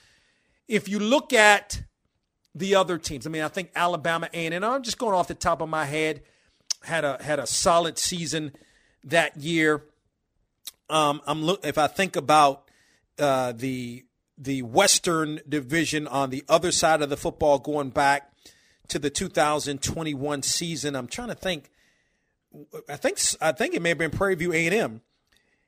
If 0.68 0.88
you 0.88 0.98
look 0.98 1.32
at 1.32 1.82
the 2.54 2.74
other 2.74 2.98
teams, 2.98 3.26
I 3.26 3.30
mean, 3.30 3.42
I 3.42 3.48
think 3.48 3.70
Alabama 3.74 4.28
A&M. 4.32 4.62
I'm 4.62 4.82
just 4.82 4.98
going 4.98 5.14
off 5.14 5.28
the 5.28 5.34
top 5.34 5.60
of 5.60 5.68
my 5.68 5.84
head, 5.84 6.22
had 6.82 7.04
a 7.04 7.22
had 7.22 7.38
a 7.38 7.46
solid 7.46 7.98
season 7.98 8.52
that 9.04 9.36
year. 9.36 9.82
Um, 10.88 11.20
I'm 11.26 11.42
look 11.42 11.64
if 11.64 11.78
I 11.78 11.86
think 11.86 12.16
about 12.16 12.68
uh, 13.18 13.52
the 13.52 14.04
the 14.36 14.62
Western 14.62 15.40
Division 15.48 16.06
on 16.06 16.30
the 16.30 16.44
other 16.48 16.72
side 16.72 17.02
of 17.02 17.08
the 17.08 17.16
football, 17.16 17.58
going 17.58 17.90
back 17.90 18.32
to 18.88 18.98
the 18.98 19.10
2021 19.10 20.42
season. 20.42 20.96
I'm 20.96 21.06
trying 21.06 21.28
to 21.28 21.34
think. 21.34 21.70
I 22.88 22.96
think 22.96 23.18
I 23.40 23.52
think 23.52 23.74
it 23.74 23.82
may 23.82 23.90
have 23.90 23.98
been 23.98 24.10
Prairie 24.10 24.36
View 24.36 24.52
A&M. 24.52 25.00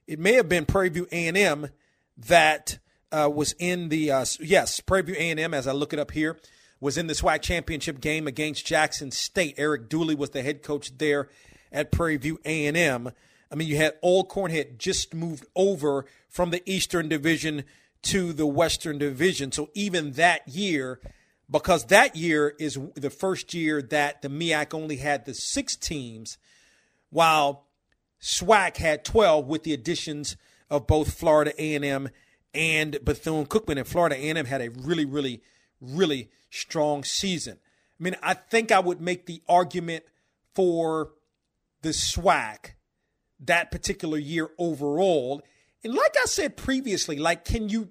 It 0.07 0.21
may 0.21 0.35
have 0.35 0.49
been 0.49 0.67
Prairie 0.67 0.89
View 0.89 1.09
A&M 1.11 1.69
that 2.17 2.79
uh, 3.11 3.29
was 3.33 3.55
in 3.59 3.89
the 3.89 4.13
uh, 4.13 4.25
yes 4.41 4.81
Prairie 4.81 5.03
View 5.03 5.17
A&M. 5.19 5.53
As 5.53 5.67
I 5.67 5.73
look 5.73 5.93
it 5.93 5.99
up 5.99 6.13
here, 6.13 6.39
was 6.81 6.99
in 6.99 7.07
the 7.07 7.15
SWAC 7.15 7.43
championship 7.43 8.01
game 8.01 8.27
against 8.27 8.67
Jackson 8.67 9.11
State. 9.11 9.55
Eric 9.57 9.89
Dooley 9.89 10.15
was 10.15 10.31
the 10.31 10.43
head 10.43 10.63
coach 10.63 10.97
there 10.99 11.29
at 11.73 11.91
Prairie 11.91 12.17
View 12.17 12.39
A&M. 12.45 13.11
I 13.51 13.55
mean, 13.55 13.69
you 13.69 13.77
had 13.77 13.95
Alcorn 14.03 14.51
had 14.51 14.79
just 14.79 15.15
moved 15.15 15.47
over 15.55 16.07
from 16.29 16.51
the 16.51 16.63
Eastern 16.71 17.09
Division 17.09 17.65
to 18.03 18.33
the 18.33 18.47
Western 18.47 18.99
Division. 18.99 19.53
So 19.53 19.71
even 19.75 20.13
that 20.13 20.47
year, 20.49 21.01
because 21.51 21.87
that 21.87 22.17
year 22.17 22.55
is 22.59 22.79
the 22.95 23.11
first 23.11 23.55
year 23.55 23.81
that 23.83 24.23
the 24.23 24.29
MEAC 24.29 24.75
only 24.75 24.97
had 24.97 25.25
the 25.25 25.35
six 25.35 25.77
teams, 25.77 26.39
while 27.11 27.67
SWAC 28.21 28.77
had 28.79 29.05
12 29.05 29.47
with 29.47 29.63
the 29.63 29.73
additions 29.73 30.37
of 30.69 30.87
both 30.87 31.15
Florida 31.15 31.53
A&M 31.59 32.09
and 32.53 32.99
Bethune-Cookman. 33.05 33.79
And 33.79 33.87
Florida 33.87 34.17
A&M 34.17 34.47
had 34.47 34.61
a 34.61 34.71
really, 34.71 35.05
really, 35.05 35.43
really 35.81 36.31
strong 36.51 37.05
season. 37.05 37.59
I 37.99 38.03
mean, 38.03 38.17
I 38.23 38.35
think 38.35 38.73
I 38.73 38.81
would 38.81 39.01
make 39.01 39.27
the 39.27 39.43
argument 39.49 40.05
for 40.55 41.13
the 41.83 41.91
SWAC 41.91 42.73
that 43.41 43.71
particular 43.71 44.19
year 44.19 44.51
overall. 44.59 45.43
And 45.85 45.95
like 45.95 46.15
I 46.21 46.27
said 46.27 46.57
previously, 46.57 47.19
like, 47.19 47.45
can 47.45 47.69
you, 47.69 47.91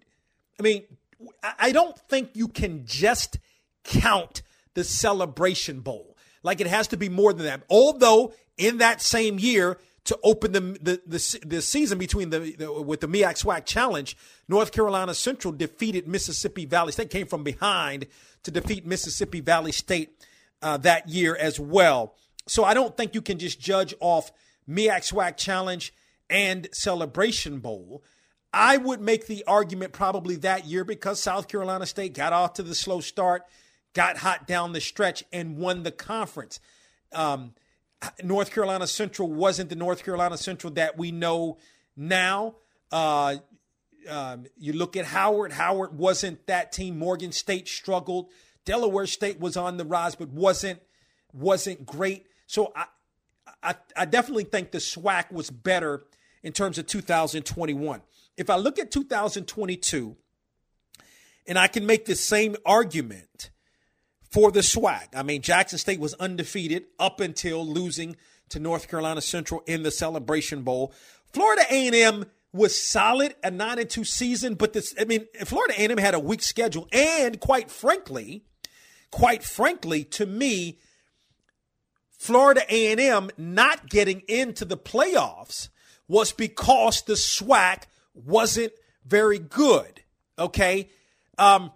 I 0.60 0.64
mean, 0.64 0.84
I 1.60 1.72
don't 1.72 1.98
think 2.10 2.32
you 2.34 2.48
can 2.48 2.86
just 2.86 3.38
count 3.84 4.42
the 4.74 4.84
Celebration 4.84 5.80
Bowl. 5.80 6.18
Like, 6.44 6.62
it 6.62 6.68
has 6.68 6.90
to 6.90 6.98
be 6.98 7.10
more 7.10 7.34
than 7.34 7.46
that. 7.46 7.64
Although, 7.70 8.34
in 8.58 8.78
that 8.80 9.02
same 9.02 9.40
year, 9.40 9.80
to 10.06 10.18
open 10.24 10.54
the 10.54 10.60
the 10.60 11.02
the, 11.06 11.40
the 11.46 11.62
season 11.62 11.98
between 11.98 12.30
the, 12.30 12.56
the, 12.58 12.72
with 12.72 13.02
the 13.02 13.08
MEAC 13.08 13.44
SWAC 13.44 13.66
Challenge, 13.66 14.16
North 14.48 14.72
Carolina 14.72 15.14
Central 15.14 15.52
defeated 15.52 16.08
Mississippi 16.08 16.66
Valley 16.66 16.92
State. 16.92 17.10
Came 17.10 17.28
from 17.28 17.44
behind 17.44 18.08
to 18.44 18.52
defeat 18.52 18.86
Mississippi 18.86 19.42
Valley 19.42 19.72
State 19.72 20.24
uh, 20.62 20.78
that 20.78 21.10
year 21.10 21.36
as 21.36 21.60
well. 21.60 22.16
So 22.48 22.64
I 22.64 22.74
don't 22.74 22.96
think 22.96 23.16
you 23.16 23.22
can 23.22 23.40
just 23.40 23.60
judge 23.60 23.94
off 24.00 24.32
MEAC 24.70 25.12
SWAC 25.12 25.38
Challenge 25.38 25.94
and 26.30 26.68
Celebration 26.72 27.60
Bowl. 27.60 28.04
I 28.54 28.78
would 28.78 29.02
make 29.02 29.28
the 29.28 29.44
argument 29.48 29.92
probably 29.92 30.38
that 30.38 30.66
year 30.66 30.86
because 30.86 31.22
South 31.22 31.48
Carolina 31.48 31.86
State 31.86 32.14
got 32.14 32.32
off 32.32 32.54
to 32.54 32.64
the 32.64 32.76
slow 32.76 33.02
start, 33.02 33.44
got 33.94 34.18
hot 34.18 34.48
down 34.48 34.72
the 34.72 34.80
stretch, 34.80 35.24
and 35.34 35.58
won 35.58 35.84
the 35.84 35.92
conference. 35.92 36.60
Um, 37.12 37.54
North 38.24 38.52
Carolina 38.52 38.88
Central 38.88 39.32
wasn't 39.32 39.70
the 39.70 39.76
North 39.76 40.04
Carolina 40.04 40.38
Central 40.38 40.74
that 40.74 40.98
we 40.98 41.12
know 41.12 41.58
now. 41.96 42.56
Uh, 42.92 43.38
um, 44.10 44.46
you 44.58 44.74
look 44.74 44.96
at 44.96 45.06
Howard. 45.06 45.52
Howard 45.52 45.98
wasn't 45.98 46.46
that 46.48 46.72
team. 46.72 46.98
Morgan 47.00 47.32
State 47.32 47.68
struggled. 47.68 48.30
Delaware 48.66 49.08
State 49.08 49.40
was 49.40 49.58
on 49.58 49.78
the 49.78 49.86
rise, 49.86 50.16
but 50.16 50.30
wasn't 50.30 50.82
wasn't 51.34 51.86
great. 51.86 52.26
So 52.48 52.72
I, 52.76 52.86
I, 53.62 53.76
I 53.96 54.06
definitely 54.06 54.46
think 54.46 54.72
the 54.72 54.78
SWAC 54.78 55.32
was 55.32 55.50
better 55.50 56.06
in 56.44 56.54
terms 56.54 56.78
of 56.78 56.88
2021. 56.88 58.02
If 58.38 58.50
I 58.50 58.58
look 58.58 58.80
at 58.80 58.92
2022, 58.92 60.16
and 61.48 61.60
I 61.60 61.68
can 61.68 61.86
make 61.86 62.06
the 62.06 62.16
same 62.16 62.56
argument 62.66 63.50
for 64.36 64.52
the 64.52 64.60
SWAC. 64.60 65.16
I 65.16 65.24
mean, 65.24 65.42
Jackson 65.42 65.80
State 65.80 66.02
was 66.02 66.14
undefeated 66.16 66.88
up 67.00 67.22
until 67.22 67.66
losing 67.66 68.18
to 68.50 68.60
North 68.60 68.90
Carolina 68.90 69.22
Central 69.22 69.64
in 69.66 69.84
the 69.84 69.92
Celebration 69.92 70.64
Bowl. 70.64 70.94
Florida 71.32 71.62
A&M 71.72 72.26
was 72.52 72.78
solid, 72.78 73.36
a 73.46 73.50
9 73.50 73.80
and 73.80 73.90
2 73.90 74.04
season, 74.04 74.56
but 74.56 74.74
this 74.74 74.94
I 75.00 75.06
mean, 75.06 75.26
Florida 75.46 75.74
A&M 75.78 75.98
had 75.98 76.16
a 76.16 76.20
weak 76.20 76.42
schedule 76.42 76.90
and 76.92 77.40
quite 77.40 77.72
frankly, 77.72 78.44
quite 79.10 79.42
frankly 79.42 80.04
to 80.04 80.26
me, 80.26 80.80
Florida 82.12 82.64
A&M 82.68 83.30
not 83.38 83.90
getting 83.90 84.22
into 84.28 84.66
the 84.66 84.78
playoffs 84.78 85.70
was 86.10 86.34
because 86.34 87.04
the 87.04 87.14
SWAC 87.14 87.84
wasn't 88.14 88.74
very 89.06 89.40
good. 89.40 90.02
Okay? 90.38 90.90
Um, 91.38 91.72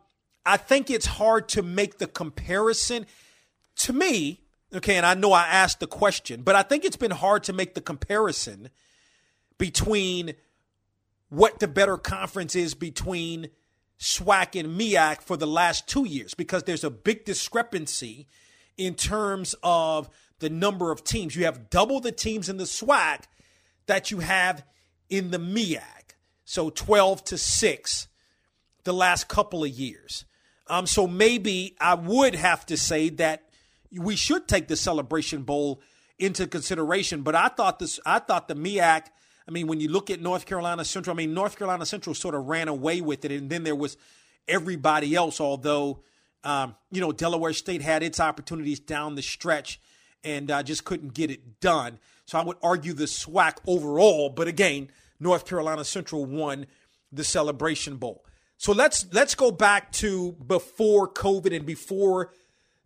I 0.49 0.57
think 0.57 0.89
it's 0.89 1.05
hard 1.05 1.47
to 1.49 1.61
make 1.61 1.99
the 1.99 2.07
comparison. 2.07 3.05
To 3.77 3.93
me, 3.93 4.41
okay, 4.73 4.97
and 4.97 5.05
I 5.05 5.13
know 5.13 5.31
I 5.31 5.45
asked 5.45 5.79
the 5.79 5.85
question, 5.85 6.41
but 6.41 6.55
I 6.55 6.63
think 6.63 6.83
it's 6.83 6.97
been 6.97 7.11
hard 7.11 7.43
to 7.43 7.53
make 7.53 7.75
the 7.75 7.81
comparison 7.81 8.69
between 9.59 10.33
what 11.29 11.59
the 11.59 11.67
better 11.67 11.97
conference 11.97 12.55
is 12.55 12.73
between 12.73 13.49
SWAC 13.99 14.59
and 14.59 14.79
MEAC 14.79 15.21
for 15.21 15.37
the 15.37 15.45
last 15.45 15.87
two 15.87 16.05
years 16.05 16.33
because 16.33 16.63
there's 16.63 16.83
a 16.83 16.89
big 16.89 17.25
discrepancy 17.25 18.27
in 18.75 18.95
terms 18.95 19.53
of 19.61 20.09
the 20.39 20.49
number 20.49 20.91
of 20.91 21.03
teams. 21.03 21.35
You 21.35 21.45
have 21.45 21.69
double 21.69 21.99
the 21.99 22.11
teams 22.11 22.49
in 22.49 22.57
the 22.57 22.63
SWAC 22.63 23.25
that 23.85 24.09
you 24.09 24.19
have 24.19 24.65
in 25.11 25.29
the 25.29 25.37
MEAC. 25.37 26.15
So 26.43 26.71
12 26.71 27.23
to 27.25 27.37
6 27.37 28.07
the 28.83 28.93
last 28.93 29.27
couple 29.27 29.63
of 29.63 29.69
years. 29.69 30.25
Um, 30.69 30.85
so 30.85 31.07
maybe 31.07 31.75
I 31.79 31.95
would 31.95 32.35
have 32.35 32.65
to 32.67 32.77
say 32.77 33.09
that 33.09 33.43
we 33.91 34.15
should 34.15 34.47
take 34.47 34.67
the 34.67 34.75
Celebration 34.75 35.41
Bowl 35.41 35.81
into 36.17 36.47
consideration. 36.47 37.23
But 37.23 37.35
I 37.35 37.47
thought 37.47 37.79
this 37.79 37.99
I 38.05 38.19
thought 38.19 38.47
the 38.47 38.55
MEAC, 38.55 39.03
I 39.47 39.51
mean, 39.51 39.67
when 39.67 39.79
you 39.79 39.89
look 39.89 40.09
at 40.09 40.21
North 40.21 40.45
Carolina 40.45 40.85
Central, 40.85 41.15
I 41.15 41.17
mean, 41.17 41.33
North 41.33 41.57
Carolina 41.57 41.85
Central 41.85 42.13
sort 42.13 42.35
of 42.35 42.47
ran 42.47 42.67
away 42.67 43.01
with 43.01 43.25
it, 43.25 43.31
and 43.31 43.49
then 43.49 43.63
there 43.63 43.75
was 43.75 43.97
everybody 44.47 45.15
else, 45.15 45.41
although 45.41 46.03
um, 46.43 46.75
you 46.91 47.01
know, 47.01 47.11
Delaware 47.11 47.53
State 47.53 47.81
had 47.81 48.03
its 48.03 48.19
opportunities 48.19 48.79
down 48.79 49.15
the 49.15 49.21
stretch 49.21 49.79
and 50.23 50.49
uh, 50.49 50.63
just 50.63 50.85
couldn't 50.85 51.13
get 51.13 51.31
it 51.31 51.59
done. 51.59 51.99
So 52.25 52.37
I 52.37 52.43
would 52.43 52.57
argue 52.61 52.93
the 52.93 53.05
SWAC 53.05 53.57
overall, 53.67 54.29
but 54.29 54.47
again, 54.47 54.89
North 55.19 55.45
Carolina 55.45 55.83
Central 55.83 56.25
won 56.25 56.67
the 57.11 57.23
Celebration 57.23 57.97
Bowl. 57.97 58.23
So 58.59 58.73
let's 58.73 59.05
let's 59.13 59.35
go 59.35 59.51
back 59.51 59.89
to 59.93 60.33
before 60.33 61.07
COVID 61.07 61.55
and 61.55 61.65
before 61.65 62.33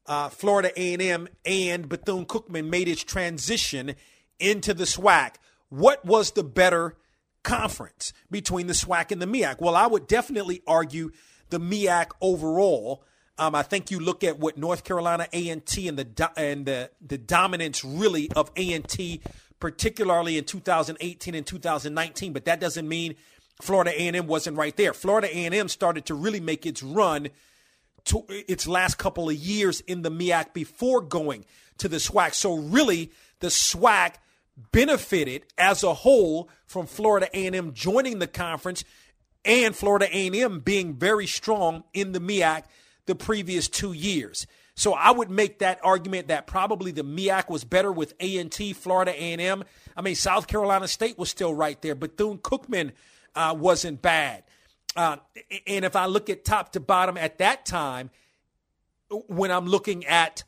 uh, 0.05 0.30
Florida 0.30 0.71
A&M 0.80 1.28
and 1.47 1.89
Bethune 1.89 2.28
Cookman 2.28 2.69
made 2.69 2.88
its 2.88 3.03
transition 3.03 3.95
into 4.39 4.76
the 4.76 4.84
SWAC. 4.84 5.38
What 5.69 6.05
was 6.05 6.34
the 6.34 6.43
better 6.43 6.95
conference 7.41 8.13
between 8.30 8.67
the 8.67 8.74
SWAC 8.74 9.11
and 9.11 9.19
the 9.19 9.26
MEAC? 9.26 9.61
Well, 9.61 9.76
I 9.76 9.88
would 9.88 10.05
definitely 10.05 10.61
argue 10.67 11.09
the 11.49 11.59
MEAC 11.59 12.11
overall. 12.21 13.03
Um, 13.39 13.55
I 13.55 13.63
think 13.63 13.89
you 13.89 13.99
look 13.99 14.24
at 14.24 14.38
what 14.38 14.59
North 14.59 14.84
Carolina 14.84 15.28
A 15.34 15.49
and 15.49 15.65
the 15.65 16.32
and 16.38 16.67
the 16.67 16.91
the 17.01 17.17
dominance 17.17 17.84
really 17.84 18.32
of 18.34 18.51
A 18.55 18.74
and 18.74 18.88
T, 18.88 19.21
particularly 19.59 20.38
in 20.38 20.43
2018 20.43 21.34
and 21.34 21.47
2019. 21.47 22.32
But 22.32 22.45
that 22.45 22.59
doesn't 22.59 22.88
mean 22.88 23.15
Florida 23.62 23.91
A&M 23.91 24.28
wasn't 24.28 24.58
right 24.58 24.76
there. 24.76 24.93
Florida 24.93 25.28
A&M 25.28 25.68
started 25.70 26.06
to 26.06 26.16
really 26.16 26.39
make 26.39 26.66
its 26.66 26.84
run 26.84 27.30
to 28.06 28.26
its 28.30 28.68
last 28.68 28.97
couple 28.97 29.30
of 29.30 29.36
years 29.36 29.80
in 29.82 30.01
the 30.01 30.12
MEAC 30.12 30.54
before 30.54 31.01
going 31.01 31.45
to 31.78 31.88
the 31.88 31.97
SWAC. 31.97 32.34
So 32.34 32.56
really, 32.56 33.12
the 33.39 33.47
SWAC 33.47 34.16
benefited 34.72 35.43
as 35.58 35.84
a 35.84 35.93
whole 35.93 36.49
from 36.66 36.86
Florida 36.86 37.30
A&M 37.34 37.74
joining 37.74 38.20
the 38.20 38.28
conference 38.28 38.84
and 39.45 39.76
Florida 39.76 40.08
A&M 40.12 40.60
being 40.60 40.93
very 40.95 41.28
strong 41.28 41.84
in 41.93 42.12
the 42.12 42.20
MEAC 42.20 42.64
the 43.06 43.16
previous 43.16 43.68
two 43.68 43.93
years. 43.93 44.47
So 44.76 44.93
I 44.93 45.12
would 45.12 45.30
make 45.30 45.60
that 45.60 45.80
argument 45.84 46.30
that 46.30 46.47
probably 46.47 46.91
the 46.91 47.04
MEAC 47.04 47.49
was 47.49 47.64
better 47.64 47.91
with 47.91 48.14
A&T, 48.20 48.74
Florida 48.74 49.12
A&M. 49.12 49.64
I 49.95 50.01
mean, 50.01 50.16
South 50.16 50.47
Carolina 50.47 50.88
State 50.88 51.18
was 51.18 51.30
still 51.30 51.54
right 51.54 51.80
there. 51.82 51.95
Bethune 51.95 52.39
Cookman 52.39 52.91
uh, 53.36 53.55
wasn't 53.57 54.01
bad. 54.01 54.43
Uh, 54.95 55.17
and 55.65 55.86
if 55.86 55.95
I 55.95 56.05
look 56.05 56.29
at 56.29 56.45
top 56.45 56.73
to 56.73 56.79
bottom 56.79 57.17
at 57.17 57.39
that 57.39 57.65
time, 57.65 58.11
when 59.27 59.51
I'm 59.51 59.65
looking 59.65 60.05
at 60.05 60.43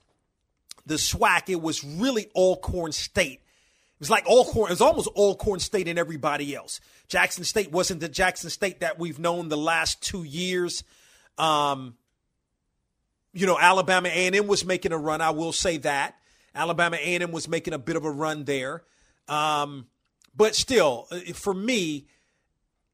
the 0.86 0.96
SWAC, 0.96 1.50
it 1.50 1.62
was 1.62 1.84
really 1.84 2.30
Alcorn 2.36 2.92
State. 2.92 3.42
It 3.42 4.00
was 4.00 4.10
like 4.10 4.26
Alcorn, 4.28 4.70
it 4.70 4.74
was 4.74 4.82
almost 4.82 5.08
Alcorn 5.16 5.60
State 5.60 5.88
and 5.88 5.98
everybody 5.98 6.54
else. 6.54 6.80
Jackson 7.08 7.44
State 7.44 7.72
wasn't 7.72 8.02
the 8.02 8.10
Jackson 8.10 8.50
State 8.50 8.82
that 8.82 9.00
we've 9.00 9.20
known 9.20 9.50
the 9.50 9.58
last 9.58 10.02
two 10.04 10.24
years. 10.24 10.84
Um, 11.38 11.96
you 13.34 13.46
know, 13.46 13.58
Alabama 13.60 14.10
A&M 14.10 14.48
was 14.48 14.66
making 14.66 14.92
a 14.92 14.98
run. 14.98 15.22
I 15.22 15.32
will 15.32 15.52
say 15.52 15.78
that 15.78 16.16
Alabama 16.56 16.98
A&M 16.98 17.32
was 17.32 17.48
making 17.48 17.74
a 17.74 17.78
bit 17.78 17.96
of 17.96 18.06
a 18.06 18.12
run 18.12 18.46
there. 18.46 18.84
Um, 19.28 19.88
but 20.36 20.56
still, 20.56 21.08
uh, 21.12 21.20
for 21.34 21.54
me, 21.54 22.08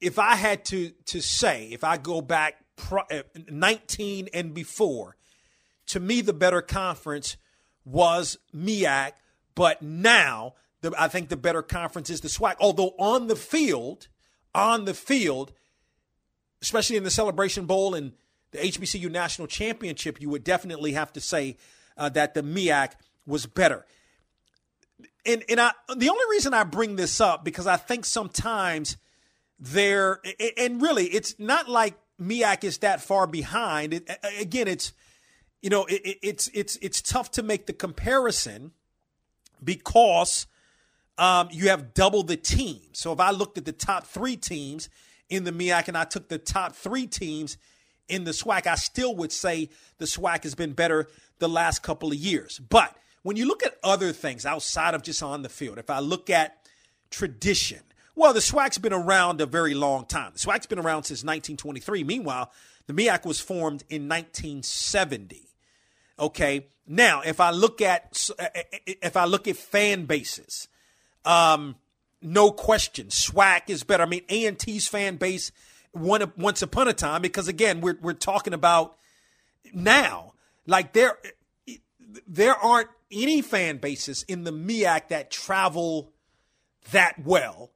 if 0.02 0.18
I 0.20 0.36
had 0.36 0.66
to 0.66 0.90
to 1.06 1.22
say, 1.22 1.70
if 1.72 1.84
I 1.84 1.98
go 1.98 2.22
back 2.22 2.56
uh, 2.92 3.22
19 3.50 4.30
and 4.34 4.54
before, 4.54 5.16
to 5.88 6.00
me 6.00 6.22
the 6.22 6.34
better 6.34 6.62
conference 6.62 7.38
was 7.86 8.38
MEAC, 8.54 9.14
but 9.56 9.82
now 9.82 10.56
the, 10.82 10.92
I 10.98 11.08
think 11.08 11.30
the 11.30 11.38
better 11.38 11.62
conference 11.62 12.10
is 12.10 12.22
the 12.22 12.28
SWAC. 12.28 12.56
Although 12.60 12.96
on 12.98 13.28
the 13.28 13.36
field, 13.36 14.08
on 14.54 14.86
the 14.86 14.94
field, 14.94 15.54
especially 16.62 16.98
in 16.98 17.04
the 17.04 17.12
Celebration 17.12 17.66
Bowl 17.66 17.94
and 17.94 18.14
the 18.52 18.58
HBCU 18.58 19.10
National 19.10 19.48
Championship, 19.48 20.20
you 20.20 20.30
would 20.30 20.44
definitely 20.44 20.94
have 20.94 21.14
to 21.14 21.22
say 21.22 21.58
uh, 21.98 22.10
that 22.10 22.34
the 22.34 22.42
MEAC 22.42 22.94
was 23.26 23.46
better. 23.46 23.86
And 25.26 25.44
and 25.48 25.62
I 25.62 25.72
the 25.96 26.10
only 26.10 26.26
reason 26.32 26.54
I 26.54 26.64
bring 26.64 26.96
this 26.96 27.22
up 27.22 27.46
because 27.46 27.68
I 27.68 27.78
think 27.78 28.06
sometimes 28.06 28.98
there 29.62 30.20
and 30.58 30.82
really 30.82 31.06
it's 31.06 31.38
not 31.40 31.70
like 31.70 31.94
MEAC 32.20 32.64
is 32.64 32.80
that 32.80 33.02
far 33.02 33.28
behind. 33.28 33.94
It, 33.94 34.10
again, 34.40 34.68
it's 34.68 34.92
you 35.62 35.70
know 35.70 35.86
it, 35.86 36.18
it's 36.22 36.50
it's 36.54 36.78
it's 36.82 37.02
tough 37.02 37.32
to 37.32 37.44
make 37.44 37.68
the 37.68 37.74
comparison 37.74 38.72
because 39.64 40.48
um, 41.18 41.50
you 41.52 41.70
have 41.70 41.94
double 41.94 42.24
the 42.24 42.38
team. 42.38 42.82
So 42.94 43.14
if 43.14 43.20
I 43.20 43.32
looked 43.32 43.58
at 43.58 43.66
the 43.66 43.72
top 43.72 44.08
three 44.08 44.36
teams 44.36 44.90
in 45.30 45.44
the 45.44 45.52
MEAC 45.52 45.88
and 45.88 45.98
I 45.98 46.04
took 46.04 46.30
the 46.30 46.38
top 46.38 46.76
three 46.76 47.08
teams 47.08 47.58
in 48.08 48.24
the 48.24 48.32
SWAC, 48.32 48.68
I 48.68 48.76
still 48.76 49.16
would 49.16 49.32
say 49.32 49.70
the 49.98 50.06
SWAC 50.06 50.44
has 50.44 50.56
been 50.56 50.74
better 50.74 51.08
the 51.40 51.48
last 51.48 51.84
couple 51.84 52.10
of 52.10 52.16
years. 52.16 52.60
But 52.60 52.96
when 53.24 53.38
you 53.38 53.48
look 53.48 53.64
at 53.64 53.78
other 53.84 54.12
things 54.12 54.46
outside 54.46 54.94
of 54.94 55.04
just 55.04 55.22
on 55.22 55.44
the 55.44 55.50
field, 55.50 55.78
if 55.78 55.90
I 55.90 56.00
look 56.00 56.30
at 56.30 56.68
tradition, 57.12 57.82
well, 58.16 58.34
the 58.34 58.40
SWAC's 58.40 58.78
been 58.78 58.94
around 58.94 59.42
a 59.42 59.46
very 59.46 59.74
long 59.74 60.06
time. 60.06 60.32
The 60.34 60.40
SWAC's 60.40 60.68
been 60.68 60.80
around 60.80 61.04
since 61.04 61.24
1923. 61.24 62.04
Meanwhile, 62.04 62.52
the 62.88 62.94
MEAC 62.94 63.26
was 63.26 63.40
formed 63.40 63.84
in 63.90 64.08
1970. 64.08 65.48
Okay. 66.20 66.68
Now, 66.88 67.22
if 67.22 67.40
I 67.40 67.52
look 67.52 67.82
at 67.82 68.30
uh, 68.38 68.44
uh, 68.44 68.48
uh, 68.58 68.78
if 68.86 69.16
I 69.16 69.26
look 69.26 69.48
at 69.48 69.56
fan 69.56 70.06
bases, 70.06 70.68
um, 71.24 71.76
no 72.22 72.52
question, 72.52 73.08
SWAC 73.08 73.70
is 73.70 73.84
better. 73.84 74.04
I 74.04 74.08
mean, 74.08 74.24
A 74.30 74.46
and 74.46 74.60
T's 74.60 74.88
fan 74.88 75.16
base 75.16 75.52
one 75.92 76.32
once 76.38 76.62
upon 76.62 76.88
a 76.88 76.94
time 76.94 77.22
because 77.22 77.48
again, 77.48 77.82
we're 77.82 77.98
we're 78.02 78.14
talking 78.14 78.54
about 78.54 78.98
now. 79.74 80.34
Like 80.68 80.94
there, 80.94 81.18
there 82.28 82.56
aren't 82.56 82.90
any 83.12 83.42
fan 83.42 83.78
bases 83.78 84.24
in 84.28 84.44
the 84.44 84.52
MEAC 84.52 85.10
that 85.10 85.32
travel 85.32 86.12
that 86.92 87.24
well. 87.24 87.72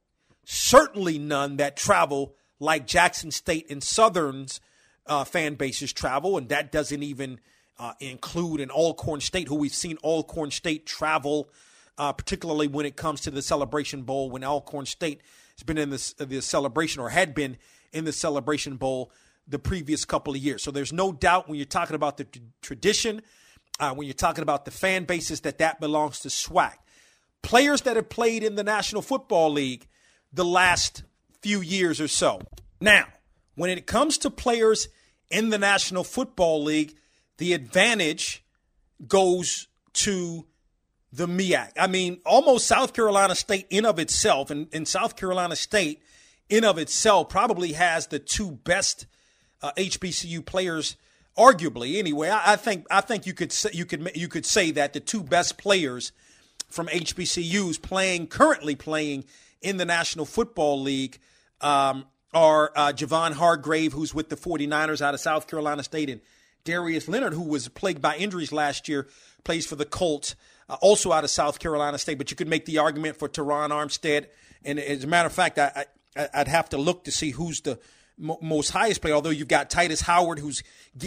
Certainly 0.48 1.18
none 1.18 1.56
that 1.56 1.76
travel 1.76 2.36
like 2.60 2.86
Jackson 2.86 3.32
State 3.32 3.68
and 3.68 3.82
Southern's 3.82 4.60
uh, 5.04 5.24
fan 5.24 5.54
bases 5.54 5.92
travel, 5.92 6.38
and 6.38 6.48
that 6.50 6.70
doesn't 6.70 7.02
even 7.02 7.40
uh, 7.80 7.94
include 7.98 8.60
an 8.60 8.70
Alcorn 8.70 9.20
State, 9.20 9.48
who 9.48 9.56
we've 9.56 9.74
seen 9.74 9.98
Alcorn 10.04 10.52
State 10.52 10.86
travel, 10.86 11.50
uh, 11.98 12.12
particularly 12.12 12.68
when 12.68 12.86
it 12.86 12.94
comes 12.94 13.22
to 13.22 13.32
the 13.32 13.42
Celebration 13.42 14.02
Bowl. 14.02 14.30
When 14.30 14.44
Alcorn 14.44 14.86
State 14.86 15.20
has 15.56 15.64
been 15.64 15.78
in 15.78 15.90
this 15.90 16.12
the 16.12 16.40
celebration 16.40 17.02
or 17.02 17.08
had 17.08 17.34
been 17.34 17.56
in 17.92 18.04
the 18.04 18.12
Celebration 18.12 18.76
Bowl 18.76 19.10
the 19.48 19.58
previous 19.58 20.04
couple 20.04 20.32
of 20.32 20.38
years, 20.38 20.62
so 20.62 20.70
there's 20.70 20.92
no 20.92 21.10
doubt 21.10 21.48
when 21.48 21.56
you're 21.58 21.66
talking 21.66 21.96
about 21.96 22.18
the 22.18 22.24
t- 22.24 22.40
tradition 22.62 23.20
uh, 23.80 23.92
when 23.94 24.06
you're 24.06 24.14
talking 24.14 24.42
about 24.42 24.64
the 24.64 24.70
fan 24.70 25.06
bases 25.06 25.40
that 25.40 25.58
that 25.58 25.80
belongs 25.80 26.20
to 26.20 26.28
SWAC. 26.28 26.74
Players 27.42 27.82
that 27.82 27.96
have 27.96 28.08
played 28.08 28.44
in 28.44 28.54
the 28.54 28.64
National 28.64 29.02
Football 29.02 29.50
League 29.50 29.88
the 30.36 30.44
last 30.44 31.02
few 31.40 31.60
years 31.60 32.00
or 32.00 32.08
so. 32.08 32.40
Now, 32.80 33.06
when 33.54 33.70
it 33.70 33.86
comes 33.86 34.18
to 34.18 34.30
players 34.30 34.88
in 35.30 35.50
the 35.50 35.58
National 35.58 36.04
Football 36.04 36.62
League, 36.62 36.94
the 37.38 37.52
advantage 37.52 38.44
goes 39.08 39.66
to 39.94 40.46
the 41.12 41.26
MEAC. 41.26 41.72
I 41.78 41.86
mean, 41.86 42.20
almost 42.24 42.66
South 42.66 42.92
Carolina 42.92 43.34
State 43.34 43.66
in 43.70 43.84
of 43.84 43.98
itself, 43.98 44.50
and, 44.50 44.68
and 44.72 44.86
South 44.86 45.16
Carolina 45.16 45.56
State 45.56 46.02
in 46.48 46.64
of 46.64 46.78
itself 46.78 47.28
probably 47.28 47.72
has 47.72 48.06
the 48.08 48.18
two 48.18 48.52
best 48.52 49.06
uh, 49.62 49.72
HBCU 49.76 50.44
players 50.44 50.96
arguably 51.36 51.98
anyway, 51.98 52.28
I, 52.28 52.52
I, 52.52 52.56
think 52.56 52.86
I 52.90 53.00
think 53.00 53.26
you 53.26 53.34
could 53.34 53.52
say, 53.52 53.70
you 53.72 53.84
could 53.84 54.10
you 54.14 54.28
could 54.28 54.46
say 54.46 54.70
that 54.72 54.92
the 54.92 55.00
two 55.00 55.22
best 55.22 55.58
players 55.58 56.12
from 56.68 56.86
HBCUs 56.88 57.80
playing 57.80 58.28
currently 58.28 58.74
playing 58.74 59.24
in 59.66 59.78
the 59.78 59.84
National 59.84 60.24
Football 60.24 60.80
League 60.80 61.18
um, 61.60 62.06
are 62.32 62.70
uh, 62.76 62.92
Javon 62.92 63.32
Hargrave, 63.32 63.92
who's 63.92 64.14
with 64.14 64.28
the 64.28 64.36
49ers 64.36 65.02
out 65.02 65.12
of 65.12 65.18
South 65.18 65.48
Carolina 65.48 65.82
State, 65.82 66.08
and 66.08 66.20
Darius 66.62 67.08
Leonard, 67.08 67.32
who 67.32 67.42
was 67.42 67.66
plagued 67.68 68.00
by 68.00 68.16
injuries 68.16 68.52
last 68.52 68.88
year, 68.88 69.08
plays 69.42 69.66
for 69.66 69.74
the 69.74 69.84
Colts, 69.84 70.36
uh, 70.68 70.76
also 70.80 71.10
out 71.10 71.24
of 71.24 71.30
South 71.30 71.58
Carolina 71.58 71.98
State. 71.98 72.16
But 72.16 72.30
you 72.30 72.36
could 72.36 72.46
make 72.46 72.64
the 72.64 72.78
argument 72.78 73.16
for 73.16 73.28
Terron 73.28 73.70
Armstead, 73.70 74.26
and 74.64 74.78
as 74.78 75.02
a 75.02 75.08
matter 75.08 75.26
of 75.26 75.32
fact, 75.32 75.58
I, 75.58 75.86
I'd 76.32 76.48
have 76.48 76.68
to 76.68 76.78
look 76.78 77.02
to 77.04 77.10
see 77.10 77.30
who's 77.30 77.60
the 77.62 77.80
most 78.18 78.70
highest 78.70 79.02
player. 79.02 79.14
Although 79.14 79.30
you've 79.30 79.48
got 79.48 79.68
Tytus 79.68 80.02
Howard, 80.02 80.38
who's 80.38 80.62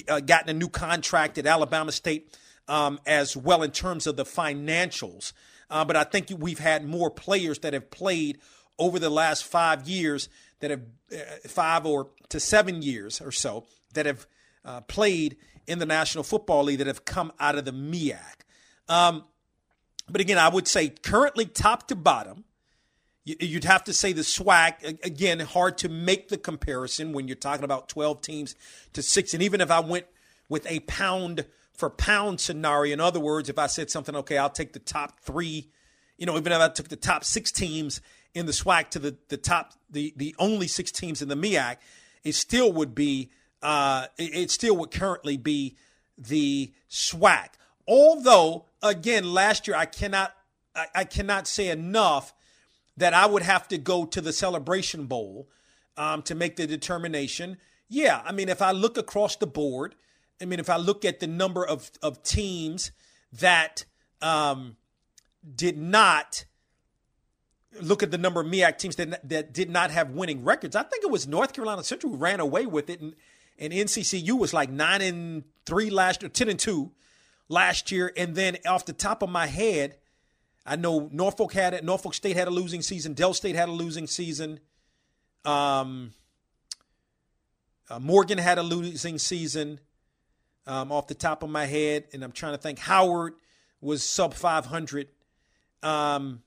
uh, 0.10 0.20
gotten 0.20 0.50
a 0.50 0.54
new 0.54 0.70
contract 0.70 1.38
at 1.38 1.46
Alabama 1.46 1.94
State 1.94 2.36
um, 2.68 3.00
as 3.06 3.38
well 3.38 3.64
in 3.64 3.72
terms 3.72 4.06
of 4.06 4.18
the 4.18 4.26
financials. 4.26 5.32
Uh, 5.70 5.86
but 5.86 5.96
I 5.96 6.04
think 6.04 6.28
we've 6.38 6.60
had 6.60 6.86
more 6.86 7.10
players 7.12 7.60
that 7.60 7.74
have 7.74 7.92
played 7.92 8.40
over 8.78 9.00
the 9.00 9.10
last 9.10 9.44
five 9.44 9.88
years 9.88 10.30
that 10.60 10.72
have 10.72 10.82
uh, 11.14 11.18
five 11.48 11.86
or 11.86 12.10
to 12.30 12.40
seven 12.40 12.82
years 12.82 13.22
or 13.22 13.32
so 13.32 13.66
that 13.94 14.06
have 14.06 14.28
uh, 14.66 14.82
played 14.82 15.38
in 15.68 15.80
the 15.80 15.86
National 15.86 16.24
Football 16.24 16.66
League 16.66 16.80
that 16.80 16.88
have 16.88 17.06
come 17.06 17.32
out 17.40 17.58
of 17.58 17.66
the 17.66 17.72
MEAC. 17.72 18.18
Um, 18.88 19.26
but 20.10 20.22
again, 20.22 20.38
I 20.38 20.50
would 20.50 20.68
say 20.68 20.90
currently 20.90 21.46
top 21.46 21.88
to 21.88 21.96
bottom, 21.96 22.46
You'd 23.26 23.66
have 23.66 23.84
to 23.84 23.94
say 23.94 24.12
the 24.12 24.22
SWAC 24.22 25.06
again. 25.06 25.40
Hard 25.40 25.78
to 25.80 25.90
make 25.90 26.30
the 26.30 26.38
comparison 26.38 27.14
when 27.14 27.28
you're 27.28 27.36
talking 27.36 27.64
about 27.64 27.88
12 27.88 28.22
teams 28.22 28.56
to 28.94 29.04
six. 29.04 29.36
And 29.36 29.44
even 29.44 29.62
if 29.62 29.70
I 29.70 29.82
went 29.82 30.08
with 30.48 30.66
a 30.66 30.80
pound 30.82 31.46
for 31.80 31.90
pound 31.90 32.42
scenario, 32.42 32.92
in 32.92 33.00
other 33.00 33.22
words, 33.22 33.48
if 33.48 33.58
I 33.58 33.68
said 33.68 33.90
something, 33.90 34.14
okay, 34.18 34.38
I'll 34.38 34.50
take 34.50 34.74
the 34.74 34.80
top 34.80 35.22
three. 35.22 35.72
You 36.18 36.26
know, 36.26 36.38
even 36.38 36.52
if 36.52 36.60
I 36.60 36.68
took 36.68 36.90
the 36.90 36.98
top 36.98 37.24
six 37.24 37.54
teams 37.54 38.02
in 38.34 38.46
the 38.46 38.52
SWAC 38.52 38.90
to 38.90 39.00
the 39.00 39.18
the 39.30 39.38
top 39.38 39.74
the 39.90 40.14
the 40.18 40.36
only 40.38 40.68
six 40.68 40.92
teams 40.92 41.22
in 41.22 41.30
the 41.30 41.36
MEAC, 41.36 41.78
it 42.26 42.36
still 42.36 42.74
would 42.74 42.94
be 42.94 43.32
uh, 43.62 44.08
it 44.18 44.52
still 44.52 44.76
would 44.78 44.92
currently 44.92 45.38
be 45.38 45.78
the 46.18 46.74
SWAC. 46.90 47.52
Although, 47.88 48.66
again, 48.84 49.34
last 49.34 49.66
year 49.66 49.78
I 49.78 49.86
cannot 49.86 50.34
I, 50.76 50.88
I 50.94 51.04
cannot 51.06 51.48
say 51.48 51.70
enough 51.70 52.34
that 52.98 53.14
I 53.14 53.26
would 53.26 53.44
have 53.44 53.70
to 53.70 53.78
go 53.78 54.04
to 54.04 54.20
the 54.20 54.34
Celebration 54.34 55.06
Bowl 55.06 55.48
um, 55.96 56.24
to 56.24 56.36
make 56.36 56.58
the 56.58 56.68
determination. 56.68 57.58
Yeah, 57.88 58.22
I 58.26 58.34
mean, 58.34 58.50
if 58.50 58.62
I 58.62 58.74
look 58.74 58.98
across 58.98 59.38
the 59.38 59.48
board, 59.48 59.96
I 60.42 60.46
mean, 60.46 60.60
if 60.60 60.70
I 60.70 60.78
look 60.78 61.06
at 61.06 61.20
the 61.20 61.28
number 61.28 61.66
of, 61.66 61.92
of 62.02 62.24
teams 62.24 62.92
that 63.34 63.86
um, 64.22 64.78
did 65.56 65.78
not 65.78 66.46
look 67.82 68.02
at 68.04 68.12
the 68.12 68.18
number 68.18 68.42
of 68.42 68.48
MEAC 68.48 68.78
teams 68.78 68.96
that, 68.96 69.28
that 69.28 69.54
did 69.54 69.70
not 69.70 69.92
have 69.92 70.12
winning 70.12 70.44
records, 70.44 70.76
I 70.76 70.84
think 70.84 71.04
it 71.04 71.12
was 71.12 71.28
North 71.28 71.54
Carolina 71.54 71.84
Central 71.84 72.14
who 72.14 72.18
ran 72.18 72.40
away 72.40 72.66
with 72.66 72.90
it, 72.90 73.02
and, 73.02 73.16
and 73.58 73.74
NCCU 73.74 74.38
was 74.38 74.54
like 74.54 74.70
nine 74.70 75.02
and 75.02 75.44
three 75.66 75.90
last 75.90 76.22
year, 76.22 76.30
ten 76.30 76.50
and 76.50 76.60
two 76.60 76.92
last 77.50 77.92
year, 77.92 78.14
and 78.16 78.36
then 78.36 78.58
off 78.66 78.86
the 78.86 78.94
top 78.94 79.22
of 79.22 79.30
my 79.30 79.48
head, 79.48 79.98
I 80.66 80.76
know 80.76 81.10
Norfolk 81.12 81.54
had 81.54 81.74
it. 81.74 81.84
Norfolk 81.84 82.14
State 82.14 82.36
had 82.36 82.48
a 82.48 82.52
losing 82.52 82.82
season. 82.82 83.14
Del 83.14 83.34
State 83.34 83.56
had 83.56 83.70
a 83.70 83.72
losing 83.72 84.08
season. 84.08 84.60
Um, 85.44 86.12
uh, 87.90 88.00
Morgan 88.00 88.38
had 88.38 88.60
a 88.60 88.64
losing 88.64 89.18
season. 89.18 89.80
Um, 90.68 90.92
off 90.92 91.08
the 91.08 91.16
top 91.16 91.42
of 91.42 91.50
my 91.50 91.66
head, 91.66 92.06
and 92.14 92.24
I'm 92.24 92.32
trying 92.32 92.54
to 92.54 92.60
think. 92.60 92.78
Howard 92.78 93.34
was 93.82 94.04
sub 94.04 94.36
500. 94.36 95.08
Um, 95.82 96.44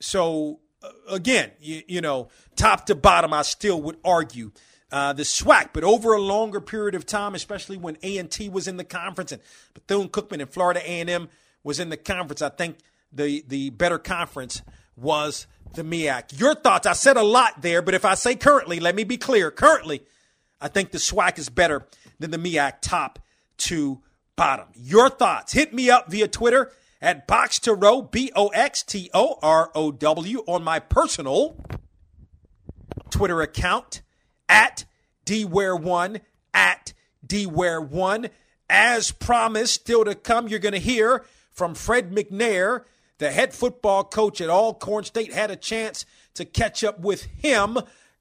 so 0.00 0.60
uh, 0.82 0.90
again, 1.08 1.52
you, 1.60 1.82
you, 1.86 2.00
know, 2.00 2.28
top 2.56 2.86
to 2.86 2.94
bottom, 2.94 3.32
I 3.32 3.42
still 3.42 3.80
would 3.82 3.96
argue 4.04 4.50
uh, 4.92 5.12
the 5.12 5.22
SWAC, 5.22 5.70
but 5.72 5.82
over 5.82 6.12
a 6.12 6.20
longer 6.20 6.60
period 6.60 6.94
of 6.94 7.06
time, 7.06 7.34
especially 7.34 7.76
when 7.76 7.96
A 8.02 8.18
and 8.18 8.30
T 8.30 8.48
was 8.48 8.68
in 8.68 8.76
the 8.76 8.84
conference 8.84 9.32
and 9.32 9.40
Bethune 9.72 10.08
Cookman 10.08 10.40
and 10.40 10.50
Florida 10.50 10.80
A 10.80 11.00
and 11.00 11.10
M 11.10 11.28
was 11.62 11.80
in 11.80 11.88
the 11.88 11.96
conference, 11.96 12.42
I 12.42 12.50
think 12.50 12.76
the 13.12 13.44
the 13.48 13.70
better 13.70 13.98
conference 13.98 14.62
was 14.96 15.46
the 15.74 15.82
MEAC. 15.82 16.38
Your 16.38 16.54
thoughts? 16.54 16.86
I 16.86 16.92
said 16.92 17.16
a 17.16 17.22
lot 17.22 17.62
there, 17.62 17.82
but 17.82 17.94
if 17.94 18.04
I 18.04 18.14
say 18.14 18.36
currently, 18.36 18.78
let 18.78 18.94
me 18.94 19.04
be 19.04 19.16
clear. 19.16 19.50
Currently, 19.50 20.02
I 20.60 20.68
think 20.68 20.90
the 20.92 20.98
SWAC 20.98 21.38
is 21.38 21.48
better 21.48 21.86
than 22.18 22.30
the 22.30 22.38
MEAC, 22.38 22.74
top 22.80 23.18
to 23.58 24.02
bottom. 24.36 24.66
Your 24.74 25.08
thoughts? 25.08 25.52
Hit 25.52 25.72
me 25.72 25.90
up 25.90 26.10
via 26.10 26.28
Twitter 26.28 26.72
at 27.00 27.26
Box 27.26 27.58
to 27.60 27.74
Row, 27.74 28.02
B 28.02 28.32
O 28.34 28.48
X 28.48 28.82
T 28.82 29.10
O 29.14 29.38
R 29.42 29.70
O 29.74 29.92
W, 29.92 30.42
on 30.46 30.64
my 30.64 30.78
personal 30.78 31.56
Twitter 33.10 33.40
account 33.42 34.02
at 34.48 34.84
DWare1, 35.26 36.20
at 36.52 36.92
DWare1. 37.26 38.30
As 38.68 39.10
promised, 39.10 39.74
still 39.74 40.04
to 40.04 40.14
come, 40.14 40.48
you're 40.48 40.58
going 40.58 40.72
to 40.72 40.80
hear 40.80 41.24
from 41.50 41.74
Fred 41.74 42.10
McNair, 42.10 42.84
the 43.18 43.30
head 43.30 43.54
football 43.54 44.04
coach 44.04 44.40
at 44.40 44.48
Alcorn 44.48 45.04
State, 45.04 45.32
had 45.32 45.50
a 45.50 45.56
chance 45.56 46.04
to 46.34 46.44
catch 46.44 46.82
up 46.82 46.98
with 46.98 47.24
him 47.24 47.78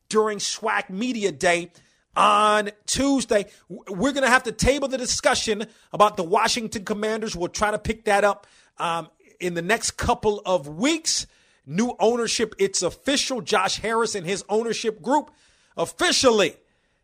during 0.10 0.38
SWAC 0.38 0.90
Media 0.90 1.32
Day 1.32 1.72
on 2.16 2.70
Tuesday. 2.86 3.46
We're 3.70 4.12
going 4.12 4.24
to 4.24 4.30
have 4.30 4.44
to 4.44 4.52
table 4.52 4.88
the 4.88 4.98
discussion 4.98 5.66
about 5.92 6.18
the 6.18 6.24
Washington 6.24 6.86
Commanders. 6.86 7.36
We'll 7.36 7.50
try 7.50 7.72
to 7.72 7.80
pick 7.80 8.06
that 8.06 8.24
up 8.24 8.48
um, 8.78 9.10
in 9.40 9.54
the 9.54 9.62
next 9.62 9.92
couple 9.92 10.42
of 10.46 10.68
weeks. 10.68 11.28
New 11.66 11.96
ownership, 12.00 12.56
it's 12.60 12.82
official. 12.82 13.42
Josh 13.42 13.80
Harris 13.80 14.16
and 14.16 14.26
his 14.26 14.44
ownership 14.50 15.02
group 15.02 15.32
officially 15.78 16.56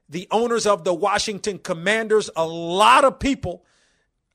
the 0.10 0.28
owners 0.32 0.66
of 0.66 0.84
the 0.84 0.94
Washington 0.94 1.60
Commanders. 1.60 2.30
A 2.36 2.46
lot 2.46 3.06
of 3.06 3.20
people 3.20 3.64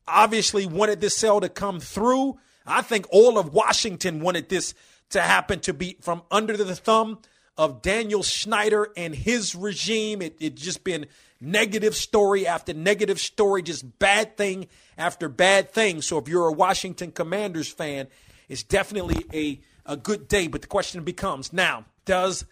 obviously 0.06 0.66
wanted 0.66 1.00
this 1.00 1.16
sale 1.16 1.40
to 1.40 1.48
come 1.48 1.80
through. 1.80 2.38
I 2.66 2.82
think 2.82 3.06
all 3.10 3.38
of 3.38 3.52
Washington 3.52 4.20
wanted 4.20 4.48
this 4.48 4.74
to 5.10 5.20
happen 5.20 5.60
to 5.60 5.74
be 5.74 5.96
from 6.00 6.22
under 6.30 6.56
the 6.56 6.74
thumb 6.74 7.18
of 7.56 7.82
Daniel 7.82 8.22
Snyder 8.22 8.90
and 8.96 9.14
his 9.14 9.54
regime. 9.54 10.22
It, 10.22 10.36
it 10.40 10.54
just 10.54 10.84
been 10.84 11.06
negative 11.40 11.94
story 11.94 12.46
after 12.46 12.72
negative 12.74 13.20
story, 13.20 13.62
just 13.62 13.98
bad 13.98 14.36
thing 14.36 14.66
after 14.96 15.28
bad 15.28 15.70
thing. 15.72 16.02
So 16.02 16.18
if 16.18 16.28
you're 16.28 16.48
a 16.48 16.52
Washington 16.52 17.12
Commanders 17.12 17.68
fan, 17.68 18.08
it's 18.48 18.62
definitely 18.62 19.24
a, 19.32 19.60
a 19.86 19.96
good 19.96 20.28
day. 20.28 20.48
But 20.48 20.62
the 20.62 20.68
question 20.68 21.04
becomes 21.04 21.52
now, 21.52 21.84
does 22.04 22.44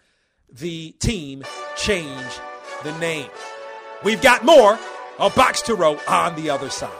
the 0.51 0.91
team 0.99 1.43
change 1.75 2.39
the 2.83 2.97
name? 2.99 3.29
We've 4.03 4.21
got 4.21 4.43
more 4.43 4.77
of 5.19 5.35
Box 5.35 5.61
to 5.63 5.75
Row 5.75 5.99
on 6.07 6.35
the 6.35 6.49
other 6.49 6.69
side. 6.69 6.91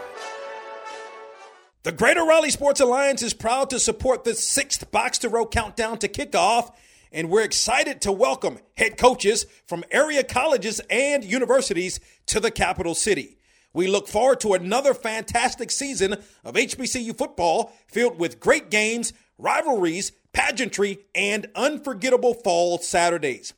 The 1.84 1.91
Greater 1.91 2.24
Raleigh 2.24 2.49
Sports 2.49 2.80
Alliance 2.80 3.22
is 3.22 3.34
proud 3.34 3.70
to 3.72 3.80
support 3.80 4.24
the 4.24 4.36
sixth 4.36 4.89
Box 4.89 5.18
to 5.20 5.30
Row 5.30 5.45
countdown 5.45 5.97
to 5.97 6.08
kickoff, 6.08 6.72
and 7.14 7.30
we're 7.30 7.43
excited 7.43 8.01
to 8.01 8.11
welcome 8.11 8.57
head 8.76 8.97
coaches 8.97 9.45
from 9.68 9.84
area 9.91 10.24
colleges 10.24 10.82
and 10.89 11.24
universities 11.24 11.99
to 12.26 12.39
the 12.39 12.51
capital 12.51 12.95
city. 12.95 13.38
We 13.72 13.88
look 13.88 14.07
forward 14.07 14.39
to 14.41 14.53
another 14.53 14.93
fantastic 14.93 15.72
season 15.72 16.14
of 16.43 16.55
HBCU 16.55 17.18
football 17.18 17.72
filled 17.88 18.20
with 18.20 18.39
great 18.39 18.70
games, 18.70 19.14
rivalries, 19.38 20.11
pageantry, 20.32 20.99
and 21.16 21.47
unforgettable 21.55 22.34
fall 22.34 22.80
Saturdays. 22.80 23.53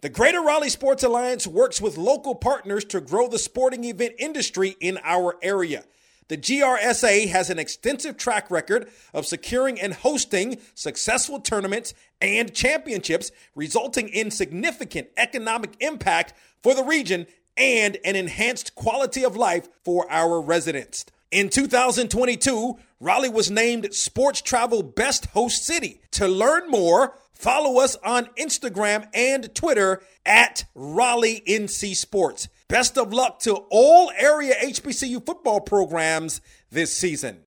The 0.00 0.08
Greater 0.08 0.40
Raleigh 0.40 0.68
Sports 0.68 1.02
Alliance 1.02 1.46
works 1.46 1.80
with 1.80 1.98
local 1.98 2.34
partners 2.34 2.84
to 2.86 3.00
grow 3.00 3.26
the 3.26 3.38
sporting 3.38 3.84
event 3.84 4.14
industry 4.18 4.76
in 4.80 4.98
our 5.02 5.36
area. 5.42 5.84
The 6.28 6.36
GRSA 6.36 7.28
has 7.28 7.48
an 7.48 7.58
extensive 7.58 8.18
track 8.18 8.50
record 8.50 8.90
of 9.14 9.26
securing 9.26 9.80
and 9.80 9.94
hosting 9.94 10.58
successful 10.74 11.40
tournaments 11.40 11.94
and 12.20 12.54
championships, 12.54 13.30
resulting 13.54 14.08
in 14.08 14.30
significant 14.30 15.08
economic 15.16 15.74
impact 15.80 16.34
for 16.62 16.74
the 16.74 16.84
region 16.84 17.26
and 17.56 17.96
an 18.04 18.14
enhanced 18.14 18.74
quality 18.74 19.24
of 19.24 19.36
life 19.36 19.68
for 19.84 20.06
our 20.10 20.40
residents. 20.40 21.06
In 21.30 21.48
2022, 21.48 22.78
Raleigh 23.00 23.28
was 23.28 23.50
named 23.50 23.92
Sports 23.94 24.42
Travel 24.42 24.82
Best 24.82 25.26
Host 25.26 25.64
City. 25.64 26.00
To 26.12 26.28
learn 26.28 26.68
more, 26.68 27.14
follow 27.32 27.80
us 27.80 27.96
on 28.04 28.26
Instagram 28.38 29.08
and 29.14 29.54
Twitter 29.54 30.02
at 30.26 30.64
Raleigh 30.74 31.42
NC 31.46 31.96
Sports. 31.96 32.48
Best 32.68 32.98
of 32.98 33.14
luck 33.14 33.38
to 33.40 33.54
all 33.70 34.12
area 34.14 34.54
HBCU 34.62 35.24
football 35.24 35.58
programs 35.58 36.42
this 36.70 36.94
season. 36.94 37.46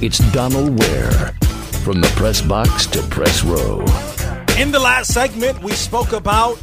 It's 0.00 0.18
Donal 0.32 0.72
Ware 0.72 1.32
from 1.84 2.00
the 2.00 2.12
press 2.16 2.42
box 2.42 2.88
to 2.88 3.02
press 3.02 3.44
row. 3.44 3.78
In 4.60 4.72
the 4.72 4.80
last 4.80 5.14
segment, 5.14 5.62
we 5.62 5.70
spoke 5.70 6.10
about, 6.10 6.58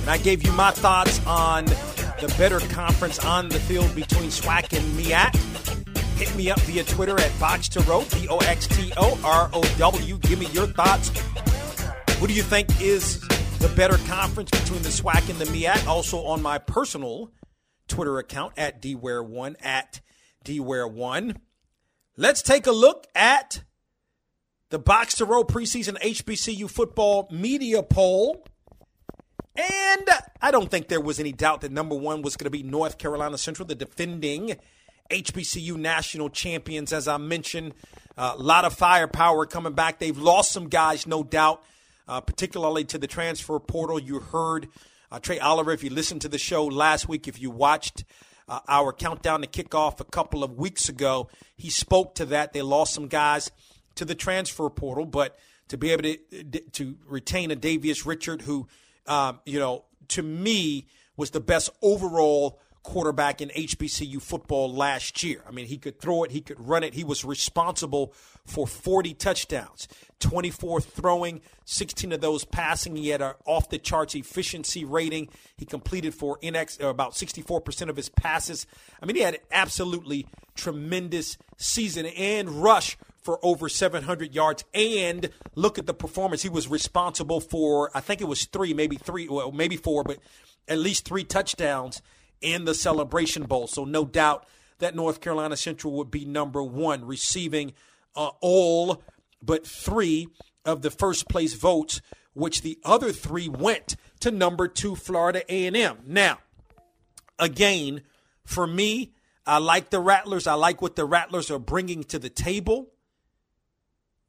and 0.00 0.10
I 0.10 0.18
gave 0.18 0.46
you 0.46 0.52
my 0.52 0.72
thoughts 0.72 1.18
on 1.26 1.64
the 1.64 2.34
better 2.36 2.60
conference 2.60 3.24
on 3.24 3.48
the 3.48 3.58
field 3.60 3.94
between 3.94 4.28
SWAC 4.28 4.76
and 4.76 4.84
MEAC. 4.98 5.97
Hit 6.18 6.34
me 6.34 6.50
up 6.50 6.58
via 6.62 6.82
Twitter 6.82 7.18
at 7.20 7.38
Box 7.38 7.68
to 7.68 7.80
Row, 7.82 8.04
B 8.12 8.26
O 8.28 8.38
X 8.38 8.66
T 8.66 8.92
O 8.96 9.20
R 9.24 9.48
O 9.52 9.62
W. 9.78 10.18
Give 10.18 10.40
me 10.40 10.46
your 10.46 10.66
thoughts. 10.66 11.10
Who 12.18 12.26
do 12.26 12.32
you 12.32 12.42
think 12.42 12.80
is 12.82 13.20
the 13.60 13.72
better 13.76 13.96
conference 14.08 14.50
between 14.50 14.82
the 14.82 14.88
SWAC 14.88 15.30
and 15.30 15.38
the 15.38 15.44
MEAC? 15.44 15.86
Also 15.86 16.24
on 16.24 16.42
my 16.42 16.58
personal 16.58 17.30
Twitter 17.86 18.18
account 18.18 18.54
at 18.56 18.82
DWare1 18.82 19.54
at 19.62 20.00
DWare1. 20.44 21.36
Let's 22.16 22.42
take 22.42 22.66
a 22.66 22.72
look 22.72 23.06
at 23.14 23.62
the 24.70 24.80
Box 24.80 25.14
to 25.18 25.24
Row 25.24 25.44
preseason 25.44 26.00
HBCU 26.00 26.68
football 26.68 27.28
media 27.30 27.80
poll. 27.84 28.44
And 29.54 30.08
I 30.42 30.50
don't 30.50 30.68
think 30.68 30.88
there 30.88 31.00
was 31.00 31.20
any 31.20 31.30
doubt 31.30 31.60
that 31.60 31.70
number 31.70 31.94
one 31.94 32.22
was 32.22 32.36
going 32.36 32.46
to 32.46 32.50
be 32.50 32.64
North 32.64 32.98
Carolina 32.98 33.38
Central, 33.38 33.68
the 33.68 33.76
defending 33.76 34.56
HBCU 35.10 35.76
national 35.76 36.30
champions, 36.30 36.92
as 36.92 37.08
I 37.08 37.16
mentioned. 37.16 37.74
A 38.16 38.36
lot 38.36 38.64
of 38.64 38.74
firepower 38.74 39.46
coming 39.46 39.74
back. 39.74 39.98
They've 40.00 40.18
lost 40.18 40.50
some 40.50 40.68
guys, 40.68 41.06
no 41.06 41.22
doubt, 41.22 41.62
uh, 42.08 42.20
particularly 42.20 42.84
to 42.84 42.98
the 42.98 43.06
transfer 43.06 43.58
portal. 43.60 43.98
You 43.98 44.18
heard 44.18 44.68
uh, 45.10 45.20
Trei 45.20 45.38
Oliver, 45.38 45.72
if 45.72 45.82
you 45.82 45.90
listened 45.90 46.20
to 46.22 46.28
the 46.28 46.38
show 46.38 46.66
last 46.66 47.08
week, 47.08 47.28
if 47.28 47.40
you 47.40 47.50
watched 47.50 48.04
uh, 48.48 48.60
our 48.68 48.92
countdown 48.92 49.40
to 49.40 49.46
kickoff 49.46 50.00
a 50.00 50.04
couple 50.04 50.44
of 50.44 50.58
weeks 50.58 50.88
ago, 50.88 51.28
he 51.56 51.70
spoke 51.70 52.14
to 52.16 52.26
that. 52.26 52.52
They 52.52 52.62
lost 52.62 52.92
some 52.92 53.06
guys 53.08 53.50
to 53.94 54.04
the 54.04 54.14
transfer 54.14 54.68
portal, 54.68 55.06
but 55.06 55.38
to 55.68 55.76
be 55.76 55.90
able 55.90 56.02
to 56.02 56.60
to 56.72 56.96
retain 57.06 57.50
a 57.50 57.56
Davius 57.56 58.06
Richard, 58.06 58.42
who, 58.42 58.66
um, 59.06 59.40
you 59.46 59.58
know, 59.58 59.84
to 60.08 60.22
me 60.22 60.86
was 61.16 61.30
the 61.30 61.40
best 61.40 61.70
overall 61.82 62.60
quarterback 62.88 63.42
in 63.42 63.50
HBCU 63.50 64.20
football 64.22 64.72
last 64.72 65.22
year. 65.22 65.42
I 65.46 65.50
mean, 65.50 65.66
he 65.66 65.76
could 65.76 66.00
throw 66.00 66.24
it, 66.24 66.30
he 66.30 66.40
could 66.40 66.58
run 66.58 66.82
it. 66.82 66.94
He 66.94 67.04
was 67.04 67.22
responsible 67.22 68.14
for 68.46 68.66
40 68.66 69.12
touchdowns, 69.12 69.88
24 70.20 70.80
throwing, 70.80 71.42
16 71.66 72.12
of 72.12 72.22
those 72.22 72.46
passing. 72.46 72.96
He 72.96 73.10
had 73.10 73.20
an 73.20 73.34
off 73.44 73.68
the 73.68 73.76
charts 73.76 74.14
efficiency 74.14 74.86
rating. 74.86 75.28
He 75.58 75.66
completed 75.66 76.14
for 76.14 76.38
NX 76.38 76.82
uh, 76.82 76.86
about 76.86 77.12
64% 77.12 77.90
of 77.90 77.96
his 77.96 78.08
passes. 78.08 78.66
I 79.02 79.04
mean, 79.04 79.16
he 79.16 79.22
had 79.22 79.34
an 79.34 79.40
absolutely 79.52 80.26
tremendous 80.54 81.36
season 81.58 82.06
and 82.06 82.48
rush 82.48 82.96
for 83.20 83.38
over 83.42 83.68
700 83.68 84.34
yards. 84.34 84.64
And 84.72 85.28
look 85.54 85.78
at 85.78 85.84
the 85.84 85.92
performance. 85.92 86.42
He 86.42 86.48
was 86.48 86.68
responsible 86.68 87.40
for, 87.40 87.90
I 87.94 88.00
think 88.00 88.22
it 88.22 88.28
was 88.28 88.46
three, 88.46 88.72
maybe 88.72 88.96
three, 88.96 89.28
well, 89.28 89.52
maybe 89.52 89.76
four, 89.76 90.04
but 90.04 90.20
at 90.66 90.78
least 90.78 91.04
three 91.04 91.24
touchdowns 91.24 92.00
in 92.40 92.64
the 92.64 92.74
Celebration 92.74 93.44
Bowl. 93.44 93.66
So, 93.66 93.84
no 93.84 94.04
doubt 94.04 94.46
that 94.78 94.94
North 94.94 95.20
Carolina 95.20 95.56
Central 95.56 95.92
would 95.94 96.10
be 96.10 96.24
number 96.24 96.62
one, 96.62 97.04
receiving 97.04 97.72
uh, 98.16 98.30
all 98.40 99.02
but 99.42 99.66
three 99.66 100.28
of 100.64 100.82
the 100.82 100.90
first 100.90 101.28
place 101.28 101.54
votes, 101.54 102.00
which 102.34 102.62
the 102.62 102.78
other 102.84 103.12
three 103.12 103.48
went 103.48 103.96
to 104.20 104.30
number 104.30 104.68
two 104.68 104.94
Florida 104.94 105.42
A&M. 105.48 105.98
Now, 106.06 106.38
again, 107.38 108.02
for 108.44 108.66
me, 108.66 109.12
I 109.46 109.58
like 109.58 109.90
the 109.90 110.00
Rattlers. 110.00 110.46
I 110.46 110.54
like 110.54 110.82
what 110.82 110.96
the 110.96 111.04
Rattlers 111.04 111.50
are 111.50 111.58
bringing 111.58 112.04
to 112.04 112.18
the 112.18 112.28
table. 112.28 112.90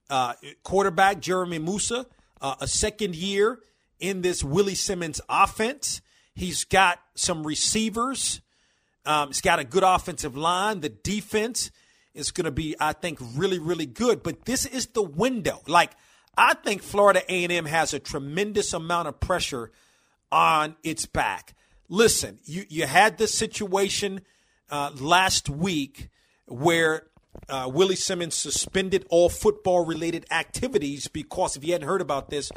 Uh, 0.09 0.33
quarterback 0.63 1.19
Jeremy 1.19 1.59
Moussa, 1.59 2.05
uh, 2.41 2.55
a 2.61 2.67
second 2.67 3.15
year 3.15 3.59
in 3.99 4.21
this 4.21 4.43
Willie 4.43 4.75
Simmons 4.75 5.21
offense. 5.29 6.01
He's 6.39 6.63
got 6.63 7.01
some 7.15 7.45
receivers. 7.45 8.39
Um, 9.05 9.27
he's 9.27 9.41
got 9.41 9.59
a 9.59 9.65
good 9.65 9.83
offensive 9.83 10.37
line. 10.37 10.79
The 10.79 10.87
defense 10.87 11.69
is 12.13 12.31
going 12.31 12.45
to 12.45 12.51
be, 12.51 12.77
I 12.79 12.93
think, 12.93 13.19
really, 13.35 13.59
really 13.59 13.85
good. 13.85 14.23
But 14.23 14.45
this 14.45 14.65
is 14.65 14.87
the 14.87 15.03
window. 15.03 15.59
Like, 15.67 15.91
I 16.37 16.53
think 16.53 16.81
Florida 16.81 17.23
A&M 17.27 17.65
has 17.65 17.93
a 17.93 17.99
tremendous 17.99 18.71
amount 18.71 19.09
of 19.09 19.19
pressure 19.19 19.73
on 20.31 20.77
its 20.81 21.05
back. 21.05 21.55
Listen, 21.89 22.39
you 22.45 22.63
you 22.69 22.85
had 22.85 23.17
this 23.17 23.33
situation 23.33 24.21
uh, 24.69 24.91
last 24.97 25.49
week 25.49 26.07
where 26.45 27.07
uh, 27.47 27.69
Willie 27.71 27.95
Simmons 27.95 28.35
suspended 28.35 29.05
all 29.09 29.29
football 29.29 29.85
related 29.85 30.25
activities 30.31 31.07
because, 31.07 31.55
if 31.55 31.63
you 31.63 31.73
hadn't 31.73 31.87
heard 31.87 32.01
about 32.01 32.29
this, 32.29 32.51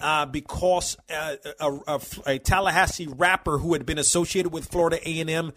uh, 0.00 0.26
because 0.26 0.96
uh, 1.10 1.36
a, 1.60 1.72
a, 1.86 2.00
a, 2.26 2.38
Tallahassee 2.38 3.06
rapper 3.06 3.58
who 3.58 3.72
had 3.72 3.86
been 3.86 3.98
associated 3.98 4.52
with 4.52 4.66
Florida 4.66 4.98
A&M 5.08 5.52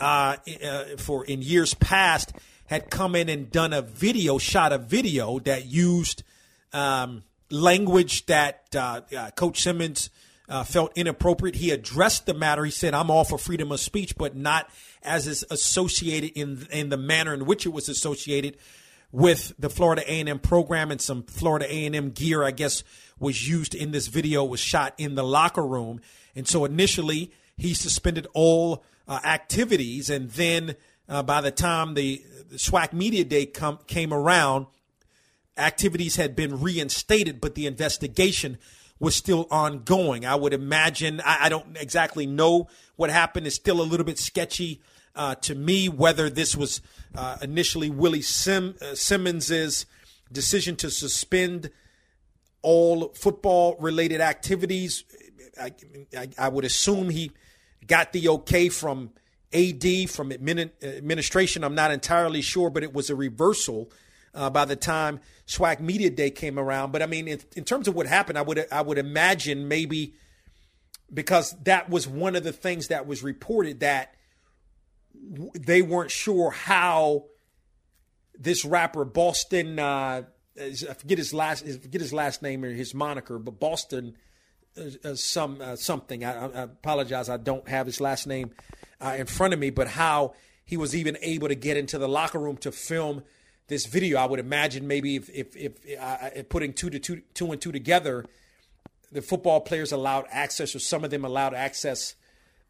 uh, 0.00 0.36
uh, 0.64 0.84
for 0.96 1.24
in 1.24 1.42
years 1.42 1.74
past 1.74 2.32
had 2.66 2.88
come 2.88 3.16
in 3.16 3.28
and 3.28 3.50
done 3.50 3.72
a 3.72 3.82
video, 3.82 4.38
shot 4.38 4.72
a 4.72 4.78
video 4.78 5.38
that 5.40 5.66
used 5.66 6.22
um, 6.72 7.24
language 7.50 8.26
that 8.26 8.64
uh, 8.76 9.00
Coach 9.34 9.60
Simmons 9.60 10.08
felt 10.64 10.92
inappropriate. 10.96 11.56
He 11.56 11.70
addressed 11.70 12.26
the 12.26 12.34
matter. 12.34 12.64
He 12.64 12.70
said, 12.70 12.94
"I'm 12.94 13.10
all 13.10 13.24
for 13.24 13.38
freedom 13.38 13.72
of 13.72 13.80
speech, 13.80 14.16
but 14.16 14.36
not." 14.36 14.70
As 15.02 15.26
is 15.26 15.44
associated 15.50 16.30
in 16.38 16.66
in 16.70 16.88
the 16.88 16.96
manner 16.96 17.34
in 17.34 17.46
which 17.46 17.66
it 17.66 17.70
was 17.70 17.88
associated 17.88 18.56
with 19.12 19.52
the 19.58 19.68
Florida 19.68 20.02
A&M 20.06 20.38
program 20.38 20.90
and 20.90 21.00
some 21.00 21.22
Florida 21.24 21.66
A&M 21.68 22.10
gear 22.10 22.44
I 22.44 22.50
guess 22.50 22.84
was 23.18 23.48
used 23.48 23.74
in 23.74 23.90
this 23.90 24.06
video 24.06 24.44
was 24.44 24.60
shot 24.60 24.94
in 24.98 25.14
the 25.14 25.24
locker 25.24 25.66
room 25.66 26.00
and 26.36 26.46
so 26.46 26.64
initially 26.64 27.32
he 27.56 27.74
suspended 27.74 28.26
all 28.34 28.84
uh, 29.08 29.20
activities 29.24 30.10
and 30.10 30.30
then 30.30 30.76
uh, 31.08 31.22
by 31.22 31.40
the 31.40 31.50
time 31.50 31.94
the, 31.94 32.22
the 32.50 32.56
SWAC 32.56 32.92
media 32.92 33.24
day 33.24 33.46
come, 33.46 33.78
came 33.86 34.12
around 34.12 34.66
activities 35.56 36.16
had 36.16 36.36
been 36.36 36.60
reinstated 36.60 37.40
but 37.40 37.54
the 37.54 37.66
investigation 37.66 38.58
was 39.00 39.16
still 39.16 39.48
ongoing. 39.50 40.26
I 40.26 40.34
would 40.34 40.52
imagine, 40.52 41.20
I, 41.24 41.46
I 41.46 41.48
don't 41.48 41.76
exactly 41.78 42.26
know 42.26 42.68
what 42.96 43.10
happened. 43.10 43.46
It's 43.46 43.56
still 43.56 43.80
a 43.80 43.82
little 43.82 44.04
bit 44.04 44.18
sketchy 44.18 44.82
uh, 45.14 45.34
to 45.36 45.54
me 45.54 45.88
whether 45.88 46.30
this 46.30 46.56
was 46.56 46.80
uh, 47.14 47.36
initially 47.42 47.90
Willie 47.90 48.22
Sim, 48.22 48.76
uh, 48.80 48.94
Simmons's 48.94 49.86
decision 50.32 50.76
to 50.76 50.90
suspend 50.90 51.70
all 52.62 53.08
football 53.14 53.76
related 53.80 54.20
activities. 54.20 55.04
I, 55.60 55.72
I, 56.16 56.28
I, 56.38 56.48
would 56.48 56.64
assume 56.64 57.10
he 57.10 57.32
got 57.86 58.12
the 58.12 58.28
okay 58.28 58.68
from 58.68 59.10
AD, 59.52 60.10
from 60.10 60.30
admin, 60.30 60.70
administration. 60.82 61.64
I'm 61.64 61.74
not 61.74 61.90
entirely 61.90 62.42
sure, 62.42 62.70
but 62.70 62.82
it 62.82 62.94
was 62.94 63.10
a 63.10 63.16
reversal 63.16 63.90
uh, 64.34 64.50
by 64.50 64.64
the 64.64 64.76
time 64.76 65.20
SWAC 65.46 65.80
Media 65.80 66.10
Day 66.10 66.30
came 66.30 66.58
around. 66.58 66.92
But 66.92 67.02
I 67.02 67.06
mean, 67.06 67.26
in, 67.26 67.40
in 67.56 67.64
terms 67.64 67.88
of 67.88 67.94
what 67.94 68.06
happened, 68.06 68.38
I 68.38 68.42
would 68.42 68.66
I 68.70 68.82
would 68.82 68.98
imagine 68.98 69.66
maybe 69.66 70.14
because 71.12 71.56
that 71.64 71.90
was 71.90 72.06
one 72.06 72.36
of 72.36 72.44
the 72.44 72.52
things 72.52 72.88
that 72.88 73.06
was 73.06 73.22
reported 73.22 73.80
that 73.80 74.14
they 75.14 75.82
weren't 75.82 76.10
sure 76.10 76.50
how 76.50 77.26
this 78.38 78.64
rapper 78.64 79.04
Boston 79.04 79.78
uh, 79.78 80.22
I 80.60 80.72
forget 80.94 81.18
his 81.18 81.32
last 81.32 81.64
I 81.66 81.72
forget 81.72 82.00
his 82.00 82.12
last 82.12 82.42
name 82.42 82.64
or 82.64 82.70
his 82.70 82.94
moniker, 82.94 83.38
but 83.38 83.60
Boston 83.60 84.16
uh, 84.76 85.08
uh 85.08 85.14
some 85.14 85.60
uh, 85.60 85.76
something. 85.76 86.24
I, 86.24 86.32
I, 86.32 86.62
apologize, 86.62 87.28
I 87.28 87.36
don't 87.36 87.66
have 87.68 87.86
his 87.86 88.00
last 88.00 88.26
name 88.26 88.50
uh, 89.00 89.14
in 89.18 89.26
front 89.26 89.54
of 89.54 89.60
me, 89.60 89.70
but 89.70 89.88
how 89.88 90.34
he 90.64 90.76
was 90.76 90.94
even 90.94 91.16
able 91.22 91.48
to 91.48 91.54
get 91.54 91.76
into 91.76 91.98
the 91.98 92.08
locker 92.08 92.38
room 92.38 92.56
to 92.58 92.72
film 92.72 93.22
this 93.68 93.86
video. 93.86 94.18
I 94.18 94.26
would 94.26 94.40
imagine 94.40 94.86
maybe 94.86 95.16
if 95.16 95.30
if, 95.30 95.56
if, 95.56 95.72
if 95.84 96.48
putting 96.48 96.72
two 96.72 96.90
to 96.90 96.98
two 96.98 97.22
two 97.34 97.52
and 97.52 97.60
two 97.60 97.72
together, 97.72 98.26
the 99.12 99.22
football 99.22 99.60
players 99.60 99.92
allowed 99.92 100.26
access, 100.30 100.74
or 100.74 100.80
some 100.80 101.04
of 101.04 101.10
them 101.10 101.24
allowed 101.24 101.54
access 101.54 102.14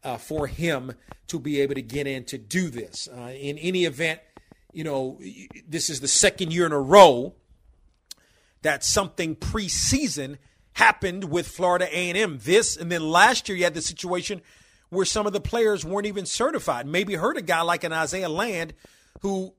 uh, 0.03 0.17
for 0.17 0.47
him 0.47 0.93
to 1.27 1.39
be 1.39 1.61
able 1.61 1.75
to 1.75 1.81
get 1.81 2.07
in 2.07 2.23
to 2.25 2.37
do 2.37 2.69
this. 2.69 3.07
Uh, 3.07 3.31
in 3.31 3.57
any 3.57 3.85
event, 3.85 4.19
you 4.73 4.83
know, 4.83 5.19
this 5.67 5.89
is 5.89 5.99
the 5.99 6.07
second 6.07 6.53
year 6.53 6.65
in 6.65 6.71
a 6.71 6.79
row 6.79 7.33
that 8.61 8.83
something 8.83 9.35
preseason 9.35 10.37
happened 10.73 11.25
with 11.25 11.47
Florida 11.47 11.87
A&M. 11.91 12.39
This 12.43 12.77
and 12.77 12.91
then 12.91 13.09
last 13.09 13.49
year 13.49 13.57
you 13.57 13.63
had 13.63 13.73
the 13.73 13.81
situation 13.81 14.41
where 14.89 15.05
some 15.05 15.25
of 15.25 15.33
the 15.33 15.41
players 15.41 15.85
weren't 15.85 16.07
even 16.07 16.25
certified. 16.25 16.85
Maybe 16.85 17.15
heard 17.15 17.37
a 17.37 17.41
guy 17.41 17.61
like 17.61 17.83
an 17.83 17.93
Isaiah 17.93 18.29
Land 18.29 18.73
who 19.21 19.53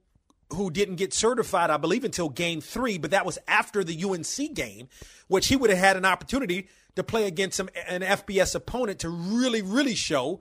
who 0.54 0.70
didn't 0.70 0.96
get 0.96 1.12
certified, 1.14 1.70
I 1.70 1.76
believe, 1.76 2.04
until 2.04 2.28
game 2.28 2.60
three, 2.60 2.98
but 2.98 3.10
that 3.10 3.26
was 3.26 3.38
after 3.48 3.82
the 3.84 4.04
UNC 4.04 4.54
game, 4.54 4.88
which 5.28 5.48
he 5.48 5.56
would 5.56 5.70
have 5.70 5.78
had 5.78 5.96
an 5.96 6.04
opportunity 6.04 6.68
to 6.96 7.02
play 7.02 7.26
against 7.26 7.56
some, 7.56 7.68
an 7.88 8.02
FBS 8.02 8.54
opponent 8.54 9.00
to 9.00 9.08
really, 9.08 9.62
really 9.62 9.94
show 9.94 10.40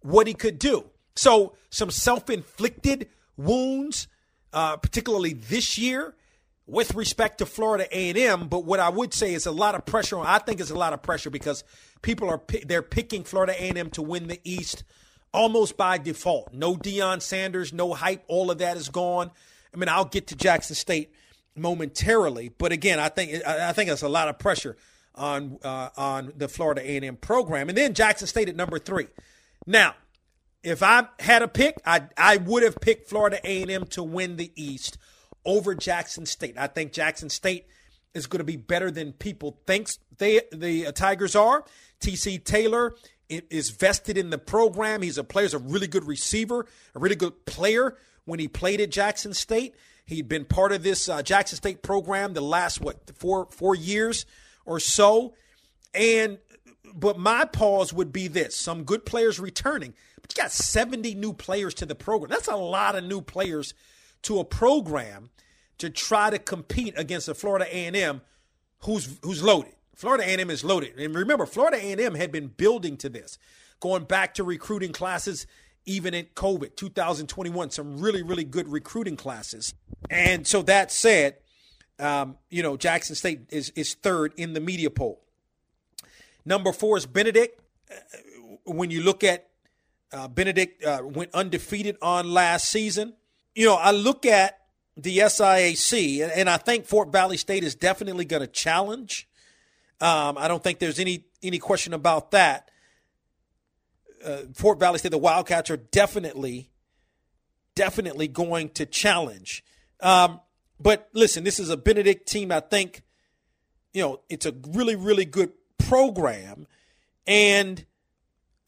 what 0.00 0.26
he 0.26 0.34
could 0.34 0.58
do. 0.58 0.86
So, 1.14 1.54
some 1.70 1.90
self 1.90 2.30
inflicted 2.30 3.08
wounds, 3.36 4.08
uh, 4.52 4.76
particularly 4.76 5.34
this 5.34 5.76
year, 5.76 6.14
with 6.66 6.94
respect 6.94 7.38
to 7.38 7.46
Florida 7.46 7.86
A&M. 7.90 8.48
But 8.48 8.64
what 8.64 8.80
I 8.80 8.88
would 8.88 9.12
say 9.12 9.34
is 9.34 9.46
a 9.46 9.50
lot 9.50 9.74
of 9.74 9.84
pressure. 9.84 10.18
On, 10.18 10.26
I 10.26 10.38
think 10.38 10.60
it's 10.60 10.70
a 10.70 10.78
lot 10.78 10.92
of 10.92 11.02
pressure 11.02 11.30
because 11.30 11.64
people 12.00 12.30
are 12.30 12.40
they're 12.64 12.82
picking 12.82 13.24
Florida 13.24 13.52
A&M 13.52 13.90
to 13.90 14.02
win 14.02 14.28
the 14.28 14.40
East 14.44 14.84
almost 15.32 15.76
by 15.76 15.98
default. 15.98 16.52
No 16.52 16.76
Deion 16.76 17.22
Sanders, 17.22 17.72
no 17.72 17.94
hype. 17.94 18.24
All 18.28 18.50
of 18.50 18.58
that 18.58 18.76
is 18.76 18.88
gone. 18.88 19.30
I 19.72 19.76
mean, 19.76 19.88
I'll 19.88 20.04
get 20.04 20.28
to 20.28 20.36
Jackson 20.36 20.74
State 20.74 21.12
momentarily, 21.56 22.50
but 22.58 22.72
again, 22.72 22.98
I 22.98 23.08
think 23.08 23.44
I 23.46 23.72
think 23.72 23.90
it's 23.90 24.02
a 24.02 24.08
lot 24.08 24.28
of 24.28 24.38
pressure 24.38 24.76
on 25.14 25.58
uh, 25.62 25.90
on 25.96 26.32
the 26.36 26.48
Florida 26.48 26.80
A&M 26.82 27.16
program, 27.16 27.68
and 27.68 27.76
then 27.78 27.94
Jackson 27.94 28.26
State 28.26 28.48
at 28.48 28.56
number 28.56 28.78
three. 28.78 29.06
Now, 29.66 29.94
if 30.62 30.82
I 30.82 31.06
had 31.18 31.42
a 31.42 31.48
pick, 31.48 31.80
I 31.84 32.02
I 32.16 32.38
would 32.38 32.62
have 32.62 32.80
picked 32.80 33.08
Florida 33.08 33.38
A&M 33.44 33.86
to 33.88 34.02
win 34.02 34.36
the 34.36 34.52
East 34.56 34.98
over 35.44 35.74
Jackson 35.74 36.26
State. 36.26 36.56
I 36.58 36.66
think 36.66 36.92
Jackson 36.92 37.30
State 37.30 37.66
is 38.14 38.26
going 38.26 38.38
to 38.38 38.44
be 38.44 38.56
better 38.56 38.90
than 38.90 39.12
people 39.12 39.60
think 39.66 39.88
they 40.18 40.40
the 40.52 40.90
Tigers 40.92 41.36
are. 41.36 41.64
TC 42.00 42.42
Taylor 42.42 42.94
is 43.30 43.70
vested 43.70 44.18
in 44.18 44.30
the 44.30 44.38
program. 44.38 45.02
He's 45.02 45.18
a 45.18 45.24
player, 45.24 45.44
he's 45.44 45.54
a 45.54 45.58
really 45.58 45.86
good 45.86 46.04
receiver, 46.04 46.66
a 46.94 46.98
really 46.98 47.16
good 47.16 47.46
player 47.46 47.96
when 48.24 48.38
he 48.38 48.48
played 48.48 48.80
at 48.80 48.90
Jackson 48.90 49.34
State. 49.34 49.74
He'd 50.06 50.28
been 50.28 50.44
part 50.44 50.72
of 50.72 50.82
this 50.82 51.08
uh, 51.08 51.22
Jackson 51.22 51.56
State 51.56 51.82
program 51.82 52.34
the 52.34 52.40
last 52.40 52.80
what 52.80 53.10
four 53.16 53.46
four 53.50 53.74
years 53.74 54.26
or 54.64 54.80
so, 54.80 55.34
and 55.94 56.38
but 56.92 57.18
my 57.18 57.44
pause 57.44 57.92
would 57.92 58.12
be 58.12 58.26
this: 58.26 58.56
some 58.56 58.82
good 58.82 59.06
players 59.06 59.38
returning, 59.38 59.94
but 60.20 60.36
you 60.36 60.42
got 60.42 60.50
seventy 60.50 61.14
new 61.14 61.32
players 61.32 61.74
to 61.74 61.86
the 61.86 61.94
program. 61.94 62.30
That's 62.30 62.48
a 62.48 62.56
lot 62.56 62.96
of 62.96 63.04
new 63.04 63.20
players 63.20 63.74
to 64.22 64.40
a 64.40 64.44
program 64.44 65.30
to 65.78 65.90
try 65.90 66.30
to 66.30 66.38
compete 66.38 66.94
against 66.96 67.28
a 67.28 67.34
Florida 67.34 67.66
A 67.66 67.86
and 67.86 67.96
M 67.96 68.20
who's 68.80 69.18
who's 69.22 69.42
loaded. 69.42 69.74
Florida 70.00 70.24
A&M 70.24 70.48
is 70.48 70.64
loaded, 70.64 70.98
and 70.98 71.14
remember, 71.14 71.44
Florida 71.44 71.76
A&M 71.76 72.14
had 72.14 72.32
been 72.32 72.46
building 72.46 72.96
to 72.96 73.10
this, 73.10 73.38
going 73.80 74.04
back 74.04 74.32
to 74.34 74.44
recruiting 74.44 74.92
classes 74.92 75.46
even 75.84 76.14
in 76.14 76.24
COVID 76.34 76.74
2021, 76.74 77.70
some 77.70 77.98
really, 77.98 78.22
really 78.22 78.44
good 78.44 78.66
recruiting 78.66 79.16
classes. 79.16 79.74
And 80.08 80.46
so 80.46 80.62
that 80.62 80.90
said, 80.90 81.36
um, 81.98 82.38
you 82.48 82.62
know, 82.62 82.78
Jackson 82.78 83.14
State 83.14 83.40
is, 83.50 83.70
is 83.76 83.92
third 83.92 84.32
in 84.38 84.54
the 84.54 84.60
media 84.60 84.88
poll. 84.88 85.20
Number 86.46 86.72
four 86.72 86.96
is 86.96 87.04
Benedict. 87.04 87.60
Uh, 87.90 87.96
when 88.64 88.90
you 88.90 89.02
look 89.02 89.22
at 89.22 89.50
uh, 90.12 90.28
Benedict 90.28 90.82
uh, 90.82 91.02
went 91.04 91.32
undefeated 91.34 91.96
on 92.02 92.32
last 92.32 92.68
season. 92.68 93.14
You 93.54 93.66
know, 93.66 93.74
I 93.74 93.90
look 93.90 94.26
at 94.26 94.58
the 94.96 95.18
SIAC, 95.18 96.22
and, 96.22 96.32
and 96.32 96.50
I 96.50 96.56
think 96.56 96.86
Fort 96.86 97.12
Valley 97.12 97.36
State 97.36 97.64
is 97.64 97.74
definitely 97.74 98.24
going 98.24 98.40
to 98.40 98.48
challenge. 98.48 99.28
Um, 100.00 100.38
I 100.38 100.48
don't 100.48 100.62
think 100.62 100.78
there's 100.78 100.98
any 100.98 101.26
any 101.42 101.58
question 101.58 101.94
about 101.94 102.30
that 102.32 102.70
uh, 104.24 104.38
Fort 104.54 104.78
Valley 104.78 104.98
State, 104.98 105.10
the 105.10 105.18
Wildcats 105.18 105.70
are 105.70 105.76
definitely, 105.76 106.70
definitely 107.74 108.28
going 108.28 108.70
to 108.70 108.86
challenge. 108.86 109.64
Um, 110.00 110.40
but 110.78 111.08
listen, 111.12 111.44
this 111.44 111.58
is 111.58 111.70
a 111.70 111.76
Benedict 111.76 112.28
team. 112.28 112.52
I 112.52 112.60
think, 112.60 113.02
you 113.92 114.02
know, 114.02 114.20
it's 114.28 114.46
a 114.46 114.54
really, 114.72 114.96
really 114.96 115.24
good 115.24 115.52
program. 115.78 116.66
And 117.26 117.84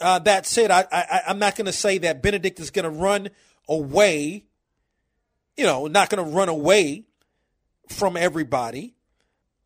uh, 0.00 0.18
that 0.20 0.46
said, 0.46 0.70
I, 0.70 0.84
I, 0.90 1.22
I'm 1.28 1.38
not 1.38 1.56
going 1.56 1.66
to 1.66 1.72
say 1.72 1.98
that 1.98 2.22
Benedict 2.22 2.60
is 2.60 2.70
going 2.70 2.84
to 2.84 2.90
run 2.90 3.30
away. 3.68 4.44
You 5.56 5.64
know, 5.64 5.86
not 5.86 6.10
going 6.10 6.24
to 6.24 6.30
run 6.34 6.48
away 6.48 7.04
from 7.88 8.16
everybody. 8.16 8.94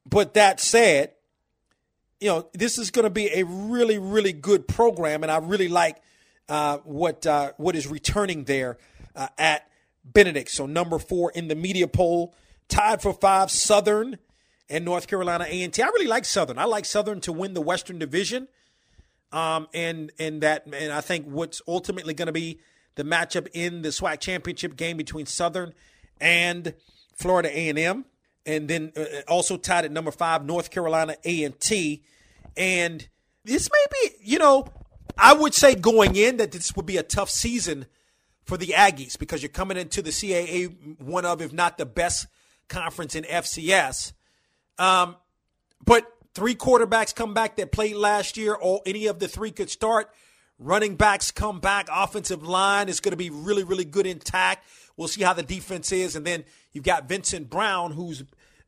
But 0.08 0.34
that 0.34 0.60
said, 0.60 1.12
you 2.20 2.28
know, 2.28 2.48
this 2.52 2.78
is 2.78 2.90
going 2.90 3.04
to 3.04 3.10
be 3.10 3.28
a 3.32 3.44
really, 3.44 3.98
really 3.98 4.32
good 4.32 4.66
program, 4.66 5.22
and 5.22 5.30
I 5.30 5.38
really 5.38 5.68
like 5.68 5.98
uh, 6.48 6.78
what 6.78 7.26
uh, 7.26 7.52
what 7.56 7.76
is 7.76 7.86
returning 7.86 8.44
there 8.44 8.78
uh, 9.14 9.28
at 9.38 9.68
Benedict. 10.04 10.50
So 10.50 10.66
number 10.66 10.98
four 10.98 11.30
in 11.32 11.48
the 11.48 11.54
media 11.54 11.88
poll, 11.88 12.34
tied 12.68 13.02
for 13.02 13.12
five, 13.12 13.50
Southern 13.50 14.18
and 14.68 14.84
North 14.84 15.06
Carolina 15.06 15.46
A&T. 15.48 15.80
I 15.80 15.86
really 15.86 16.06
like 16.06 16.24
Southern. 16.24 16.58
I 16.58 16.64
like 16.64 16.84
Southern 16.84 17.20
to 17.22 17.32
win 17.32 17.54
the 17.54 17.60
Western 17.60 17.98
Division. 17.98 18.48
Um, 19.32 19.68
and 19.74 20.12
and 20.18 20.40
that 20.42 20.66
and 20.72 20.92
I 20.92 21.00
think 21.00 21.26
what's 21.26 21.60
ultimately 21.66 22.14
going 22.14 22.26
to 22.26 22.32
be 22.32 22.60
the 22.94 23.04
matchup 23.04 23.48
in 23.52 23.82
the 23.82 23.90
SWAC 23.90 24.20
championship 24.20 24.76
game 24.76 24.96
between 24.96 25.26
Southern 25.26 25.74
and 26.20 26.74
Florida 27.14 27.50
A&M, 27.50 28.04
and 28.46 28.68
then 28.68 28.92
uh, 28.96 29.04
also 29.28 29.56
tied 29.56 29.84
at 29.84 29.92
number 29.92 30.10
five 30.10 30.44
North 30.44 30.70
Carolina 30.70 31.16
A&T. 31.24 32.02
And 32.56 33.06
this 33.44 33.68
may 33.70 33.84
be, 33.92 34.14
you 34.22 34.38
know, 34.38 34.66
I 35.18 35.34
would 35.34 35.54
say 35.54 35.74
going 35.74 36.16
in 36.16 36.38
that 36.38 36.52
this 36.52 36.74
would 36.76 36.86
be 36.86 36.96
a 36.96 37.02
tough 37.02 37.30
season 37.30 37.86
for 38.44 38.56
the 38.56 38.68
Aggies 38.68 39.18
because 39.18 39.42
you're 39.42 39.50
coming 39.50 39.76
into 39.76 40.00
the 40.00 40.10
CAA, 40.10 41.00
one 41.00 41.26
of, 41.26 41.42
if 41.42 41.52
not 41.52 41.78
the 41.78 41.86
best 41.86 42.26
conference 42.68 43.14
in 43.14 43.24
FCS. 43.24 44.12
Um, 44.78 45.16
but 45.84 46.06
three 46.34 46.54
quarterbacks 46.54 47.14
come 47.14 47.34
back 47.34 47.56
that 47.56 47.72
played 47.72 47.96
last 47.96 48.36
year, 48.36 48.54
or 48.54 48.80
any 48.86 49.06
of 49.06 49.18
the 49.18 49.28
three 49.28 49.50
could 49.50 49.70
start. 49.70 50.10
Running 50.58 50.96
backs 50.96 51.30
come 51.30 51.60
back. 51.60 51.88
Offensive 51.92 52.42
line 52.42 52.88
is 52.88 53.00
going 53.00 53.12
to 53.12 53.16
be 53.16 53.30
really, 53.30 53.62
really 53.62 53.84
good 53.84 54.06
intact. 54.06 54.66
We'll 54.96 55.08
see 55.08 55.22
how 55.22 55.34
the 55.34 55.42
defense 55.42 55.92
is. 55.92 56.16
And 56.16 56.26
then 56.26 56.44
you've 56.72 56.84
got 56.84 57.08
Vincent 57.08 57.50
Brown, 57.50 57.92
who's 57.92 58.24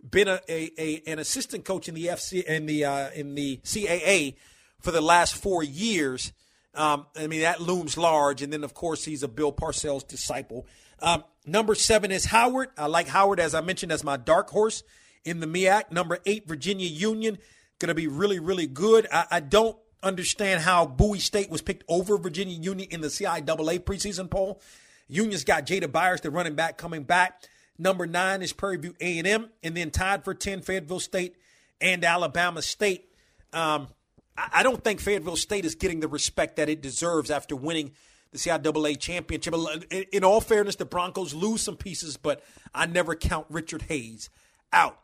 been 0.08 0.28
a, 0.28 0.40
a, 0.48 0.70
a 0.78 1.02
an 1.06 1.18
assistant 1.18 1.64
coach 1.64 1.88
in 1.88 1.94
the 1.94 2.06
FC 2.06 2.44
in 2.44 2.66
the 2.66 2.84
uh, 2.84 3.10
in 3.10 3.34
the 3.34 3.58
CAA 3.58 4.36
for 4.80 4.90
the 4.90 5.00
last 5.00 5.36
four 5.36 5.62
years. 5.62 6.32
Um, 6.74 7.06
I 7.16 7.26
mean 7.26 7.40
that 7.40 7.60
looms 7.60 7.96
large. 7.96 8.42
And 8.42 8.52
then 8.52 8.64
of 8.64 8.74
course 8.74 9.04
he's 9.04 9.22
a 9.22 9.28
Bill 9.28 9.52
Parcells 9.52 10.06
disciple. 10.06 10.66
Um, 11.00 11.24
number 11.46 11.74
seven 11.74 12.10
is 12.10 12.26
Howard. 12.26 12.70
I 12.76 12.86
like 12.86 13.08
Howard 13.08 13.40
as 13.40 13.54
I 13.54 13.60
mentioned 13.60 13.92
as 13.92 14.04
my 14.04 14.16
dark 14.16 14.50
horse 14.50 14.82
in 15.24 15.40
the 15.40 15.46
MEAC. 15.46 15.90
Number 15.90 16.18
eight, 16.26 16.46
Virginia 16.46 16.88
Union, 16.88 17.38
going 17.78 17.88
to 17.88 17.94
be 17.94 18.06
really 18.06 18.38
really 18.38 18.66
good. 18.66 19.06
I, 19.12 19.26
I 19.30 19.40
don't 19.40 19.76
understand 20.02 20.60
how 20.60 20.86
Bowie 20.86 21.18
State 21.18 21.50
was 21.50 21.60
picked 21.60 21.84
over 21.88 22.16
Virginia 22.18 22.56
Union 22.56 22.88
in 22.90 23.00
the 23.00 23.08
CIAA 23.08 23.80
preseason 23.80 24.30
poll. 24.30 24.60
Union's 25.08 25.42
got 25.42 25.66
Jada 25.66 25.90
Byers, 25.90 26.20
the 26.20 26.30
running 26.30 26.54
back, 26.54 26.76
coming 26.76 27.02
back. 27.02 27.42
Number 27.78 28.06
nine 28.06 28.42
is 28.42 28.52
Prairie 28.52 28.78
View 28.78 28.94
A&M, 29.00 29.50
and 29.62 29.76
then 29.76 29.90
tied 29.90 30.24
for 30.24 30.34
10, 30.34 30.62
Fayetteville 30.62 31.00
State 31.00 31.36
and 31.80 32.04
Alabama 32.04 32.60
State. 32.60 33.08
Um, 33.52 33.88
I, 34.36 34.62
don't 34.62 34.82
think 34.82 35.00
Fayetteville 35.00 35.36
State 35.36 35.64
is 35.64 35.76
getting 35.76 36.00
the 36.00 36.08
respect 36.08 36.56
that 36.56 36.68
it 36.68 36.82
deserves 36.82 37.30
after 37.30 37.54
winning 37.54 37.92
the 38.32 38.38
CIAA 38.38 38.98
championship. 38.98 39.54
In, 39.90 40.04
in 40.12 40.24
all 40.24 40.40
fairness, 40.40 40.76
the 40.76 40.84
Broncos 40.84 41.34
lose 41.34 41.62
some 41.62 41.76
pieces, 41.76 42.16
but 42.16 42.42
I 42.74 42.86
never 42.86 43.14
count 43.14 43.46
Richard 43.48 43.82
Hayes 43.82 44.28
out. 44.72 44.98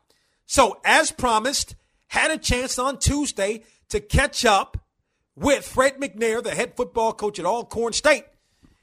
So, 0.47 0.81
as 0.85 1.11
promised, 1.11 1.77
had 2.09 2.31
a 2.31 2.39
chance 2.39 2.79
on 2.79 2.99
Tuesday 2.99 3.62
to 3.89 4.01
catch 4.01 4.45
up 4.45 4.77
with 5.37 5.66
Fred 5.66 5.99
McNair, 5.99 6.43
the 6.43 6.55
head 6.55 6.77
football 6.77 7.12
coach 7.12 7.39
at 7.39 7.47
Alcorn 7.47 7.93
State. 7.93 8.25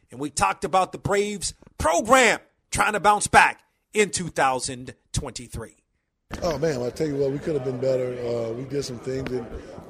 And 0.10 0.20
we 0.20 0.30
talked 0.30 0.64
about 0.64 0.92
the 0.92 0.98
Braves 0.98 1.54
program 1.78 2.40
trying 2.72 2.94
to 2.94 3.00
bounce 3.00 3.28
back 3.28 3.62
in 3.94 4.10
2023. 4.10 5.76
Oh 6.42 6.58
man, 6.58 6.82
I 6.82 6.90
tell 6.90 7.08
you 7.08 7.18
what, 7.18 7.32
we 7.32 7.40
could 7.40 7.56
have 7.56 7.66
been 7.66 7.80
better. 7.80 8.14
Uh, 8.26 8.54
we 8.54 8.64
did 8.64 8.84
some 8.84 9.00
things 9.00 9.30
that, 9.32 9.46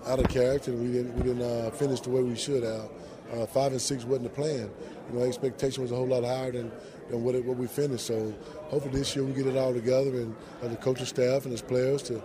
out 0.07 0.19
of 0.19 0.27
character, 0.27 0.71
we 0.73 0.91
didn't 0.91 1.15
we 1.15 1.23
didn't 1.23 1.43
uh, 1.43 1.69
finish 1.71 1.99
the 2.01 2.09
way 2.09 2.23
we 2.23 2.35
should 2.35 2.63
have. 2.63 2.89
Uh, 3.31 3.45
five 3.45 3.71
and 3.71 3.81
six 3.81 4.03
wasn't 4.03 4.23
the 4.23 4.29
plan. 4.29 4.69
You 5.11 5.19
know, 5.19 5.25
expectation 5.25 5.83
was 5.83 5.91
a 5.91 5.95
whole 5.95 6.07
lot 6.07 6.23
higher 6.23 6.51
than, 6.51 6.71
than 7.09 7.23
what 7.23 7.35
it, 7.35 7.45
what 7.45 7.57
we 7.57 7.67
finished. 7.67 8.07
So 8.07 8.33
hopefully 8.69 8.99
this 8.99 9.15
year 9.15 9.23
we 9.23 9.33
get 9.33 9.45
it 9.45 9.55
all 9.55 9.73
together 9.73 10.09
and, 10.09 10.35
and 10.61 10.71
the 10.71 10.77
coaching 10.77 11.05
staff 11.05 11.43
and 11.43 11.51
his 11.51 11.61
players 11.61 12.01
to 12.03 12.21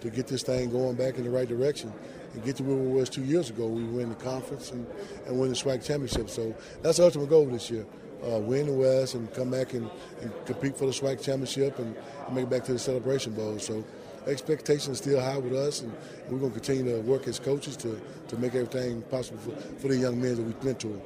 to 0.00 0.10
get 0.10 0.26
this 0.28 0.42
thing 0.42 0.70
going 0.70 0.94
back 0.94 1.16
in 1.16 1.24
the 1.24 1.30
right 1.30 1.48
direction 1.48 1.92
and 2.34 2.44
get 2.44 2.56
to 2.56 2.62
where 2.62 2.76
we 2.76 2.92
was 2.92 3.10
two 3.10 3.24
years 3.24 3.50
ago. 3.50 3.66
We 3.66 3.82
win 3.82 4.10
the 4.10 4.14
conference 4.14 4.70
and, 4.70 4.86
and 5.26 5.38
win 5.38 5.50
the 5.50 5.56
SWAC 5.56 5.84
championship. 5.84 6.30
So 6.30 6.54
that's 6.82 6.98
the 6.98 7.04
ultimate 7.04 7.30
goal 7.30 7.46
this 7.46 7.70
year. 7.70 7.86
Uh, 8.24 8.38
win 8.38 8.66
the 8.66 8.72
West 8.72 9.14
and 9.14 9.32
come 9.34 9.50
back 9.50 9.74
and, 9.74 9.90
and 10.20 10.32
compete 10.46 10.76
for 10.76 10.86
the 10.86 10.92
SWAC 10.92 11.22
championship 11.22 11.78
and, 11.78 11.94
and, 12.26 12.34
make 12.34 12.44
it 12.44 12.50
back 12.50 12.64
to 12.64 12.72
the 12.72 12.78
Celebration 12.78 13.34
Bowl. 13.34 13.58
So 13.58 13.84
expectations 14.26 14.98
still 14.98 15.20
high 15.20 15.38
with 15.38 15.52
us, 15.52 15.82
and 15.82 15.92
we're 16.28 16.38
going 16.38 16.52
to 16.52 16.60
continue 16.60 16.96
to 16.96 17.02
work 17.02 17.28
as 17.28 17.38
coaches 17.38 17.76
to, 17.78 18.00
to 18.28 18.36
make 18.38 18.54
everything 18.54 19.02
possible 19.02 19.38
for, 19.38 19.50
for 19.78 19.88
the 19.88 19.96
young 19.96 20.20
men 20.20 20.36
that 20.36 20.42
we 20.42 20.54
mentor. 20.64 21.00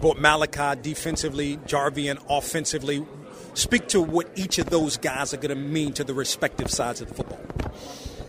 Both 0.00 0.18
Malachi 0.18 0.80
defensively, 0.82 1.58
Jarveon 1.58 2.22
offensively. 2.28 3.06
Speak 3.54 3.86
to 3.88 4.00
what 4.00 4.28
each 4.34 4.58
of 4.58 4.70
those 4.70 4.96
guys 4.96 5.32
are 5.32 5.36
going 5.36 5.50
to 5.50 5.54
mean 5.54 5.92
to 5.94 6.04
the 6.04 6.14
respective 6.14 6.70
sides 6.70 7.00
of 7.00 7.08
the 7.08 7.14
football 7.14 7.40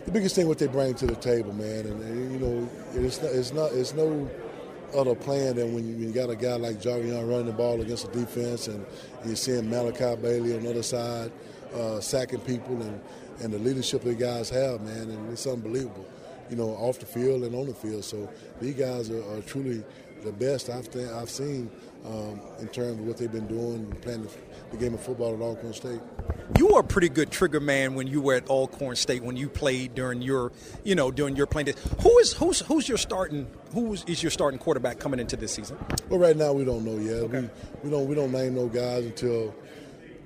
the 0.04 0.10
biggest 0.10 0.34
thing 0.34 0.46
what 0.48 0.58
they 0.58 0.66
bring 0.66 0.94
to 0.94 1.06
the 1.06 1.16
table, 1.16 1.52
man, 1.54 1.86
and, 1.86 2.02
and 2.02 2.32
you 2.32 2.38
know, 2.38 2.68
it's 2.94 3.22
not, 3.22 3.32
it's 3.32 3.52
not, 3.52 3.72
it's 3.72 3.94
no 3.94 4.28
other 4.94 5.14
plan 5.14 5.56
than 5.56 5.74
when 5.74 5.86
you, 5.86 5.94
when 5.94 6.08
you 6.08 6.12
got 6.12 6.30
a 6.30 6.36
guy 6.36 6.56
like 6.56 6.80
Jarveon 6.80 7.28
running 7.28 7.46
the 7.46 7.52
ball 7.52 7.80
against 7.80 8.10
the 8.10 8.20
defense, 8.20 8.68
and 8.68 8.84
you're 9.24 9.36
seeing 9.36 9.68
Malachi 9.68 10.20
Bailey 10.20 10.56
on 10.56 10.62
the 10.62 10.70
other 10.70 10.82
side 10.82 11.32
uh, 11.74 12.00
sacking 12.00 12.40
people, 12.40 12.80
and 12.80 13.00
and 13.40 13.52
the 13.52 13.58
leadership 13.58 14.02
the 14.02 14.14
guys 14.14 14.48
have, 14.50 14.80
man, 14.82 15.10
and 15.10 15.32
it's 15.32 15.46
unbelievable, 15.46 16.06
you 16.50 16.56
know, 16.56 16.70
off 16.70 16.98
the 16.98 17.06
field 17.06 17.42
and 17.42 17.54
on 17.54 17.66
the 17.66 17.74
field. 17.74 18.04
So 18.04 18.30
these 18.60 18.74
guys 18.74 19.10
are, 19.10 19.22
are 19.34 19.40
truly 19.42 19.82
the 20.22 20.32
best 20.32 20.70
I've, 20.70 20.90
th- 20.90 21.08
I've 21.08 21.30
seen 21.30 21.70
um, 22.04 22.40
in 22.60 22.68
terms 22.68 23.00
of 23.00 23.06
what 23.06 23.16
they've 23.16 23.32
been 23.32 23.46
doing 23.46 23.76
and 23.76 24.02
playing 24.02 24.28
the 24.70 24.76
game 24.76 24.94
of 24.94 25.00
football 25.00 25.34
at 25.34 25.40
Alcorn 25.40 25.72
State. 25.72 26.00
You 26.58 26.68
were 26.68 26.80
a 26.80 26.84
pretty 26.84 27.08
good 27.08 27.30
trigger 27.30 27.60
man 27.60 27.94
when 27.94 28.06
you 28.06 28.20
were 28.20 28.34
at 28.34 28.48
Alcorn 28.48 28.96
State 28.96 29.22
when 29.22 29.36
you 29.36 29.48
played 29.48 29.94
during 29.94 30.20
your, 30.20 30.52
you 30.82 30.94
know, 30.94 31.10
during 31.10 31.36
your 31.36 31.46
playing 31.46 31.66
days. 31.66 31.76
Who 32.02 32.18
is 32.18 32.32
who's 32.34 32.60
who's 32.60 32.88
your 32.88 32.98
starting 32.98 33.46
who 33.72 33.94
is 33.94 34.22
your 34.22 34.30
starting 34.30 34.58
quarterback 34.58 34.98
coming 34.98 35.18
into 35.18 35.36
this 35.36 35.52
season? 35.52 35.78
Well, 36.08 36.20
right 36.20 36.36
now 36.36 36.52
we 36.52 36.64
don't 36.64 36.84
know 36.84 36.98
yet. 36.98 37.22
Okay. 37.24 37.40
We, 37.40 37.48
we 37.84 37.90
don't 37.90 38.08
we 38.08 38.14
don't 38.14 38.32
name 38.32 38.54
no 38.54 38.68
guys 38.68 39.04
until 39.04 39.54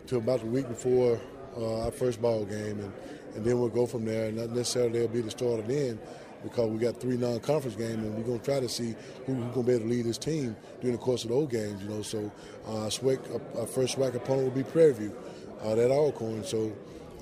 until 0.02 0.18
about 0.18 0.40
the 0.40 0.46
week 0.46 0.68
before 0.68 1.20
uh, 1.56 1.84
our 1.84 1.90
first 1.90 2.20
ball 2.20 2.44
game, 2.44 2.80
and, 2.80 2.92
and 3.36 3.44
then 3.44 3.58
we'll 3.58 3.68
go 3.68 3.86
from 3.86 4.04
there. 4.04 4.26
And 4.26 4.38
not 4.38 4.50
necessarily 4.50 4.98
they'll 4.98 5.08
be 5.08 5.20
the 5.20 5.30
starter 5.30 5.62
then 5.62 5.98
because 6.42 6.70
we 6.70 6.78
got 6.78 7.00
three 7.00 7.16
non-conference 7.16 7.76
games, 7.76 8.04
and 8.04 8.14
we're 8.14 8.24
going 8.24 8.38
to 8.38 8.44
try 8.44 8.60
to 8.60 8.68
see 8.68 8.94
who's 9.26 9.36
going 9.36 9.52
to 9.52 9.62
be 9.62 9.72
able 9.72 9.84
to 9.84 9.90
lead 9.90 10.04
this 10.04 10.18
team 10.18 10.56
during 10.80 10.96
the 10.96 11.02
course 11.02 11.24
of 11.24 11.30
those 11.30 11.48
games. 11.48 11.82
You 11.82 11.88
know, 11.88 12.02
so 12.02 12.30
uh, 12.66 12.88
SWAC, 12.88 13.58
our 13.58 13.66
first 13.66 13.96
SWAC 13.96 14.14
opponent 14.14 14.44
will 14.44 14.62
be 14.62 14.68
Prairie 14.68 14.94
View 14.94 15.16
uh, 15.62 15.72
at 15.72 15.90
Alcorn. 15.90 16.44
So. 16.44 16.72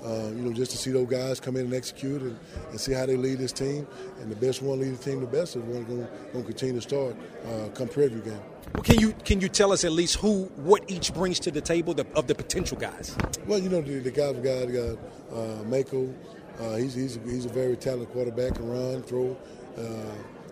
Uh, 0.05 0.29
you 0.29 0.43
know, 0.43 0.53
just 0.53 0.69
to 0.69 0.77
see 0.77 0.91
those 0.91 1.07
guys 1.07 1.39
come 1.39 1.55
in 1.55 1.65
and 1.65 1.73
execute 1.73 2.21
and, 2.21 2.37
and, 2.69 2.79
see 2.79 2.93
how 2.93 3.07
they 3.07 3.17
lead 3.17 3.39
this 3.39 3.51
team. 3.51 3.87
And 4.21 4.31
the 4.31 4.35
best 4.35 4.61
one 4.61 4.79
lead 4.79 4.95
the 4.95 5.03
team 5.03 5.21
the 5.21 5.25
best 5.25 5.55
is 5.55 5.63
one 5.63 5.85
going 5.85 6.07
to 6.33 6.43
continue 6.43 6.75
to 6.75 6.81
start 6.81 7.15
uh, 7.47 7.69
come 7.69 7.87
Prairie 7.87 8.09
View 8.09 8.21
game. 8.21 8.39
Well, 8.75 8.83
can 8.83 8.99
you 8.99 9.13
can 9.25 9.41
you 9.41 9.49
tell 9.49 9.71
us 9.71 9.83
at 9.83 9.91
least 9.91 10.17
who 10.17 10.43
what 10.55 10.83
each 10.87 11.13
brings 11.15 11.39
to 11.41 11.51
the 11.51 11.61
table 11.61 11.95
the, 11.95 12.05
of 12.15 12.27
the 12.27 12.35
potential 12.35 12.77
guys? 12.77 13.17
Well, 13.47 13.57
you 13.57 13.69
know 13.69 13.81
the, 13.81 13.97
the 13.99 14.11
guys 14.11 14.35
we 14.35 14.41
got, 14.43 14.65
got 14.71 14.99
uh, 15.35 15.63
Mako, 15.63 16.13
uh, 16.59 16.75
he's, 16.75 16.93
he's, 16.93 17.19
he's 17.25 17.45
a 17.45 17.49
very 17.49 17.75
talented 17.75 18.09
quarterback, 18.09 18.55
can 18.55 18.69
run, 18.69 19.03
throw. 19.03 19.37
Uh, 19.77 19.81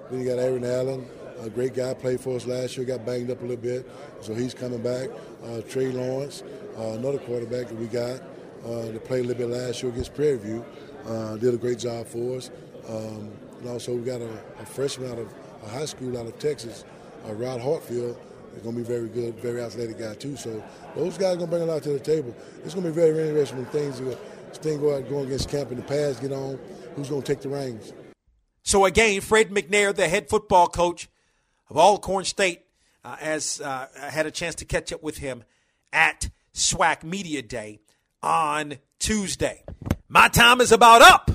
then 0.10 0.22
you 0.22 0.26
got 0.30 0.38
Aaron 0.40 0.64
Allen, 0.64 1.08
a 1.42 1.50
great 1.50 1.74
guy, 1.74 1.94
played 1.94 2.20
for 2.20 2.36
us 2.36 2.46
last 2.46 2.78
year, 2.78 2.86
got 2.86 3.06
banged 3.06 3.32
up 3.32 3.40
a 3.40 3.46
little 3.46 3.58
bit, 3.58 3.90
so 4.22 4.34
he's 4.34 4.54
coming 4.54 4.82
back. 4.82 5.10
Uh, 5.44 5.62
Trey 5.62 5.88
Lawrence, 5.88 6.44
uh, 6.78 6.92
another 6.92 7.18
quarterback 7.18 7.68
that 7.68 7.76
we 7.76 7.88
got, 7.88 8.22
uh, 8.66 8.92
that 8.92 9.04
played 9.06 9.26
a 9.26 9.28
little 9.28 9.48
bit 9.48 9.58
last 9.58 9.82
year 9.82 9.92
against 9.92 10.14
Prairie 10.14 10.38
View, 10.38 10.66
uh, 11.08 11.38
did 11.38 11.54
a 11.54 11.58
great 11.58 11.80
job 11.80 12.06
for 12.06 12.38
us. 12.38 12.52
Um, 12.88 13.32
and 13.60 13.70
also 13.70 13.96
we 13.96 14.04
got 14.04 14.22
a, 14.22 14.30
a, 14.60 14.66
freshman 14.66 15.12
out 15.12 15.18
of 15.18 15.34
a 15.64 15.70
high 15.70 15.86
school 15.86 16.18
out 16.20 16.28
of 16.28 16.38
Texas, 16.38 16.86
Rod 17.26 17.60
Hartfield, 17.60 18.16
He's 18.56 18.64
going 18.64 18.76
to 18.76 18.82
be 18.82 18.88
very 18.88 19.10
good, 19.10 19.38
very 19.42 19.62
athletic 19.62 20.00
guy 20.00 20.16
too. 20.16 20.38
So 20.38 20.64
those 20.96 21.18
guys 21.18 21.34
are 21.34 21.38
going 21.38 21.50
to 21.50 21.58
bring 21.58 21.62
a 21.64 21.66
lot 21.66 21.84
to 21.84 21.90
the 21.90 22.00
table. 22.00 22.34
It's 22.64 22.74
going 22.74 22.86
to 22.86 22.92
be 22.92 22.96
very, 22.96 23.28
interesting 23.28 23.66
things 23.66 24.00
thing 24.58 24.80
go 24.80 24.96
out 24.96 25.08
going 25.10 25.26
against 25.26 25.50
camp 25.50 25.72
in 25.72 25.78
the 25.78 25.84
past, 25.84 26.22
get 26.22 26.32
on, 26.32 26.60
who's 26.96 27.10
going 27.10 27.22
to 27.22 27.28
take 27.28 27.42
the 27.42 27.50
reins? 27.50 27.94
So 28.64 28.86
again, 28.86 29.22
Fred 29.22 29.50
McNair, 29.50 29.96
the 29.96 30.08
head 30.08 30.30
football 30.30 30.68
coach 30.68 31.08
of 31.70 31.78
Alcorn 31.78 32.26
State, 32.26 32.62
uh, 33.04 33.16
as 33.22 33.62
uh, 33.62 33.88
I 34.02 34.10
had 34.10 34.26
a 34.26 34.32
chance 34.32 34.56
to 34.56 34.66
catch 34.66 34.92
up 34.92 35.04
with 35.04 35.18
him 35.18 35.44
at 35.94 36.30
SWAC 36.54 37.04
Media 37.04 37.42
Day 37.42 37.82
on 38.24 38.78
Tuesday. 39.00 39.64
My 40.08 40.28
time 40.30 40.62
is 40.62 40.72
about 40.72 41.02
up. 41.02 41.32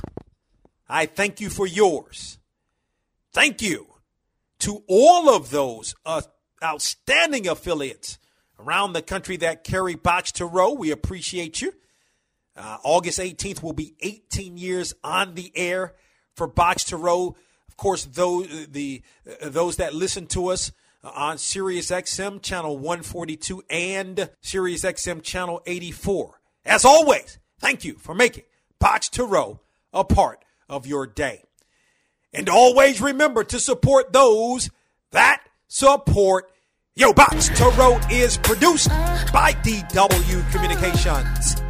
I 0.88 1.06
thank 1.06 1.40
you 1.40 1.50
for 1.50 1.66
yours. 1.66 2.38
Thank 3.32 3.62
you 3.62 3.86
to 4.60 4.82
all 4.88 5.30
of 5.30 5.50
those 5.50 5.94
uh, 6.04 6.22
outstanding 6.62 7.46
affiliates 7.46 8.18
around 8.58 8.92
the 8.92 9.02
country 9.02 9.36
that 9.38 9.64
carry 9.64 9.94
Box 9.94 10.32
to 10.32 10.46
Row. 10.46 10.72
We 10.72 10.90
appreciate 10.90 11.62
you. 11.62 11.72
Uh, 12.56 12.78
August 12.82 13.18
18th 13.18 13.62
will 13.62 13.72
be 13.72 13.94
18 14.00 14.56
years 14.56 14.94
on 15.02 15.34
the 15.34 15.52
air 15.54 15.94
for 16.34 16.46
Box 16.46 16.84
to 16.84 16.96
Row. 16.96 17.36
Of 17.68 17.76
course, 17.76 18.04
those 18.04 18.66
the 18.68 19.02
uh, 19.26 19.48
those 19.48 19.76
that 19.76 19.94
listen 19.94 20.26
to 20.28 20.48
us 20.48 20.72
on 21.02 21.38
Sirius 21.38 21.90
XM 21.90 22.42
channel 22.42 22.76
142 22.76 23.62
and 23.70 24.30
Sirius 24.40 24.82
XM 24.82 25.22
channel 25.22 25.62
84. 25.66 26.40
As 26.64 26.84
always, 26.84 27.38
thank 27.58 27.84
you 27.84 27.94
for 27.94 28.14
making 28.14 28.44
Box 28.78 29.08
to 29.10 29.24
Row 29.24 29.60
a 29.92 30.04
part 30.04 30.44
of 30.68 30.86
your 30.86 31.06
day. 31.06 31.44
And 32.32 32.48
always 32.48 33.00
remember 33.00 33.44
to 33.44 33.58
support 33.58 34.12
those 34.12 34.70
that 35.10 35.42
support 35.68 36.50
Yo 36.94 37.12
Box 37.12 37.48
to 37.48 37.64
Row 37.78 37.98
is 38.10 38.36
produced 38.38 38.88
by 39.32 39.52
DW 39.62 40.52
Communications. 40.52 41.69